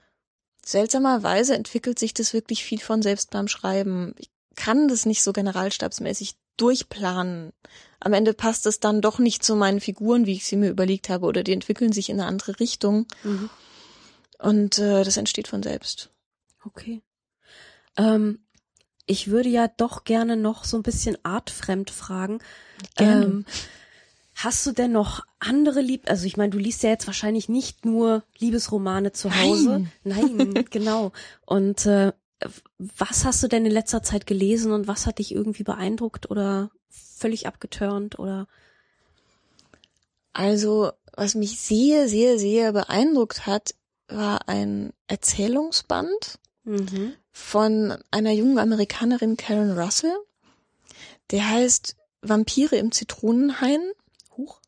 seltsamerweise 0.65 1.55
entwickelt 1.55 1.99
sich 1.99 2.13
das 2.13 2.33
wirklich 2.33 2.63
viel 2.63 2.79
von 2.79 3.01
selbst 3.01 3.31
beim 3.31 3.47
Schreiben. 3.47 4.13
Ich 4.17 4.29
kann 4.55 4.87
das 4.87 5.05
nicht 5.05 5.23
so 5.23 5.33
generalstabsmäßig 5.33 6.35
durchplanen. 6.57 7.51
Am 7.99 8.13
Ende 8.13 8.33
passt 8.33 8.65
es 8.67 8.79
dann 8.79 9.01
doch 9.01 9.19
nicht 9.19 9.43
zu 9.43 9.55
meinen 9.55 9.79
Figuren, 9.79 10.25
wie 10.25 10.33
ich 10.33 10.45
sie 10.45 10.55
mir 10.55 10.69
überlegt 10.69 11.09
habe, 11.09 11.25
oder 11.25 11.43
die 11.43 11.53
entwickeln 11.53 11.91
sich 11.91 12.09
in 12.09 12.19
eine 12.19 12.27
andere 12.27 12.59
Richtung. 12.59 13.07
Mhm. 13.23 13.49
Und 14.39 14.77
äh, 14.79 15.03
das 15.03 15.17
entsteht 15.17 15.47
von 15.47 15.63
selbst. 15.63 16.09
Okay. 16.63 17.01
Ähm, 17.97 18.39
ich 19.05 19.29
würde 19.29 19.49
ja 19.49 19.67
doch 19.67 20.03
gerne 20.03 20.37
noch 20.37 20.63
so 20.63 20.77
ein 20.77 20.83
bisschen 20.83 21.17
artfremd 21.23 21.89
fragen. 21.89 22.39
Ähm, 22.97 23.45
hast 24.35 24.65
du 24.65 24.71
denn 24.71 24.91
noch 24.91 25.25
andere 25.39 25.81
Lieb, 25.81 26.09
also 26.09 26.25
ich 26.25 26.37
meine, 26.37 26.51
du 26.51 26.57
liest 26.57 26.83
ja 26.83 26.89
jetzt 26.89 27.07
wahrscheinlich 27.07 27.49
nicht 27.49 27.85
nur 27.85 28.23
Liebesromane 28.37 29.11
zu 29.11 29.35
Hause. 29.35 29.87
Nein, 30.03 30.35
Nein 30.35 30.65
genau. 30.69 31.11
Und 31.45 31.85
äh, 31.85 32.13
was 32.77 33.25
hast 33.25 33.43
du 33.43 33.47
denn 33.47 33.65
in 33.65 33.71
letzter 33.71 34.01
Zeit 34.01 34.25
gelesen 34.25 34.71
und 34.71 34.87
was 34.87 35.05
hat 35.05 35.19
dich 35.19 35.33
irgendwie 35.33 35.63
beeindruckt 35.63 36.29
oder 36.31 36.71
völlig 36.89 37.47
abgeturnt 37.47 38.17
oder? 38.17 38.47
Also, 40.33 40.91
was 41.13 41.35
mich 41.35 41.59
sehr, 41.59 42.07
sehr, 42.07 42.39
sehr 42.39 42.71
beeindruckt 42.71 43.45
hat, 43.45 43.75
war 44.07 44.47
ein 44.47 44.91
Erzählungsband 45.07 46.39
mhm. 46.63 47.13
Von 47.31 47.97
einer 48.11 48.31
jungen 48.31 48.59
Amerikanerin 48.59 49.37
Karen 49.37 49.77
Russell. 49.77 50.15
Der 51.31 51.49
heißt 51.49 51.95
Vampire 52.21 52.75
im 52.75 52.91
Zitronenhain. 52.91 53.81
Huch. 54.37 54.59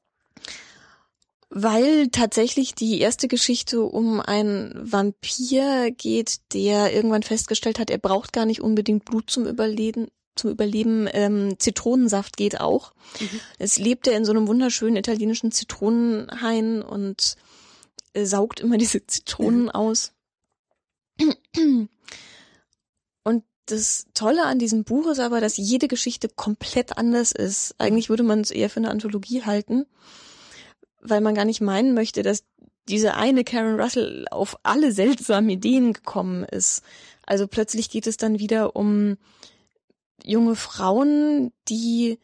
Weil 1.49 2.07
tatsächlich 2.07 2.73
die 2.73 2.99
erste 2.99 3.27
Geschichte 3.27 3.81
um 3.83 4.19
einen 4.19 4.91
Vampir 4.91 5.91
geht, 5.91 6.53
der 6.53 6.93
irgendwann 6.93 7.23
festgestellt 7.23 7.79
hat, 7.79 7.91
er 7.91 7.99
braucht 7.99 8.33
gar 8.33 8.45
nicht 8.45 8.61
unbedingt 8.61 9.05
Blut 9.05 9.29
zum 9.29 9.45
Überleben, 9.45 10.07
zum 10.35 10.49
Überleben. 10.49 11.07
Ähm, 11.11 11.59
Zitronensaft 11.59 12.37
geht 12.37 12.59
auch. 12.59 12.93
Mhm. 13.19 13.39
Es 13.59 13.77
lebt 13.77 14.07
er 14.07 14.17
in 14.17 14.25
so 14.25 14.31
einem 14.31 14.47
wunderschönen 14.47 14.95
italienischen 14.95 15.51
Zitronenhain 15.51 16.81
und 16.81 17.35
äh, 18.13 18.25
saugt 18.25 18.59
immer 18.59 18.77
diese 18.79 19.05
Zitronen 19.05 19.69
aus. 19.69 20.13
Und 23.23 23.43
das 23.65 24.07
Tolle 24.13 24.45
an 24.45 24.59
diesem 24.59 24.83
Buch 24.83 25.07
ist 25.07 25.19
aber, 25.19 25.39
dass 25.39 25.57
jede 25.57 25.87
Geschichte 25.87 26.27
komplett 26.29 26.97
anders 26.97 27.31
ist. 27.31 27.75
Eigentlich 27.77 28.09
würde 28.09 28.23
man 28.23 28.41
es 28.41 28.51
eher 28.51 28.69
für 28.69 28.77
eine 28.77 28.89
Anthologie 28.89 29.43
halten, 29.43 29.85
weil 31.01 31.21
man 31.21 31.35
gar 31.35 31.45
nicht 31.45 31.61
meinen 31.61 31.93
möchte, 31.93 32.23
dass 32.23 32.43
diese 32.89 33.15
eine 33.15 33.43
Karen 33.43 33.79
Russell 33.79 34.25
auf 34.29 34.57
alle 34.63 34.91
seltsamen 34.91 35.49
Ideen 35.49 35.93
gekommen 35.93 36.43
ist. 36.43 36.83
Also 37.25 37.47
plötzlich 37.47 37.89
geht 37.89 38.07
es 38.07 38.17
dann 38.17 38.39
wieder 38.39 38.75
um 38.75 39.17
junge 40.23 40.55
Frauen, 40.55 41.51
die 41.69 42.19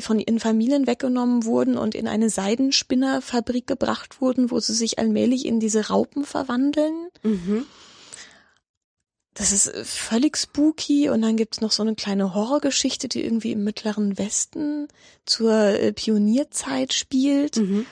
von 0.00 0.18
ihren 0.18 0.40
Familien 0.40 0.88
weggenommen 0.88 1.44
wurden 1.44 1.78
und 1.78 1.94
in 1.94 2.08
eine 2.08 2.28
Seidenspinnerfabrik 2.28 3.68
gebracht 3.68 4.20
wurden, 4.20 4.50
wo 4.50 4.58
sie 4.58 4.74
sich 4.74 4.98
allmählich 4.98 5.46
in 5.46 5.60
diese 5.60 5.86
Raupen 5.88 6.24
verwandeln. 6.24 7.08
Mhm. 7.22 7.66
Das 9.34 9.50
ist 9.50 9.72
völlig 9.84 10.36
spooky 10.36 11.08
und 11.08 11.22
dann 11.22 11.36
gibt's 11.36 11.60
noch 11.60 11.72
so 11.72 11.82
eine 11.82 11.96
kleine 11.96 12.34
Horrorgeschichte, 12.34 13.08
die 13.08 13.24
irgendwie 13.24 13.52
im 13.52 13.64
Mittleren 13.64 14.16
Westen 14.16 14.86
zur 15.26 15.52
äh, 15.52 15.92
Pionierzeit 15.92 16.92
spielt. 16.92 17.56
Mhm. 17.56 17.84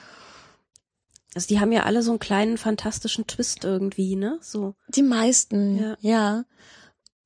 Also 1.34 1.48
die 1.48 1.58
haben 1.58 1.72
ja 1.72 1.82
alle 1.82 2.02
so 2.02 2.10
einen 2.12 2.20
kleinen 2.20 2.58
fantastischen 2.58 3.26
Twist 3.26 3.64
irgendwie, 3.64 4.14
ne? 4.14 4.38
So. 4.40 4.74
Die 4.88 5.02
meisten, 5.02 5.78
Ja. 5.78 5.96
ja. 6.00 6.44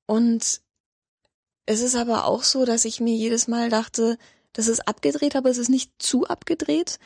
Und 0.07 0.62
es 1.67 1.81
ist 1.81 1.97
aber 1.97 2.25
auch 2.25 2.45
so, 2.45 2.64
dass 2.64 2.85
ich 2.85 3.01
mir 3.01 3.14
jedes 3.14 3.49
Mal 3.49 3.69
dachte, 3.69 4.17
das 4.53 4.69
ist 4.69 4.89
abgedreht, 4.89 5.37
aber 5.37 5.51
es 5.51 5.59
ist 5.59 5.69
nicht 5.69 5.91
zu 5.99 6.27
abgedreht. 6.27 6.99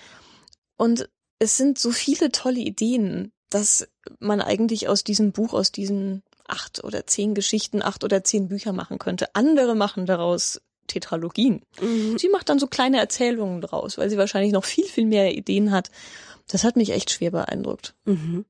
Und 0.77 1.09
es 1.41 1.57
sind 1.57 1.79
so 1.79 1.91
viele 1.91 2.31
tolle 2.31 2.61
Ideen, 2.61 3.33
dass 3.49 3.89
man 4.21 4.41
eigentlich 4.41 4.89
aus 4.89 5.03
diesem 5.03 5.33
Buch, 5.33 5.55
aus 5.55 5.73
diesen 5.73 6.23
acht 6.51 6.83
oder 6.85 7.07
zehn 7.07 7.35
Geschichten, 7.35 7.83
acht 7.83 8.05
oder 8.05 8.25
zehn 8.25 8.49
Bücher 8.49 8.73
machen 8.73 8.99
könnte. 8.99 9.35
Andere 9.35 9.75
machen 9.75 10.07
daraus 10.07 10.61
Tetralogien. 10.87 11.63
Mhm. 11.81 12.19
Sie 12.19 12.29
macht 12.29 12.49
dann 12.49 12.59
so 12.59 12.67
kleine 12.67 12.99
Erzählungen 12.99 13.61
draus, 13.61 13.97
weil 13.97 14.11
sie 14.11 14.19
wahrscheinlich 14.19 14.53
noch 14.53 14.65
viel, 14.65 14.85
viel 14.85 15.07
mehr 15.07 15.35
Ideen 15.35 15.71
hat. 15.71 15.91
Das 16.49 16.65
hat 16.65 16.77
mich 16.77 16.91
echt 16.91 17.11
schwer 17.11 17.31
beeindruckt. 17.31 17.95
Mhm. 18.05 18.45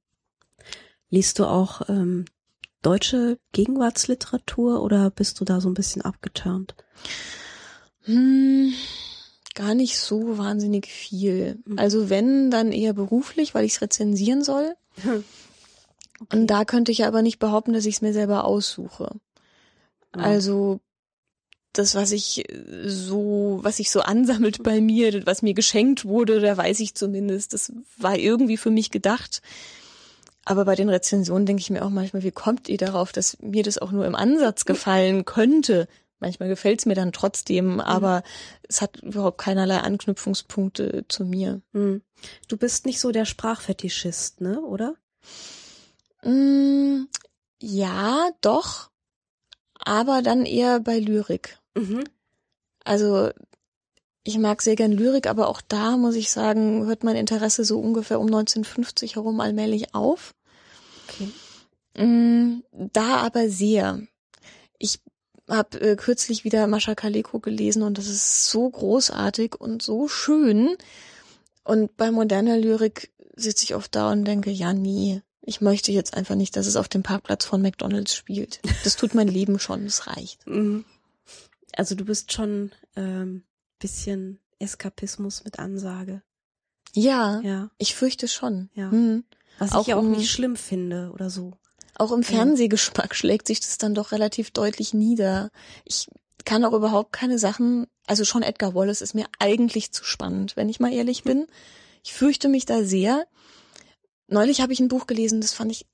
Liest 1.11 1.38
du 1.38 1.44
auch 1.44 1.88
ähm, 1.88 2.24
deutsche 2.82 3.38
Gegenwartsliteratur 3.53 4.82
oder 4.82 5.11
bist 5.11 5.40
du 5.40 5.44
da 5.44 5.61
so 5.61 5.68
ein 5.68 5.74
bisschen 5.74 6.03
abgeturnt? 6.03 6.74
Hm, 8.05 8.72
gar 9.55 9.74
nicht 9.74 9.98
so 9.98 10.38
wahnsinnig 10.38 10.86
viel. 10.86 11.59
Mhm. 11.66 11.78
Also 11.78 12.09
wenn, 12.09 12.51
dann 12.51 12.72
eher 12.72 12.94
beruflich, 12.94 13.55
weil 13.55 13.64
ich 13.64 13.74
es 13.74 13.82
rezensieren 13.82 14.42
soll. 14.42 14.74
Und 16.28 16.46
da 16.48 16.64
könnte 16.64 16.92
ich 16.92 17.04
aber 17.04 17.22
nicht 17.22 17.38
behaupten, 17.38 17.72
dass 17.72 17.86
ich 17.86 17.96
es 17.96 18.02
mir 18.02 18.12
selber 18.12 18.44
aussuche. 18.44 19.10
Ja. 20.14 20.22
Also 20.22 20.80
das, 21.72 21.94
was 21.94 22.12
ich 22.12 22.44
so, 22.84 23.60
was 23.62 23.78
sich 23.78 23.90
so 23.90 24.00
ansammelt 24.00 24.62
bei 24.62 24.80
mir, 24.80 25.26
was 25.26 25.42
mir 25.42 25.54
geschenkt 25.54 26.04
wurde, 26.04 26.40
da 26.40 26.56
weiß 26.56 26.80
ich 26.80 26.94
zumindest, 26.94 27.54
das 27.54 27.72
war 27.96 28.16
irgendwie 28.16 28.56
für 28.56 28.70
mich 28.70 28.90
gedacht. 28.90 29.42
Aber 30.44 30.64
bei 30.64 30.74
den 30.74 30.88
Rezensionen 30.88 31.46
denke 31.46 31.60
ich 31.60 31.70
mir 31.70 31.84
auch 31.84 31.90
manchmal, 31.90 32.22
wie 32.22 32.30
kommt 32.30 32.68
ihr 32.68 32.78
darauf, 32.78 33.12
dass 33.12 33.38
mir 33.40 33.62
das 33.62 33.78
auch 33.78 33.92
nur 33.92 34.06
im 34.06 34.14
Ansatz 34.14 34.64
gefallen 34.64 35.24
könnte? 35.24 35.86
Manchmal 36.18 36.48
gefällt 36.48 36.80
es 36.80 36.86
mir 36.86 36.94
dann 36.94 37.12
trotzdem, 37.12 37.80
aber 37.80 38.22
es 38.68 38.82
hat 38.82 39.02
überhaupt 39.02 39.38
keinerlei 39.38 39.78
Anknüpfungspunkte 39.78 41.04
zu 41.08 41.24
mir. 41.24 41.62
Hm. 41.72 42.02
Du 42.48 42.56
bist 42.56 42.84
nicht 42.84 43.00
so 43.00 43.10
der 43.10 43.24
Sprachfetischist, 43.24 44.40
ne, 44.40 44.60
oder? 44.60 44.94
Mm, 46.24 47.04
ja, 47.62 48.30
doch, 48.40 48.90
aber 49.78 50.22
dann 50.22 50.44
eher 50.44 50.80
bei 50.80 50.98
Lyrik. 50.98 51.58
Mhm. 51.74 52.04
Also 52.84 53.30
ich 54.22 54.38
mag 54.38 54.62
sehr 54.62 54.76
gern 54.76 54.92
Lyrik, 54.92 55.26
aber 55.26 55.48
auch 55.48 55.60
da 55.60 55.96
muss 55.96 56.14
ich 56.14 56.30
sagen, 56.30 56.86
hört 56.86 57.04
mein 57.04 57.16
Interesse 57.16 57.64
so 57.64 57.80
ungefähr 57.80 58.20
um 58.20 58.26
1950 58.26 59.16
herum 59.16 59.40
allmählich 59.40 59.94
auf. 59.94 60.34
Okay. 61.08 62.04
Mm, 62.04 62.62
Da 62.72 63.16
aber 63.16 63.48
sehr. 63.48 64.00
Ich 64.78 65.00
habe 65.48 65.80
äh, 65.80 65.96
kürzlich 65.96 66.44
wieder 66.44 66.66
Mascha 66.66 66.94
Kaleko 66.94 67.40
gelesen 67.40 67.82
und 67.82 67.98
das 67.98 68.06
ist 68.06 68.50
so 68.50 68.68
großartig 68.68 69.56
und 69.60 69.82
so 69.82 70.06
schön. 70.08 70.76
Und 71.64 71.96
bei 71.96 72.10
moderner 72.10 72.56
Lyrik 72.56 73.12
sitze 73.36 73.64
ich 73.64 73.74
oft 73.74 73.94
da 73.94 74.12
und 74.12 74.24
denke, 74.24 74.50
ja, 74.50 74.72
nie. 74.72 75.22
Ich 75.43 75.61
möchte 75.61 75.91
jetzt 75.93 76.14
einfach 76.14 76.34
nicht, 76.34 76.57
dass 76.57 76.66
es 76.66 76.76
auf 76.76 76.88
dem 76.88 77.03
Parkplatz 77.03 77.45
von 77.45 77.62
McDonalds 77.62 78.14
spielt. 78.14 78.61
Das 78.84 78.97
tut 78.97 79.14
mein 79.14 79.28
Leben 79.28 79.59
schon, 79.59 79.84
das 79.84 80.07
reicht. 80.07 80.47
Mhm. 80.47 80.84
Also 81.76 81.95
du 81.95 82.05
bist 82.05 82.32
schon 82.32 82.72
ähm, 82.97 83.45
bisschen 83.78 84.41
Eskapismus 84.59 85.45
mit 85.45 85.59
Ansage. 85.61 86.20
Ja, 86.95 87.41
Ja. 87.43 87.70
ich 87.78 87.95
fürchte 87.95 88.26
schon. 88.26 88.70
Ja. 88.74 88.91
Hm. 88.91 89.22
Was 89.59 89.72
Auch 89.72 89.82
ich 89.82 89.86
ja 89.88 89.97
auch 89.97 90.01
um- 90.01 90.11
nicht 90.11 90.30
schlimm 90.30 90.57
finde 90.57 91.11
oder 91.14 91.30
so. 91.30 91.53
Auch 91.95 92.11
im 92.12 92.24
Fernsehgeschmack 92.24 93.14
schlägt 93.14 93.47
sich 93.47 93.61
das 93.61 93.78
dann 93.78 93.95
doch 93.95 94.11
relativ 94.11 94.51
deutlich 94.51 94.95
nieder. 94.95 95.51
Ich 95.84 96.09
kann 96.45 96.64
auch 96.64 96.72
überhaupt 96.72 97.12
keine 97.12 97.38
Sachen, 97.38 97.86
also 98.07 98.24
schon 98.24 98.43
Edgar 98.43 98.74
Wallace 98.74 99.01
ist 99.03 99.14
mir 99.14 99.26
eigentlich 99.38 99.93
zu 99.93 100.05
spannend, 100.05 100.57
wenn 100.57 100.68
ich 100.68 100.80
mal 100.80 100.93
ehrlich 100.93 101.22
bin. 101.22 101.47
Ich 102.03 102.12
fürchte 102.14 102.49
mich 102.49 102.64
da 102.66 102.82
sehr. 102.82 103.26
Neulich 104.30 104.60
habe 104.60 104.72
ich 104.72 104.80
ein 104.80 104.88
Buch 104.88 105.06
gelesen, 105.06 105.40
das 105.40 105.52
fand 105.52 105.72
ich 105.72 105.86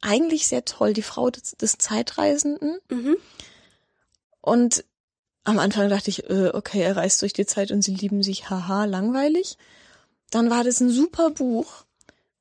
eigentlich 0.00 0.48
sehr 0.48 0.64
toll, 0.64 0.92
die 0.92 1.02
Frau 1.02 1.30
des, 1.30 1.52
des 1.52 1.78
Zeitreisenden. 1.78 2.78
Mhm. 2.90 3.16
Und 4.40 4.84
am 5.44 5.58
Anfang 5.58 5.88
dachte 5.88 6.10
ich, 6.10 6.28
äh, 6.28 6.50
okay, 6.52 6.80
er 6.80 6.96
reist 6.96 7.22
durch 7.22 7.32
die 7.32 7.46
Zeit 7.46 7.70
und 7.70 7.82
sie 7.82 7.94
lieben 7.94 8.22
sich, 8.22 8.50
haha, 8.50 8.86
langweilig. 8.86 9.56
Dann 10.30 10.50
war 10.50 10.64
das 10.64 10.80
ein 10.80 10.90
super 10.90 11.30
Buch. 11.30 11.84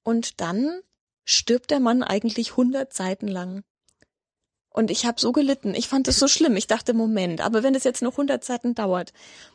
Und 0.03 0.41
dann 0.41 0.81
stirbt 1.25 1.69
der 1.69 1.79
Mann 1.79 2.01
eigentlich 2.01 2.51
100 2.51 2.91
Seiten 2.91 3.27
lang. 3.27 3.63
Und 4.71 4.89
ich 4.89 5.05
habe 5.05 5.19
so 5.19 5.31
gelitten. 5.31 5.75
Ich 5.75 5.87
fand 5.87 6.07
es 6.07 6.17
so 6.17 6.27
schlimm. 6.27 6.55
Ich 6.55 6.67
dachte, 6.67 6.93
Moment, 6.93 7.41
aber 7.41 7.61
wenn 7.61 7.75
es 7.75 7.83
jetzt 7.83 8.01
noch 8.01 8.13
100 8.13 8.43
Seiten 8.43 8.73
dauert, 8.73 9.13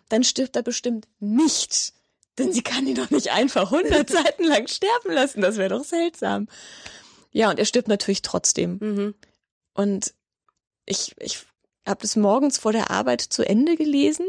dann 0.08 0.22
stirbt 0.22 0.54
er 0.54 0.62
bestimmt 0.62 1.08
nicht. 1.18 1.94
Denn 2.38 2.52
sie 2.52 2.62
kann 2.62 2.86
ihn 2.86 2.96
doch 2.96 3.10
nicht 3.10 3.30
einfach 3.30 3.70
100 3.72 4.08
Seiten 4.10 4.44
lang 4.44 4.66
sterben 4.68 5.12
lassen. 5.12 5.40
Das 5.40 5.56
wäre 5.56 5.70
doch 5.70 5.84
seltsam. 5.84 6.48
Ja, 7.30 7.50
und 7.50 7.58
er 7.58 7.64
stirbt 7.64 7.88
natürlich 7.88 8.22
trotzdem. 8.22 8.78
Mhm. 8.80 9.14
Und 9.74 10.14
ich, 10.86 11.14
ich 11.18 11.44
habe 11.86 12.00
das 12.02 12.16
morgens 12.16 12.58
vor 12.58 12.72
der 12.72 12.90
Arbeit 12.90 13.20
zu 13.20 13.42
Ende 13.46 13.76
gelesen. 13.76 14.26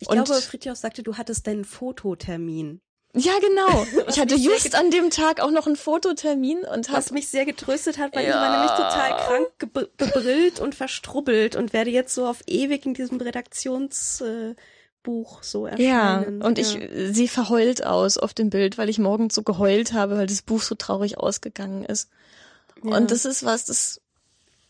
Ich 0.00 0.08
Und- 0.08 0.22
glaube, 0.24 0.40
Fritjof 0.42 0.76
sagte, 0.76 1.02
du 1.02 1.16
hattest 1.16 1.46
deinen 1.46 1.64
Fototermin. 1.64 2.80
Ja, 3.14 3.32
genau. 3.40 3.86
Ich 4.08 4.18
hatte 4.18 4.34
just 4.36 4.74
an 4.74 4.90
dem 4.90 5.10
Tag 5.10 5.40
auch 5.40 5.50
noch 5.50 5.66
einen 5.66 5.76
Fototermin 5.76 6.64
und 6.64 6.90
Was 6.90 7.06
habe 7.06 7.14
mich 7.14 7.28
sehr 7.28 7.44
getröstet 7.44 7.98
hat, 7.98 8.14
weil 8.16 8.24
Ja. 8.24 8.30
ich 8.30 8.36
war 8.36 8.50
nämlich 8.50 8.70
total 8.70 9.16
krank, 9.18 9.48
gebr- 9.58 9.88
bebrillt 9.98 10.60
und 10.60 10.74
verstrubbelt 10.74 11.54
und 11.54 11.72
werde 11.74 11.90
jetzt 11.90 12.14
so 12.14 12.26
auf 12.26 12.40
ewig 12.46 12.86
in 12.86 12.94
diesem 12.94 13.18
Redaktionsbuch 13.20 14.26
äh, 14.26 14.54
Buch 15.02 15.42
so 15.42 15.66
ja, 15.66 15.72
erscheinen. 16.20 16.42
und 16.42 16.58
ich 16.58 16.74
Ja. 16.74 17.12
sie 17.12 17.28
verheult 17.28 17.84
aus 17.84 18.18
auf 18.18 18.34
dem 18.34 18.50
Bild, 18.50 18.78
weil 18.78 18.88
ich 18.88 18.98
morgens 18.98 19.34
so 19.34 19.42
geheult 19.42 19.92
habe, 19.92 20.16
weil 20.16 20.26
das 20.26 20.42
Buch 20.42 20.62
so 20.62 20.74
traurig 20.74 21.18
ausgegangen 21.18 21.84
ist. 21.84 22.08
Ja. 22.82 22.96
Und 22.96 23.10
das 23.10 23.24
ist 23.24 23.44
was, 23.44 23.64
das 23.64 24.00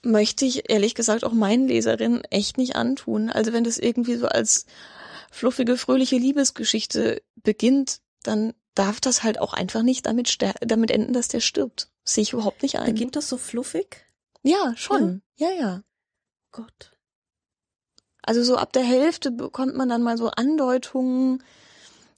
möchte 0.03 0.45
ich 0.45 0.71
ehrlich 0.71 0.95
gesagt 0.95 1.25
auch 1.25 1.33
meinen 1.33 1.69
Leserinnen 1.69 2.25
echt 2.25 2.59
nicht 2.59 2.77
antun. 2.77 3.31
Also 3.31 3.53
wenn 3.53 3.65
das 3.65 3.79
irgendwie 3.79 4.17
so 4.17 4.27
als 4.27 4.67
fluffige, 5.31 5.77
fröhliche 5.77 6.17
Liebesgeschichte 6.17 7.23
beginnt, 7.37 8.01
dann 8.23 8.55
darf 8.75 9.01
das 9.01 9.23
halt 9.23 9.39
auch 9.39 9.53
einfach 9.53 9.83
nicht 9.83 10.07
damit, 10.07 10.37
damit 10.61 10.91
enden, 10.91 11.13
dass 11.13 11.29
der 11.29 11.41
stirbt. 11.41 11.89
Sehe 12.05 12.23
ich 12.23 12.33
überhaupt 12.33 12.63
nicht 12.63 12.79
ein. 12.79 12.87
Beginnt 12.95 13.17
das 13.17 13.29
so 13.29 13.37
fluffig? 13.37 14.05
Ja, 14.43 14.75
schon. 14.77 15.23
Ja, 15.37 15.51
ja. 15.51 15.83
Gott. 16.51 16.92
Also 18.23 18.43
so 18.45 18.57
ab 18.57 18.73
der 18.73 18.85
Hälfte 18.85 19.31
bekommt 19.31 19.75
man 19.75 19.89
dann 19.89 20.03
mal 20.03 20.17
so 20.17 20.29
Andeutungen, 20.31 21.43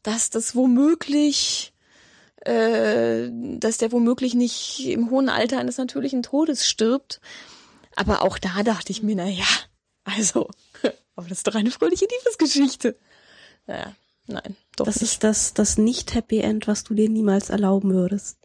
dass 0.02 0.28
das 0.30 0.54
womöglich, 0.54 1.72
äh, 2.44 3.30
dass 3.32 3.78
der 3.78 3.90
womöglich 3.90 4.34
nicht 4.34 4.86
im 4.86 5.10
hohen 5.10 5.28
Alter 5.30 5.58
eines 5.58 5.78
natürlichen 5.78 6.22
Todes 6.22 6.66
stirbt. 6.66 7.20
Aber 7.96 8.22
auch 8.22 8.38
da 8.38 8.62
dachte 8.62 8.92
ich 8.92 9.02
mir, 9.02 9.16
na 9.16 9.28
ja, 9.28 9.46
also, 10.04 10.50
aber 11.16 11.28
das 11.28 11.38
ist 11.38 11.46
doch 11.46 11.54
eine 11.54 11.70
fröhliche 11.70 12.06
Liebesgeschichte. 12.06 12.98
Naja, 13.66 13.94
nein, 14.26 14.56
doch 14.76 14.84
Das 14.84 14.96
nicht. 14.96 15.12
ist 15.12 15.24
das, 15.24 15.54
das 15.54 15.78
Nicht-Happy 15.78 16.40
End, 16.40 16.68
was 16.68 16.84
du 16.84 16.92
dir 16.92 17.08
niemals 17.08 17.48
erlauben 17.48 17.94
würdest. 17.94 18.36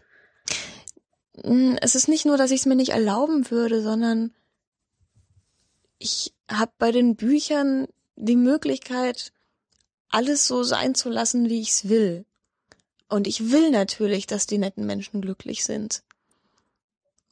Mm, 1.43 1.75
Es 1.81 1.95
ist 1.95 2.07
nicht 2.07 2.25
nur, 2.25 2.37
dass 2.37 2.51
ich 2.51 2.61
es 2.61 2.65
mir 2.65 2.75
nicht 2.75 2.91
erlauben 2.91 3.51
würde, 3.51 3.81
sondern 3.81 4.31
ich 5.99 6.33
habe 6.49 6.71
bei 6.77 6.91
den 6.91 7.15
Büchern 7.15 7.87
die 8.15 8.35
Möglichkeit, 8.35 9.31
alles 10.09 10.47
so 10.47 10.63
sein 10.63 10.95
zu 10.95 11.09
lassen, 11.09 11.49
wie 11.49 11.61
ich 11.61 11.69
es 11.69 11.89
will. 11.89 12.25
Und 13.09 13.27
ich 13.27 13.51
will 13.51 13.69
natürlich, 13.69 14.25
dass 14.25 14.47
die 14.47 14.57
netten 14.57 14.85
Menschen 14.85 15.21
glücklich 15.21 15.63
sind. 15.63 16.03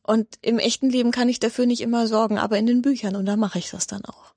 Und 0.03 0.37
im 0.41 0.59
echten 0.59 0.89
Leben 0.89 1.11
kann 1.11 1.29
ich 1.29 1.39
dafür 1.39 1.65
nicht 1.65 1.81
immer 1.81 2.07
sorgen, 2.07 2.37
aber 2.37 2.57
in 2.57 2.65
den 2.65 2.81
Büchern, 2.81 3.15
und 3.15 3.25
da 3.25 3.35
mache 3.35 3.59
ich 3.59 3.69
das 3.71 3.87
dann 3.87 4.05
auch. 4.05 4.33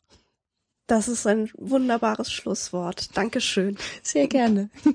Das 0.87 1.07
ist 1.07 1.27
ein 1.27 1.51
wunderbares 1.57 2.33
Schlusswort. 2.33 3.17
Dankeschön. 3.17 3.79
Sehr 4.03 4.27
gerne. 4.27 4.71